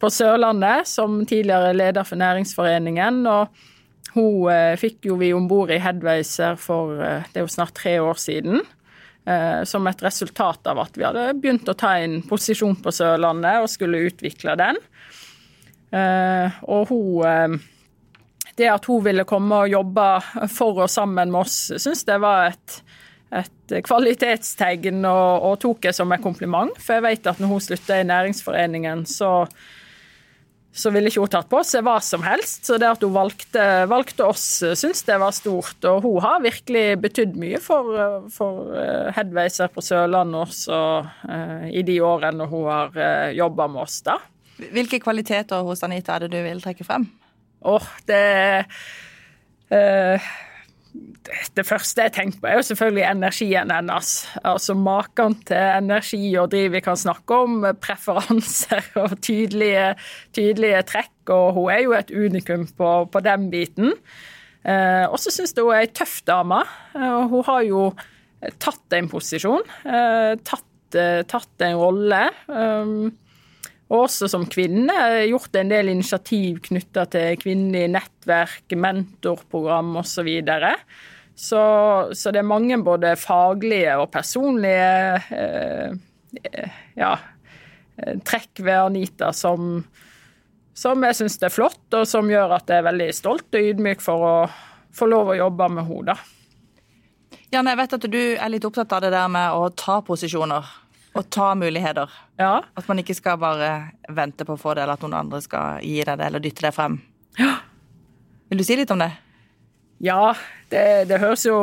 på 0.00 0.08
Sørlandet, 0.08 0.88
som 0.88 1.18
tidligere 1.28 1.74
leder 1.76 2.08
for 2.08 2.22
Næringsforeningen. 2.22 3.20
og 3.28 3.52
hun 4.14 4.50
eh, 4.52 4.74
fikk 4.80 5.08
jo 5.10 5.16
vi 5.20 5.32
om 5.36 5.48
bord 5.50 5.72
i 5.72 5.80
Headwayser 5.82 6.58
for 6.60 6.98
eh, 6.98 7.26
det 7.30 7.42
er 7.42 7.46
jo 7.46 7.52
snart 7.52 7.76
tre 7.78 7.96
år 8.02 8.20
siden. 8.20 8.62
Eh, 9.28 9.62
som 9.68 9.86
et 9.86 10.02
resultat 10.02 10.66
av 10.70 10.80
at 10.82 10.96
vi 10.96 11.04
hadde 11.06 11.26
begynt 11.40 11.68
å 11.68 11.76
ta 11.78 11.96
en 12.00 12.20
posisjon 12.26 12.78
på 12.82 12.94
Sørlandet 12.94 13.60
og 13.60 13.70
skulle 13.70 14.06
utvikle 14.08 14.56
den. 14.58 14.80
Og 15.90 16.86
hun 16.86 17.58
det 18.60 18.68
at 18.70 18.84
hun 18.86 19.02
ville 19.02 19.26
komme 19.26 19.64
og 19.64 19.72
jobbe 19.72 20.06
for 20.52 20.84
og 20.84 20.90
sammen 20.92 21.32
med 21.32 21.40
oss, 21.42 21.56
syns 21.82 22.04
det 22.06 22.18
var 22.22 22.52
et, 22.52 22.76
et 23.40 23.74
kvalitetstegn, 23.86 25.00
og, 25.08 25.48
og, 25.48 25.58
tok 25.62 25.82
det 25.88 25.94
som 25.96 26.12
en 26.12 26.22
kompliment. 26.22 26.70
For 26.78 26.98
jeg 26.98 27.06
vet 27.08 27.30
at 27.30 27.40
når 27.42 27.54
hun 27.54 27.64
slutta 27.64 27.98
i 27.98 28.06
Næringsforeningen, 28.06 29.02
så, 29.08 29.32
så 30.70 30.92
ville 30.94 31.10
ikke 31.10 31.24
hun 31.24 31.30
tatt 31.32 31.48
på 31.50 31.60
seg 31.66 31.82
hva 31.82 31.96
som 32.04 32.22
helst. 32.22 32.62
Så 32.68 32.78
det 32.78 32.86
at 32.86 33.02
hun 33.02 33.14
valgte, 33.14 33.64
valgte 33.90 34.28
oss, 34.30 34.46
syns 34.78 35.02
det 35.08 35.16
var 35.18 35.34
stort. 35.34 35.82
Og 35.90 36.04
hun 36.06 36.20
har 36.22 36.44
virkelig 36.44 36.84
betydd 37.02 37.34
mye 37.40 37.58
for, 37.62 37.90
for 38.30 38.70
Headwayser 39.16 39.40
Headweiser 39.40 39.70
på 39.72 39.82
Sørlandet 39.84 40.40
også 40.40 40.80
uh, 41.30 41.66
i 41.70 41.82
de 41.86 42.00
årene 42.02 42.46
hun 42.50 42.68
har 42.68 42.92
uh, 42.94 43.30
jobba 43.34 43.68
med 43.70 43.82
oss, 43.84 44.00
da. 44.06 44.18
Hvilke 44.60 45.00
kvaliteter 45.00 45.64
hos 45.64 45.82
Anita 45.86 46.16
er 46.16 46.26
det 46.26 46.34
du 46.34 46.42
vil 46.44 46.60
trekke 46.60 46.84
frem? 46.84 47.08
Åh, 47.60 47.76
oh, 47.76 47.88
det 48.08 48.66
uh, 49.72 50.30
det 51.56 51.64
første 51.68 52.06
jeg 52.06 52.14
tenker 52.16 52.40
på, 52.40 52.48
er 52.48 52.58
jo 52.58 52.66
selvfølgelig 52.70 53.04
energien 53.06 53.70
hennes. 53.70 54.10
Altså 54.42 54.74
Maken 54.74 55.36
til 55.46 55.60
energi 55.60 56.22
og 56.40 56.50
driv 56.52 56.74
vi 56.74 56.82
kan 56.84 56.98
snakke 56.98 57.38
om, 57.44 57.64
preferanser 57.82 58.90
og 59.02 59.16
tydelige, 59.22 59.94
tydelige 60.36 60.82
trekk. 60.90 61.14
Og 61.30 61.54
hun 61.58 61.70
er 61.74 61.84
jo 61.84 61.96
et 61.98 62.10
unikum 62.10 62.66
på, 62.76 62.90
på 63.12 63.24
den 63.24 63.48
biten. 63.52 63.94
Eh, 64.66 65.06
og 65.06 65.16
så 65.22 65.32
syns 65.32 65.54
jeg 65.56 65.64
hun 65.64 65.76
er 65.76 65.86
ei 65.86 65.92
tøff 65.94 66.20
dame. 66.28 66.62
Eh, 66.96 67.22
hun 67.30 67.46
har 67.46 67.64
jo 67.68 67.84
tatt 68.60 68.96
en 68.96 69.08
posisjon, 69.12 69.64
eh, 69.84 70.34
tatt, 70.44 70.98
eh, 70.98 71.22
tatt 71.28 71.66
en 71.66 71.78
rolle. 71.78 72.22
Um, 72.48 73.10
og 73.90 74.04
også 74.04 74.28
som 74.30 74.46
kvinne 74.46 74.94
gjort 75.26 75.56
en 75.58 75.72
del 75.72 75.90
initiativ 75.90 76.60
knytta 76.68 77.08
til 77.10 77.40
kvinnelige 77.42 77.90
nettverk, 77.90 78.76
mentorprogram 78.78 79.96
osv. 79.98 80.28
Så, 80.38 80.44
så 81.34 81.62
Så 82.14 82.30
det 82.30 82.38
er 82.42 82.46
mange 82.46 82.78
både 82.84 83.16
faglige 83.18 83.96
og 83.98 84.10
personlige 84.14 85.22
eh, 85.34 86.70
ja, 86.94 87.16
trekk 88.24 88.62
ved 88.62 88.78
Anita 88.78 89.32
som, 89.34 89.80
som 90.74 91.02
jeg 91.04 91.18
syns 91.18 91.40
er 91.42 91.52
flott, 91.52 91.82
og 91.92 92.06
som 92.08 92.30
gjør 92.30 92.56
at 92.60 92.70
jeg 92.70 92.82
er 92.82 92.88
veldig 92.90 93.08
stolt 93.16 93.58
og 93.58 93.72
ydmyk 93.72 94.04
for 94.04 94.26
å 94.26 94.34
få 94.94 95.08
lov 95.10 95.32
å 95.32 95.38
jobbe 95.38 95.68
med 95.74 95.90
henne. 95.90 96.16
Janne, 97.50 97.72
jeg 97.72 97.80
vet 97.80 97.98
at 97.98 98.06
du 98.06 98.22
er 98.36 98.52
litt 98.52 98.66
opptatt 98.66 98.92
av 98.94 99.02
det 99.02 99.10
der 99.10 99.26
med 99.32 99.58
å 99.58 99.66
ta 99.74 99.98
posisjoner. 100.06 100.66
Og 101.18 101.26
ta 101.32 101.54
muligheter. 101.58 102.10
Ja. 102.38 102.60
At 102.78 102.86
man 102.88 103.00
ikke 103.02 103.16
skal 103.18 103.40
bare 103.42 103.70
vente 104.14 104.46
på 104.46 104.54
å 104.54 104.60
få 104.60 104.76
det, 104.76 104.84
eller 104.84 104.94
at 104.94 105.02
noen 105.02 105.18
andre 105.24 105.40
skal 105.42 105.82
gi 105.82 105.98
deg 106.06 106.20
det 106.20 106.28
eller 106.28 106.44
dytte 106.44 106.68
det 106.68 106.74
frem. 106.76 107.00
Ja. 107.38 107.56
Vil 108.50 108.62
du 108.62 108.66
si 108.66 108.78
litt 108.78 108.92
om 108.94 109.02
det? 109.02 109.10
Ja, 110.00 110.32
det, 110.72 111.10
det 111.10 111.18
høres 111.20 111.42
jo 111.44 111.56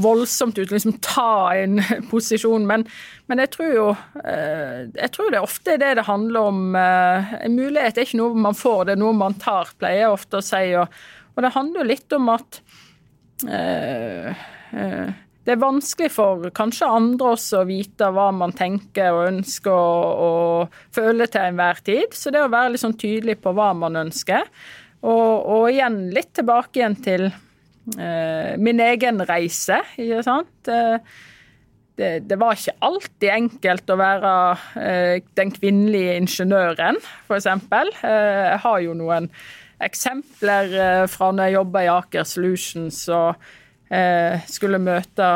voldsomt 0.00 0.56
ut, 0.56 0.70
liksom 0.72 0.94
ta 1.04 1.52
en 1.60 1.76
posisjon, 2.12 2.64
men, 2.68 2.86
men 3.28 3.42
jeg 3.42 3.50
tror 3.52 3.74
jo 3.74 3.88
eh, 4.22 4.86
Jeg 4.96 5.10
tror 5.12 5.28
det 5.28 5.40
er 5.42 5.44
ofte 5.44 5.74
det 5.80 5.90
det 5.98 6.06
handler 6.06 6.48
om. 6.48 6.62
Eh, 6.78 7.34
en 7.42 7.58
mulighet 7.58 7.98
er 7.98 8.08
ikke 8.08 8.22
noe 8.22 8.44
man 8.46 8.56
får, 8.56 8.86
det 8.88 8.96
er 8.96 9.02
noe 9.02 9.18
man 9.18 9.36
tar, 9.42 9.74
pleier 9.76 10.06
jeg 10.06 10.14
ofte 10.14 10.40
å 10.40 10.46
si. 10.46 10.62
Og, 10.80 11.02
og 11.34 11.44
det 11.44 11.52
handler 11.58 11.82
jo 11.82 11.90
litt 11.90 12.16
om 12.16 12.32
at 12.32 12.62
uh, 13.48 14.42
uh, 14.72 15.12
det 15.42 15.56
er 15.56 15.62
vanskelig 15.62 16.12
for 16.14 16.44
kanskje 16.54 16.86
andre 16.86 17.32
også 17.34 17.62
å 17.62 17.66
vite 17.66 18.10
hva 18.14 18.28
man 18.34 18.54
tenker 18.54 19.10
og 19.10 19.24
ønsker 19.32 19.74
og, 19.74 20.20
og 20.26 20.94
føler 20.94 21.30
til 21.30 21.48
enhver 21.48 21.80
tid. 21.82 22.14
Så 22.14 22.30
det 22.30 22.44
å 22.44 22.52
være 22.52 22.74
litt 22.74 22.84
sånn 22.84 22.98
tydelig 22.98 23.40
på 23.42 23.54
hva 23.56 23.72
man 23.74 23.98
ønsker. 24.04 24.46
Og, 25.02 25.32
og 25.50 25.66
igjen 25.72 26.04
litt 26.14 26.30
tilbake 26.38 26.78
igjen 26.78 26.94
til 27.02 27.26
eh, 27.26 28.52
min 28.62 28.82
egen 28.84 29.18
reise, 29.26 29.80
ikke 29.98 30.22
sant. 30.28 30.70
Eh, 30.70 31.18
det, 31.98 32.12
det, 32.30 32.38
var 32.40 32.54
ikke 32.54 32.78
alltid 32.86 33.32
enkelt 33.34 33.90
å 33.90 33.96
være 33.98 34.34
eh, 34.78 35.16
den 35.38 35.50
kvinnelige 35.52 36.14
ingeniøren, 36.22 37.00
f.eks. 37.26 37.50
Eh, 37.50 38.06
jeg 38.06 38.62
har 38.62 38.78
jo 38.86 38.94
noen 38.96 39.26
eksempler 39.82 40.78
eh, 40.78 41.02
fra 41.10 41.32
når 41.34 41.50
jeg 41.50 41.58
jobba 41.58 41.82
i 41.82 41.90
Aker 41.96 42.30
Solutions. 42.30 43.02
og 43.10 43.42
skulle 44.48 44.78
møte 44.80 45.26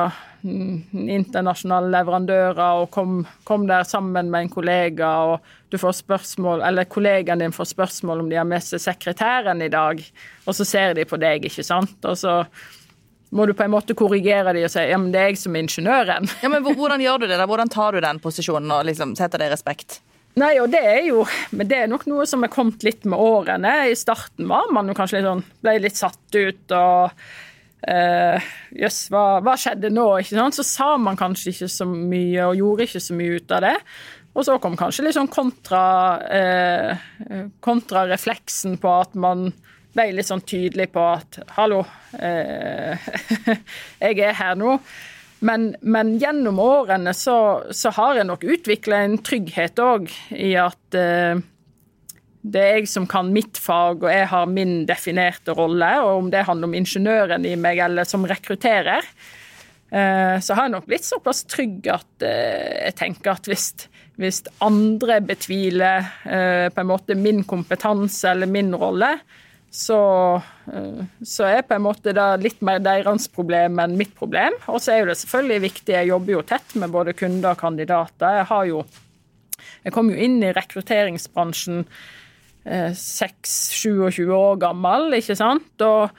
internasjonale 0.46 1.90
leverandører 1.90 2.82
og 2.82 2.90
kom, 2.94 3.20
kom, 3.44 3.66
der 3.68 3.86
sammen 3.88 4.30
med 4.30 4.46
en 4.46 4.52
kollega, 4.52 5.10
og 5.32 5.72
du 5.72 5.78
får 5.80 5.98
spørsmål, 6.02 6.62
eller 6.66 6.88
kollegaen 6.90 7.42
din 7.42 7.54
får 7.54 7.72
spørsmål 7.72 8.22
om 8.22 8.30
de 8.30 8.38
har 8.38 8.48
med 8.48 8.64
seg 8.64 8.82
sekretæren 8.82 9.62
i 9.64 9.70
dag, 9.72 10.02
og 10.46 10.56
så 10.56 10.66
ser 10.68 10.96
de 10.96 11.06
på 11.08 11.18
deg, 11.20 11.48
ikke 11.48 11.66
sant. 11.66 11.98
Og 12.06 12.18
så 12.18 12.42
må 13.36 13.46
du 13.48 13.54
på 13.58 13.64
en 13.66 13.74
måte 13.74 13.96
korrigere 13.98 14.54
de 14.54 14.66
og 14.68 14.72
si 14.72 14.84
ja, 14.86 14.98
men 15.00 15.10
det 15.14 15.22
er 15.22 15.32
jeg 15.32 15.40
som 15.42 15.56
er 15.56 15.66
ingeniøren. 15.66 16.28
Ja, 16.44 16.52
men 16.52 16.66
Hvordan 16.66 17.02
gjør 17.02 17.24
du 17.24 17.26
det? 17.26 17.38
da? 17.40 17.48
Hvordan 17.48 17.72
tar 17.72 17.96
du 17.96 18.04
den 18.04 18.22
posisjonen 18.22 18.70
og 18.70 18.86
liksom 18.86 19.16
setter 19.18 19.42
det 19.42 19.50
i 19.50 19.56
respekt? 19.56 20.00
Nei, 20.36 20.52
og 20.60 20.68
det 20.68 20.82
er 20.84 21.06
jo 21.06 21.22
Men 21.56 21.68
det 21.70 21.76
er 21.80 21.86
nok 21.88 22.02
noe 22.10 22.26
som 22.28 22.44
er 22.44 22.52
kommet 22.52 22.82
litt 22.84 23.06
med 23.08 23.18
årene. 23.18 23.86
I 23.88 23.96
starten 23.96 24.44
var 24.50 24.68
man 24.76 24.88
jo 24.88 24.94
kanskje 24.94 25.22
litt 25.22 25.30
sånn 25.30 25.44
Ble 25.64 25.78
litt 25.80 25.96
satt 25.96 26.36
ut 26.36 26.74
og 26.76 27.16
Eh, 27.16 27.55
Jøss, 27.84 29.00
uh, 29.06 29.12
hva, 29.12 29.24
hva, 29.44 29.56
skjedde 29.60 29.92
nå? 29.92 30.06
Så 30.24 30.64
sa 30.66 30.94
man 31.00 31.18
kanskje 31.18 31.52
ikke 31.52 31.68
så 31.70 31.86
mye 31.88 32.46
og 32.48 32.60
gjorde 32.60 32.86
ikke 32.88 33.02
så 33.04 33.16
mye 33.18 33.40
ut 33.40 33.56
av 33.56 33.66
det. 33.66 33.74
Og 34.36 34.44
så 34.44 34.58
kom 34.60 34.76
kanskje 34.76 35.06
litt 35.06 35.16
sånn 35.16 35.32
kontra, 35.32 35.82
uh, 36.28 37.50
kontrarefleksen 37.64 38.76
på 38.82 38.94
at 39.00 39.16
man 39.16 39.48
ble 39.96 40.10
litt 40.12 40.28
sånn 40.28 40.44
tydelig 40.44 40.90
på 40.92 41.04
at 41.14 41.40
hallo, 41.56 41.82
uh, 42.20 43.08
jeg 44.04 44.18
er 44.20 44.36
her 44.36 44.58
nå. 44.60 44.76
Men, 45.46 45.70
men 45.84 46.14
gjennom 46.20 46.60
årene 46.64 47.12
så, 47.16 47.36
så, 47.76 47.92
har 47.96 48.16
jeg 48.16 48.28
nok 48.28 48.44
utvikla 48.44 49.02
en 49.04 49.18
trygghet 49.24 49.80
òg 49.84 50.08
i 50.32 50.54
at 50.56 50.96
det 52.46 52.62
er 52.62 52.78
jeg 52.80 52.90
som 52.90 53.06
kan 53.10 53.32
mitt 53.34 53.58
fag, 53.58 54.04
og 54.04 54.12
jeg 54.12 54.28
har 54.30 54.50
min 54.50 54.78
definerte 54.88 55.54
rolle. 55.56 55.88
Og 56.04 56.22
om 56.22 56.30
det 56.32 56.46
handler 56.46 56.70
om 56.70 56.76
ingeniøren 56.78 57.46
i 57.48 57.56
meg 57.58 57.80
eller 57.82 58.08
som 58.08 58.26
rekrutterer, 58.28 59.06
eh, 59.90 60.36
så 60.42 60.56
har 60.56 60.66
jeg 60.66 60.76
nok 60.76 60.88
blitt 60.90 61.06
såpass 61.06 61.44
trygg 61.50 61.88
at 61.92 62.26
eh, 62.26 62.86
jeg 62.86 62.98
tenker 63.00 63.34
at 63.34 63.50
hvis, 63.50 63.70
hvis 64.20 64.44
andre 64.64 65.18
betviler 65.26 66.06
eh, 66.24 66.68
på 66.70 66.84
en 66.84 66.92
måte 66.92 67.18
min 67.18 67.42
kompetanse 67.48 68.30
eller 68.30 68.50
min 68.50 68.74
rolle, 68.76 69.16
så, 69.76 69.98
så 71.26 71.48
er 71.50 71.66
på 71.66 71.74
en 71.76 71.82
måte 71.84 72.14
det 72.16 72.26
litt 72.40 72.62
mer 72.64 72.78
deres 72.80 73.26
problem 73.28 73.80
enn 73.82 73.96
mitt 73.98 74.14
problem. 74.16 74.54
Og 74.72 74.78
så 74.80 74.94
er 74.94 75.02
jo 75.02 75.08
det 75.10 75.18
selvfølgelig 75.20 75.64
viktig, 75.66 75.92
jeg 75.92 76.08
jobber 76.08 76.32
jo 76.32 76.44
tett 76.48 76.76
med 76.80 76.94
både 76.94 77.12
kunder 77.18 77.50
og 77.50 77.60
kandidater. 77.60 78.38
Jeg 78.38 78.48
har 78.48 78.70
jo 78.70 78.84
jeg 79.86 79.94
kom 79.94 80.08
jo 80.10 80.16
inn 80.18 80.40
i 80.42 80.54
rekrutteringsbransjen 80.54 81.84
26-27 82.66 84.32
år 84.34 84.56
gammel, 84.62 85.14
ikke 85.18 85.36
sant. 85.38 85.84
Og, 85.84 86.10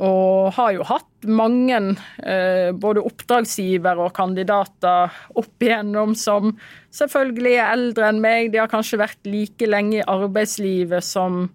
og 0.00 0.52
har 0.56 0.72
jo 0.76 0.86
hatt 0.88 1.28
mange 1.28 1.80
eh, 2.24 2.70
både 2.72 3.04
oppdragsgivere 3.04 4.06
og 4.06 4.14
kandidater 4.16 5.12
opp 5.36 5.64
igjennom 5.64 6.14
som 6.18 6.54
selvfølgelig 6.94 7.56
er 7.58 7.74
eldre 7.74 8.08
enn 8.08 8.22
meg. 8.24 8.52
De 8.52 8.62
har 8.62 8.72
kanskje 8.72 9.02
vært 9.02 9.28
like 9.28 9.68
lenge 9.68 10.00
i 10.00 10.06
arbeidslivet 10.08 11.04
som, 11.04 11.48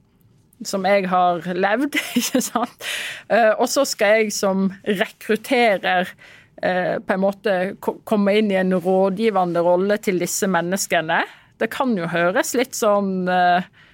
som 0.61 0.85
jeg 0.85 1.09
har 1.09 1.49
levd, 1.57 1.97
ikke 2.21 2.43
sant. 2.45 2.89
Eh, 3.33 3.53
og 3.55 3.65
så 3.71 3.87
skal 3.89 4.21
jeg 4.21 4.37
som 4.37 4.69
rekrutterer 4.85 6.13
eh, 6.61 6.95
på 7.01 7.17
en 7.17 7.25
måte 7.25 7.59
komme 7.81 8.37
inn 8.37 8.53
i 8.53 8.61
en 8.61 8.77
rådgivende 8.77 9.65
rolle 9.65 9.97
til 10.05 10.21
disse 10.21 10.49
menneskene. 10.49 11.23
Det 11.59 11.67
kan 11.73 11.97
jo 11.97 12.07
høres 12.07 12.53
litt 12.55 12.77
sånn 12.77 13.25
eh, 13.27 13.65
Eh, 13.65 13.87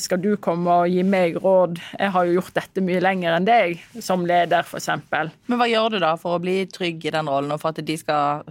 skal 0.00 0.20
du 0.22 0.30
komme 0.40 0.74
og 0.80 0.88
gi 0.88 1.02
meg 1.04 1.34
råd? 1.36 1.76
Jeg 1.98 2.12
har 2.14 2.24
jo 2.24 2.38
gjort 2.38 2.54
dette 2.56 2.84
mye 2.84 3.02
lenger 3.04 3.36
enn 3.36 3.48
deg 3.48 3.82
som 4.00 4.24
leder, 4.26 4.64
f.eks. 4.64 4.88
Men 5.12 5.60
hva 5.60 5.68
gjør 5.68 5.92
du 5.92 5.98
da 6.00 6.14
for 6.20 6.38
å 6.38 6.40
bli 6.42 6.62
trygg 6.72 7.04
i 7.04 7.12
den 7.12 7.28
rollen, 7.28 7.52
og 7.52 7.60
for 7.60 7.74
at 7.74 7.84
de 7.84 7.98
skal 8.00 8.48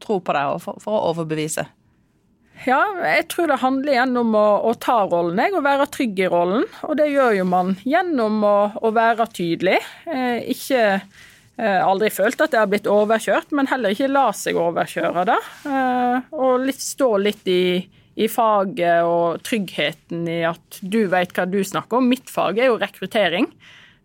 tro 0.00 0.16
på 0.24 0.36
deg, 0.36 0.54
og 0.54 0.62
for, 0.64 0.80
for 0.80 0.96
å 0.96 1.12
overbevise? 1.12 1.66
Ja, 2.66 2.80
jeg 3.00 3.24
tror 3.32 3.48
det 3.48 3.62
handler 3.62 3.94
igjen 3.94 4.18
om 4.20 4.34
å, 4.36 4.46
å 4.68 4.74
ta 4.76 4.98
rollen, 5.08 5.38
jeg, 5.40 5.54
og 5.56 5.64
være 5.64 5.88
trygg 5.94 6.18
i 6.20 6.28
rollen. 6.28 6.66
Og 6.84 6.98
det 7.00 7.08
gjør 7.08 7.38
jo 7.38 7.46
man 7.48 7.72
gjennom 7.88 8.42
å, 8.44 8.56
å 8.76 8.90
være 8.92 9.30
tydelig. 9.32 9.78
Eh, 10.04 10.42
ikke 10.52 10.82
eh, 10.98 11.80
aldri 11.80 12.10
følt 12.12 12.42
at 12.44 12.52
jeg 12.52 12.60
har 12.60 12.68
blitt 12.68 12.90
overkjørt, 12.90 13.54
men 13.56 13.70
heller 13.70 13.96
ikke 13.96 14.10
la 14.12 14.26
seg 14.36 14.60
overkjøre 14.60 15.24
da. 15.30 15.38
Eh, 15.64 16.36
og 16.36 16.66
litt, 16.66 16.84
stå 16.84 17.14
litt 17.24 17.48
i 17.48 17.62
i 18.20 18.28
faget 18.28 19.06
og 19.08 19.40
tryggheten 19.46 20.26
i 20.28 20.42
at 20.48 20.80
du 20.82 21.04
vet 21.10 21.32
hva 21.36 21.46
du 21.48 21.60
snakker 21.64 22.00
om. 22.00 22.10
Mitt 22.10 22.28
fag 22.32 22.60
er 22.60 22.68
jo 22.70 22.80
rekruttering. 22.80 23.48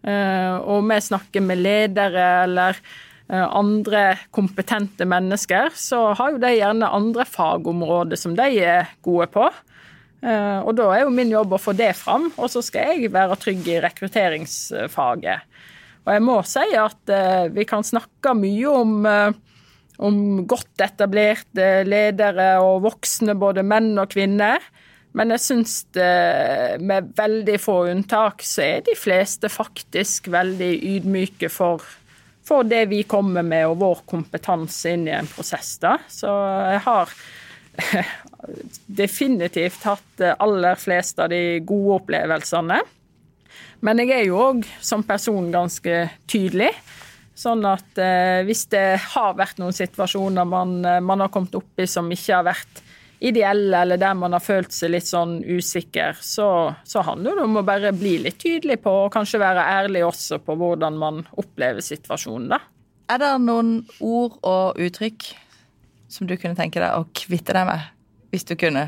Eh, 0.05 0.55
og 0.61 0.85
vi 0.85 0.99
snakker 1.01 1.43
med 1.43 1.63
ledere 1.65 2.25
eller 2.45 2.77
eh, 2.77 3.45
andre 3.45 4.03
kompetente 4.35 5.07
mennesker, 5.09 5.71
så 5.73 6.11
har 6.17 6.35
jo 6.35 6.41
de 6.41 6.51
gjerne 6.53 6.91
andre 6.93 7.25
fagområder 7.25 8.19
som 8.19 8.35
de 8.37 8.45
er 8.61 8.91
gode 9.05 9.27
på. 9.33 9.47
Eh, 10.21 10.59
og 10.61 10.75
da 10.77 10.91
er 10.93 11.05
jo 11.05 11.15
min 11.15 11.33
jobb 11.33 11.57
å 11.57 11.61
få 11.61 11.73
det 11.77 11.91
fram, 11.97 12.29
og 12.37 12.51
så 12.53 12.61
skal 12.65 12.93
jeg 12.93 13.13
være 13.15 13.39
trygg 13.41 13.65
i 13.73 13.81
rekrutteringsfaget. 13.87 15.51
Og 16.05 16.13
jeg 16.13 16.21
må 16.21 16.37
si 16.45 16.65
at 16.77 17.11
vi 17.49 17.63
kan 17.65 17.81
snakke 17.81 18.35
mye 18.37 18.73
om 18.77 18.91
om 20.03 20.43
godt 20.47 20.81
etablerte 20.83 21.83
ledere 21.87 22.55
og 22.63 22.83
voksne, 22.85 23.35
både 23.39 23.63
menn 23.67 23.93
og 24.01 24.11
kvinner. 24.11 24.63
Men 25.15 25.31
jeg 25.31 25.43
syns 25.45 25.75
med 25.95 27.13
veldig 27.15 27.55
få 27.61 27.77
unntak 27.93 28.43
så 28.43 28.65
er 28.65 28.83
de 28.87 28.97
fleste 28.99 29.47
faktisk 29.51 30.27
veldig 30.33 30.73
ydmyke 30.97 31.47
for, 31.53 31.83
for 32.43 32.67
det 32.67 32.83
vi 32.91 33.05
kommer 33.07 33.45
med 33.47 33.69
og 33.69 33.79
vår 33.79 34.03
kompetanse 34.11 34.91
inn 34.91 35.07
i 35.07 35.15
en 35.15 35.29
prosess. 35.31 35.77
da. 35.79 35.95
Så 36.11 36.33
jeg 36.73 36.83
har 36.89 37.15
definitivt 39.03 39.87
hatt 39.87 40.27
aller 40.35 40.75
flest 40.79 41.23
av 41.23 41.31
de 41.31 41.61
gode 41.63 42.01
opplevelsene. 42.01 42.81
Men 43.85 44.01
jeg 44.01 44.11
er 44.17 44.27
jo 44.27 44.39
òg 44.41 44.67
som 44.83 45.03
person 45.07 45.47
ganske 45.53 46.05
tydelig. 46.31 46.71
Sånn 47.35 47.65
at 47.67 47.99
eh, 47.99 48.45
hvis 48.47 48.63
det 48.71 48.85
har 49.11 49.33
vært 49.35 49.59
noen 49.59 49.75
situasjoner 49.75 50.47
man, 50.47 50.77
eh, 50.87 51.01
man, 51.03 51.19
har 51.25 51.31
kommet 51.33 51.55
opp 51.59 51.81
i 51.83 51.87
som 51.89 52.07
ikke 52.11 52.37
har 52.37 52.45
vært 52.47 52.81
ideelle, 53.25 53.81
eller 53.81 53.99
der 53.99 54.13
man 54.15 54.35
har 54.35 54.43
følt 54.43 54.71
seg 54.75 54.93
litt 54.93 55.07
sånn 55.07 55.41
usikker, 55.43 56.15
så, 56.23 56.47
så 56.87 57.03
handler 57.03 57.35
det 57.35 57.43
om 57.47 57.59
å 57.59 57.65
bare 57.67 57.91
bli 57.95 58.17
litt 58.23 58.39
tydelig 58.39 58.77
på, 58.83 58.93
og 59.05 59.11
kanskje 59.11 59.41
være 59.43 59.65
ærlig 59.81 60.05
også 60.07 60.39
på 60.45 60.55
hvordan 60.59 60.99
man 61.01 61.25
opplever 61.35 61.83
situasjonen, 61.83 62.53
da. 62.55 62.61
Er 63.11 63.21
det 63.21 63.33
noen 63.43 63.73
ord 63.99 64.39
og 64.41 64.79
uttrykk 64.81 65.27
som 66.09 66.29
du 66.29 66.37
kunne 66.39 66.57
tenke 66.57 66.79
deg 66.79 66.95
å 66.95 67.05
kvitte 67.15 67.53
deg 67.55 67.67
med, 67.67 67.91
hvis 68.31 68.47
du 68.47 68.55
kunne? 68.59 68.87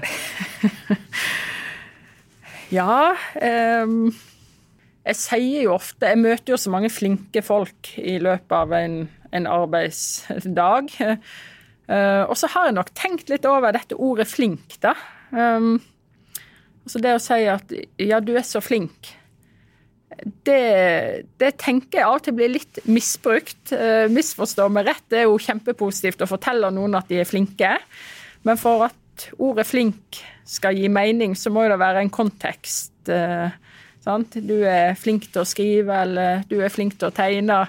ja. 2.79 3.11
Um 3.43 4.15
jeg 5.07 5.19
sier 5.19 5.67
jo 5.67 5.75
ofte 5.77 6.09
Jeg 6.11 6.19
møter 6.21 6.53
jo 6.53 6.59
så 6.59 6.71
mange 6.73 6.91
flinke 6.91 7.43
folk 7.45 7.93
i 7.97 8.17
løpet 8.23 8.55
av 8.55 8.73
en, 8.75 8.97
en 9.35 9.47
arbeidsdag. 9.49 10.95
Uh, 11.87 12.23
og 12.29 12.35
så 12.39 12.49
har 12.51 12.67
jeg 12.67 12.77
nok 12.77 12.91
tenkt 12.97 13.31
litt 13.31 13.47
over 13.47 13.75
dette 13.75 13.95
ordet 13.95 14.27
'flink', 14.27 14.79
da. 14.83 14.95
Um, 15.31 15.77
altså 16.83 16.99
det 17.03 17.15
å 17.15 17.23
si 17.23 17.39
at 17.51 17.71
'ja, 17.99 18.19
du 18.19 18.33
er 18.35 18.45
så 18.47 18.63
flink', 18.63 19.13
det, 20.47 21.27
det 21.37 21.51
tenker 21.61 21.99
jeg 21.99 22.07
av 22.07 22.17
og 22.17 22.23
til 22.25 22.35
blir 22.35 22.51
litt 22.51 22.79
misbrukt. 22.89 23.71
Uh, 23.71 24.07
misforstå 24.11 24.67
meg 24.73 24.89
rett, 24.89 25.05
det 25.11 25.21
er 25.21 25.29
jo 25.29 25.39
kjempepositivt 25.39 26.23
å 26.25 26.29
fortelle 26.29 26.71
noen 26.73 26.97
at 26.99 27.07
de 27.11 27.21
er 27.21 27.29
flinke. 27.29 27.77
Men 28.47 28.59
for 28.59 28.89
at 28.89 29.29
ordet 29.39 29.67
'flink' 29.69 30.19
skal 30.47 30.75
gi 30.75 30.91
mening, 30.91 31.35
så 31.35 31.51
må 31.51 31.63
det 31.67 31.79
være 31.79 32.03
en 32.03 32.11
kontekst. 32.11 32.95
Uh, 33.07 33.55
Sant? 34.07 34.37
Du 34.39 34.55
er 34.63 34.95
flink 34.95 35.27
til 35.33 35.43
å 35.43 35.47
skrive, 35.47 36.01
eller 36.05 36.45
du 36.47 36.61
er 36.61 36.71
flink 36.71 36.95
til 36.95 37.09
å 37.09 37.15
tegne. 37.15 37.65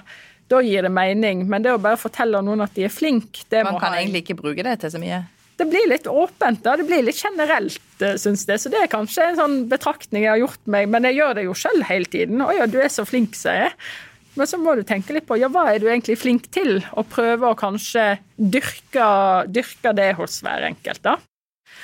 Da 0.49 0.61
gir 0.63 0.85
det 0.87 0.93
mening. 0.93 1.43
Men 1.51 1.65
det 1.65 1.73
å 1.75 1.81
bare 1.81 1.99
fortelle 1.99 2.39
noen 2.45 2.63
at 2.65 2.73
de 2.77 2.87
er 2.87 2.93
flinke 2.93 3.43
Man 3.51 3.75
kan 3.75 3.91
ha... 3.91 3.99
egentlig 3.99 4.23
ikke 4.23 4.39
bruke 4.39 4.65
det 4.65 4.79
til 4.81 4.95
så 4.95 5.01
mye? 5.01 5.25
Det 5.59 5.67
blir 5.67 5.89
litt 5.91 6.07
åpent, 6.07 6.61
da. 6.63 6.77
Det 6.79 6.85
blir 6.87 7.03
litt 7.03 7.19
generelt, 7.19 7.81
eh, 7.99 8.15
syns 8.15 8.45
jeg. 8.47 8.61
Så 8.63 8.71
det 8.71 8.79
er 8.79 8.91
kanskje 8.91 9.25
en 9.27 9.39
sånn 9.41 9.57
betraktning 9.71 10.23
jeg 10.23 10.31
har 10.31 10.39
gjort 10.39 10.69
meg. 10.71 10.87
Men 10.93 11.09
jeg 11.09 11.19
gjør 11.19 11.35
det 11.35 11.43
jo 11.49 11.57
sjøl 11.59 11.83
hele 11.89 12.07
tiden. 12.07 12.39
'Å 12.39 12.53
ja, 12.55 12.69
du 12.71 12.79
er 12.79 12.93
så 12.93 13.03
flink', 13.03 13.35
sier 13.35 13.65
jeg. 13.65 13.73
Men 14.39 14.47
så 14.47 14.59
må 14.61 14.77
du 14.77 14.85
tenke 14.87 15.11
litt 15.11 15.27
på 15.27 15.35
ja, 15.41 15.49
hva 15.51 15.65
er 15.73 15.83
du 15.83 15.89
egentlig 15.89 16.15
flink 16.21 16.47
til, 16.55 16.79
og 16.95 17.09
prøve 17.11 17.49
å 17.49 17.57
kanskje 17.59 18.21
dyrke, 18.39 19.09
dyrke 19.51 19.91
det 19.97 20.13
hos 20.15 20.39
hver 20.45 20.63
enkelt. 20.69 21.03
da. 21.03 21.17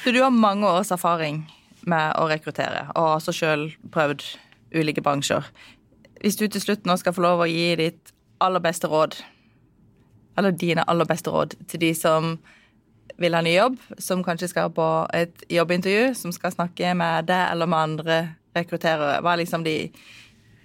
Så 0.05 0.13
du 0.15 0.21
har 0.23 0.31
mange 0.31 0.69
års 0.69 0.93
erfaring 0.95 1.43
med 1.83 2.15
å 2.15 2.29
rekruttere, 2.31 2.87
og 2.95 3.09
har 3.09 3.19
også 3.19 3.35
sjøl 3.35 3.67
prøvd 3.91 4.23
ulike 4.75 5.03
bransjer. 5.05 5.47
Hvis 6.21 6.37
du 6.39 6.47
til 6.47 6.61
slutt 6.61 6.85
nå 6.87 6.97
skal 6.99 7.15
få 7.15 7.23
lov 7.25 7.43
å 7.43 7.49
gi 7.49 7.73
ditt 7.79 8.13
aller 8.43 8.63
beste 8.63 8.89
råd, 8.91 9.17
eller 10.37 10.55
dine 10.55 10.83
aller 10.91 11.07
beste 11.07 11.31
råd, 11.31 11.55
til 11.71 11.81
de 11.81 11.93
som 11.95 12.35
vil 13.21 13.35
ha 13.37 13.41
ny 13.45 13.55
jobb, 13.55 13.77
som 14.01 14.23
kanskje 14.25 14.49
skal 14.51 14.71
på 14.75 14.87
et 15.15 15.45
jobbintervju, 15.51 16.13
som 16.19 16.33
skal 16.35 16.53
snakke 16.55 16.93
med 16.97 17.29
deg 17.29 17.51
eller 17.53 17.69
med 17.71 17.79
andre 17.79 18.17
rekrutterere, 18.55 19.21
hva 19.23 19.35
er 19.35 19.43
liksom 19.43 19.63
de 19.65 19.75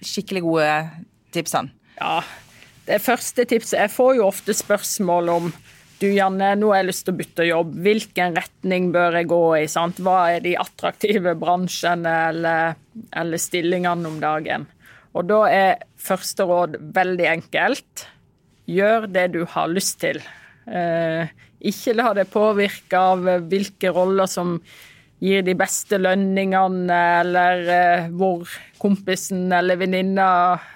skikkelig 0.02 0.42
gode 0.46 0.70
tipsene? 1.34 1.70
Ja, 2.00 2.22
det 2.86 3.02
første 3.04 3.44
tipset 3.44 3.76
Jeg 3.78 3.92
får 3.92 4.14
jo 4.16 4.26
ofte 4.26 4.54
spørsmål 4.56 5.28
om 5.28 5.50
du 6.00 6.08
Janne, 6.08 6.54
nå 6.56 6.70
har 6.72 6.80
jeg 6.80 6.88
lyst 6.88 7.04
til 7.06 7.14
å 7.14 7.18
bytte 7.18 7.46
jobb. 7.48 7.72
Hvilken 7.84 8.36
retning 8.38 8.88
bør 8.94 9.18
jeg 9.20 9.28
gå 9.30 9.42
i? 9.58 9.64
Sant? 9.70 10.00
Hva 10.00 10.18
er 10.34 10.44
de 10.44 10.56
attraktive 10.60 11.34
bransjene 11.38 12.14
eller, 12.30 12.78
eller 13.20 13.40
stillingene 13.40 14.08
om 14.08 14.18
dagen? 14.22 14.66
Og 15.14 15.26
da 15.28 15.40
er 15.50 15.84
første 16.00 16.46
råd 16.46 16.78
veldig 16.96 17.26
enkelt. 17.34 18.06
Gjør 18.70 19.08
det 19.10 19.26
du 19.34 19.42
har 19.52 19.72
lyst 19.72 19.98
til. 20.04 20.20
Eh, 20.70 21.30
ikke 21.60 21.96
la 21.96 22.12
det 22.16 22.30
påvirke 22.32 23.00
av 23.12 23.26
hvilke 23.50 23.92
roller 23.92 24.30
som 24.30 24.56
gir 25.20 25.44
de 25.44 25.54
beste 25.58 25.98
lønningene, 26.00 27.00
eller 27.20 27.66
eh, 27.74 28.06
hvor 28.16 28.48
kompisen 28.80 29.50
eller 29.52 29.76
venninna 29.80 30.30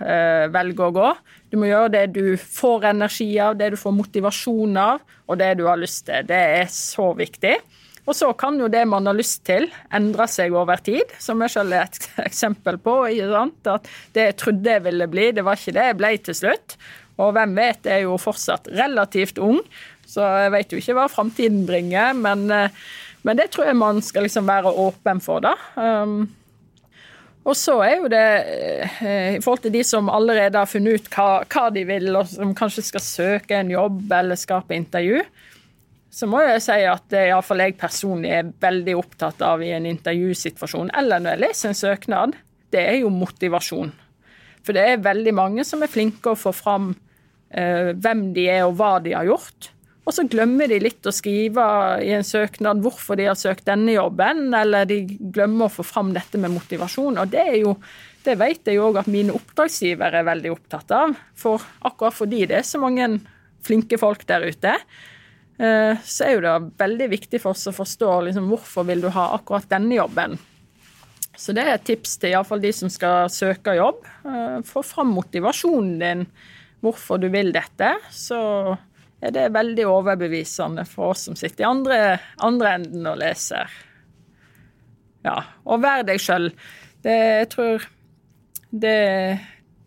eh, 0.05 0.45
velger 0.53 0.89
å 0.89 0.95
gå. 0.95 1.13
Du 1.53 1.59
må 1.61 1.71
gjøre 1.71 1.93
det 1.95 2.05
du 2.17 2.37
får 2.37 2.91
energi 2.93 3.31
av, 3.41 3.57
det 3.57 3.73
du 3.75 3.79
får 3.81 3.97
motivasjon 3.97 4.77
av, 4.81 5.01
og 5.25 5.41
det 5.41 5.55
du 5.61 5.65
har 5.69 5.81
lyst 5.81 6.05
til. 6.11 6.27
Det 6.29 6.43
er 6.61 6.69
så 6.73 7.13
viktig. 7.17 7.57
Og 8.05 8.13
så 8.13 8.29
kan 8.37 8.59
jo 8.61 8.69
det 8.69 8.83
man 8.89 9.07
har 9.09 9.17
lyst 9.17 9.47
til, 9.49 9.71
endre 9.97 10.27
seg 10.29 10.53
over 10.53 10.83
tid, 10.85 11.15
som 11.23 11.41
jeg 11.41 11.55
selv 11.55 11.73
er 11.73 11.87
et 11.87 12.11
eksempel 12.29 12.77
på. 12.85 12.99
At 13.09 13.89
det 14.13 14.29
jeg 14.29 14.37
trodde 14.43 14.77
jeg 14.77 14.85
ville 14.85 15.09
bli, 15.09 15.31
det 15.33 15.47
var 15.47 15.57
ikke 15.57 15.77
det 15.79 15.89
jeg 15.89 15.99
ble 16.03 16.13
til 16.27 16.39
slutt. 16.43 16.77
Og 17.23 17.33
hvem 17.37 17.55
vet, 17.57 17.87
jeg 17.87 18.03
er 18.03 18.09
jo 18.09 18.19
fortsatt 18.19 18.69
relativt 18.75 19.39
ung, 19.39 19.61
så 20.11 20.27
jeg 20.45 20.53
vet 20.53 20.73
jo 20.73 20.81
ikke 20.83 20.97
hva 20.99 21.09
framtiden 21.09 21.63
bringer. 21.69 22.13
Men, 22.19 22.45
eh, 22.51 22.85
men, 23.25 23.37
det 23.41 23.51
tror 23.53 23.71
jeg 23.71 23.81
man 23.81 24.01
skal 24.05 24.27
liksom 24.27 24.49
være 24.49 24.73
åpen 24.85 25.21
for, 25.25 25.45
da. 25.45 25.55
Um, 25.77 26.27
og 27.45 27.57
så 27.61 27.75
er 27.85 27.99
jo 27.99 28.09
det 28.09 28.27
eh, 29.05 29.35
i 29.37 29.41
forhold 29.45 29.67
til 29.67 29.75
de 29.75 29.83
som 29.85 30.09
allerede 30.09 30.57
har 30.57 30.69
funnet 30.69 31.03
ut 31.03 31.11
hva, 31.13 31.43
hva, 31.45 31.67
de 31.75 31.83
vil, 31.89 32.09
og 32.17 32.31
som 32.31 32.55
kanskje 32.57 32.87
skal 32.87 33.05
søke 33.05 33.59
en 33.59 33.73
jobb 33.73 34.13
eller 34.17 34.41
skape 34.41 34.77
intervju, 34.77 35.21
så 36.15 36.29
må 36.31 36.41
jeg 36.45 36.63
si 36.63 36.79
at 36.87 37.05
det 37.13 37.27
iallfall 37.29 37.65
jeg 37.65 37.77
personlig 37.77 38.31
er 38.33 38.53
veldig 38.65 38.95
opptatt 38.97 39.43
av 39.45 39.65
i 39.65 39.73
en 39.77 39.89
intervjusituasjon, 39.91 40.95
eller 40.97 41.21
når 41.21 41.35
jeg 41.35 41.43
leser 41.43 41.71
en 41.71 41.81
søknad, 41.81 42.37
det 42.73 42.81
er 42.81 43.01
jo 43.03 43.13
motivasjon. 43.13 43.93
For 44.65 44.77
det 44.77 44.85
er 44.89 45.05
veldig 45.05 45.35
mange 45.37 45.65
som 45.69 45.83
er 45.85 45.93
flinke 45.93 46.33
å 46.33 46.39
få 46.39 46.55
fram 46.57 46.93
eh, 47.51 47.93
hvem 47.93 48.29
de 48.37 48.49
er 48.55 48.65
og 48.65 48.79
hva 48.79 48.97
de 49.05 49.13
har 49.13 49.29
gjort. 49.29 49.74
Og 50.05 50.13
så 50.13 50.27
glemmer 50.29 50.69
de 50.69 50.83
litt 50.83 51.07
å 51.09 51.13
skrive 51.15 51.65
i 52.05 52.11
en 52.13 52.27
søknad 52.27 52.83
hvorfor 52.85 53.17
de 53.17 53.29
har 53.31 53.39
søkt 53.41 53.65
denne 53.69 53.95
jobben, 53.95 54.51
eller 54.57 54.89
de 54.89 55.01
glemmer 55.09 55.71
å 55.71 55.73
få 55.73 55.87
fram 55.87 56.13
dette 56.13 56.41
med 56.41 56.53
motivasjon. 56.53 57.23
Og 57.23 57.33
det 57.33 57.41
er 57.41 57.57
jo 57.63 57.79
det 58.25 58.39
vet 58.41 58.69
jeg 58.69 58.79
jo 58.79 58.87
òg 58.89 59.03
at 59.03 59.11
mine 59.13 59.35
oppdragsgivere 59.37 60.23
er 60.23 60.29
veldig 60.29 60.53
opptatt 60.55 60.93
av. 60.97 61.13
For 61.37 61.65
akkurat 61.85 62.17
fordi 62.17 62.45
det 62.49 62.61
er 62.61 62.69
så 62.69 62.81
mange 62.81 63.19
flinke 63.65 63.99
folk 64.01 64.25
der 64.29 64.47
ute, 64.49 64.73
eh, 65.61 66.01
så 66.01 66.27
er 66.27 66.35
jo 66.35 66.45
det 66.45 66.55
veldig 66.81 67.11
viktig 67.13 67.41
for 67.43 67.53
oss 67.53 67.69
å 67.69 67.77
forstå 67.77 68.11
liksom, 68.29 68.49
hvorfor 68.53 68.89
vil 68.89 69.05
du 69.05 69.11
ha 69.13 69.31
akkurat 69.37 69.69
denne 69.73 69.99
jobben. 69.99 70.39
Så 71.37 71.53
det 71.57 71.65
er 71.65 71.75
et 71.75 71.87
tips 71.89 72.17
til 72.23 72.33
iallfall 72.33 72.63
de 72.63 72.73
som 72.77 72.93
skal 72.93 73.29
søke 73.33 73.77
jobb. 73.77 74.05
Eh, 74.25 74.59
få 74.69 74.85
fram 74.87 75.13
motivasjonen 75.17 75.97
din, 76.01 76.27
hvorfor 76.85 77.21
du 77.21 77.29
vil 77.33 77.53
dette. 77.53 77.93
Så 78.13 78.39
er 79.25 79.33
det 79.35 79.49
veldig 79.55 79.87
overbevisende 79.89 80.85
for 80.89 81.15
oss 81.15 81.27
som 81.29 81.39
sitter 81.39 81.65
i 81.65 81.69
andre, 81.69 81.99
andre 82.45 82.77
enden 82.79 83.09
og 83.09 83.19
leser. 83.23 83.73
Ja, 85.25 85.39
og 85.65 85.81
vær 85.85 86.05
deg 86.05 86.21
sjøl. 86.21 86.51
Jeg 87.05 87.49
tror 87.53 87.85
det 88.75 88.99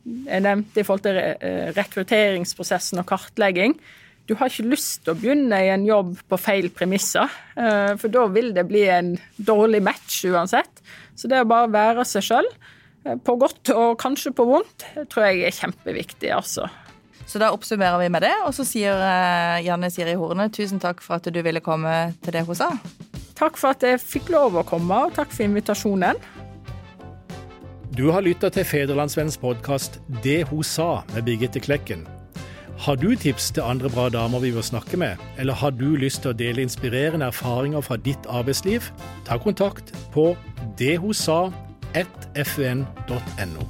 jeg 0.08 0.44
nevnte 0.46 0.82
i 0.82 0.86
forhold 0.88 1.04
til 1.04 1.18
eh, 1.20 1.70
rekrutteringsprosessen 1.76 3.02
og 3.02 3.08
kartlegging. 3.10 3.76
Du 4.28 4.36
har 4.40 4.52
ikke 4.52 4.72
lyst 4.72 5.04
til 5.04 5.14
å 5.14 5.20
begynne 5.20 5.60
i 5.64 5.72
en 5.72 5.86
jobb 5.88 6.16
på 6.32 6.40
feil 6.40 6.70
premisser, 6.76 7.32
eh, 7.60 7.94
for 8.00 8.12
da 8.12 8.26
vil 8.32 8.54
det 8.56 8.66
bli 8.70 8.86
en 8.92 9.14
dårlig 9.36 9.82
match 9.84 10.22
uansett. 10.28 10.82
Så 11.18 11.32
det 11.32 11.44
å 11.44 11.50
bare 11.50 11.72
være 11.74 12.08
seg 12.08 12.26
sjøl, 12.28 12.50
eh, 13.04 13.20
på 13.20 13.36
godt 13.40 13.74
og 13.76 13.98
kanskje 14.00 14.32
på 14.36 14.48
vondt, 14.48 14.88
tror 15.12 15.28
jeg 15.28 15.44
er 15.48 15.60
kjempeviktig, 15.60 16.32
altså. 16.36 16.70
Så 17.28 17.42
da 17.44 17.52
oppsummerer 17.52 18.00
vi 18.00 18.10
med 18.10 18.24
det, 18.24 18.34
og 18.48 18.54
så 18.56 18.64
sier 18.68 18.96
uh, 18.96 19.60
Janne 19.66 19.92
Siri 19.92 20.16
Horne 20.16 20.48
tusen 20.54 20.80
takk 20.80 21.04
for 21.04 21.20
at 21.20 21.28
du 21.28 21.42
ville 21.44 21.64
komme 21.64 22.14
til 22.24 22.38
det 22.38 22.46
hun 22.48 22.56
sa. 22.56 22.72
Takk 23.38 23.60
for 23.60 23.76
at 23.76 23.84
jeg 23.84 24.00
fikk 24.02 24.32
lov 24.34 24.56
å 24.58 24.64
komme, 24.66 24.96
og 25.08 25.14
takk 25.18 25.34
for 25.36 25.44
invitasjonen. 25.46 26.16
Du 27.98 28.12
har 28.14 28.22
lytta 28.22 28.50
til 28.54 28.66
Federlandsvennens 28.66 29.38
podkast 29.42 30.00
'Det 30.24 30.48
hun 30.48 30.64
sa' 30.64 31.04
med 31.14 31.26
Birgitte 31.26 31.60
Klekken. 31.60 32.08
Har 32.78 32.96
du 32.96 33.16
tips 33.16 33.52
til 33.52 33.64
andre 33.64 33.90
bra 33.90 34.10
damer 34.10 34.40
vi 34.40 34.50
vil 34.54 34.64
snakke 34.64 34.98
med, 34.98 35.18
eller 35.38 35.54
har 35.54 35.70
du 35.70 35.96
lyst 35.96 36.22
til 36.22 36.32
å 36.32 36.38
dele 36.38 36.62
inspirerende 36.62 37.26
erfaringer 37.26 37.82
fra 37.82 37.98
ditt 37.98 38.26
arbeidsliv? 38.30 38.82
Ta 39.26 39.38
kontakt 39.38 39.94
på 40.14 40.38
dethosa1fun.no. 40.78 43.68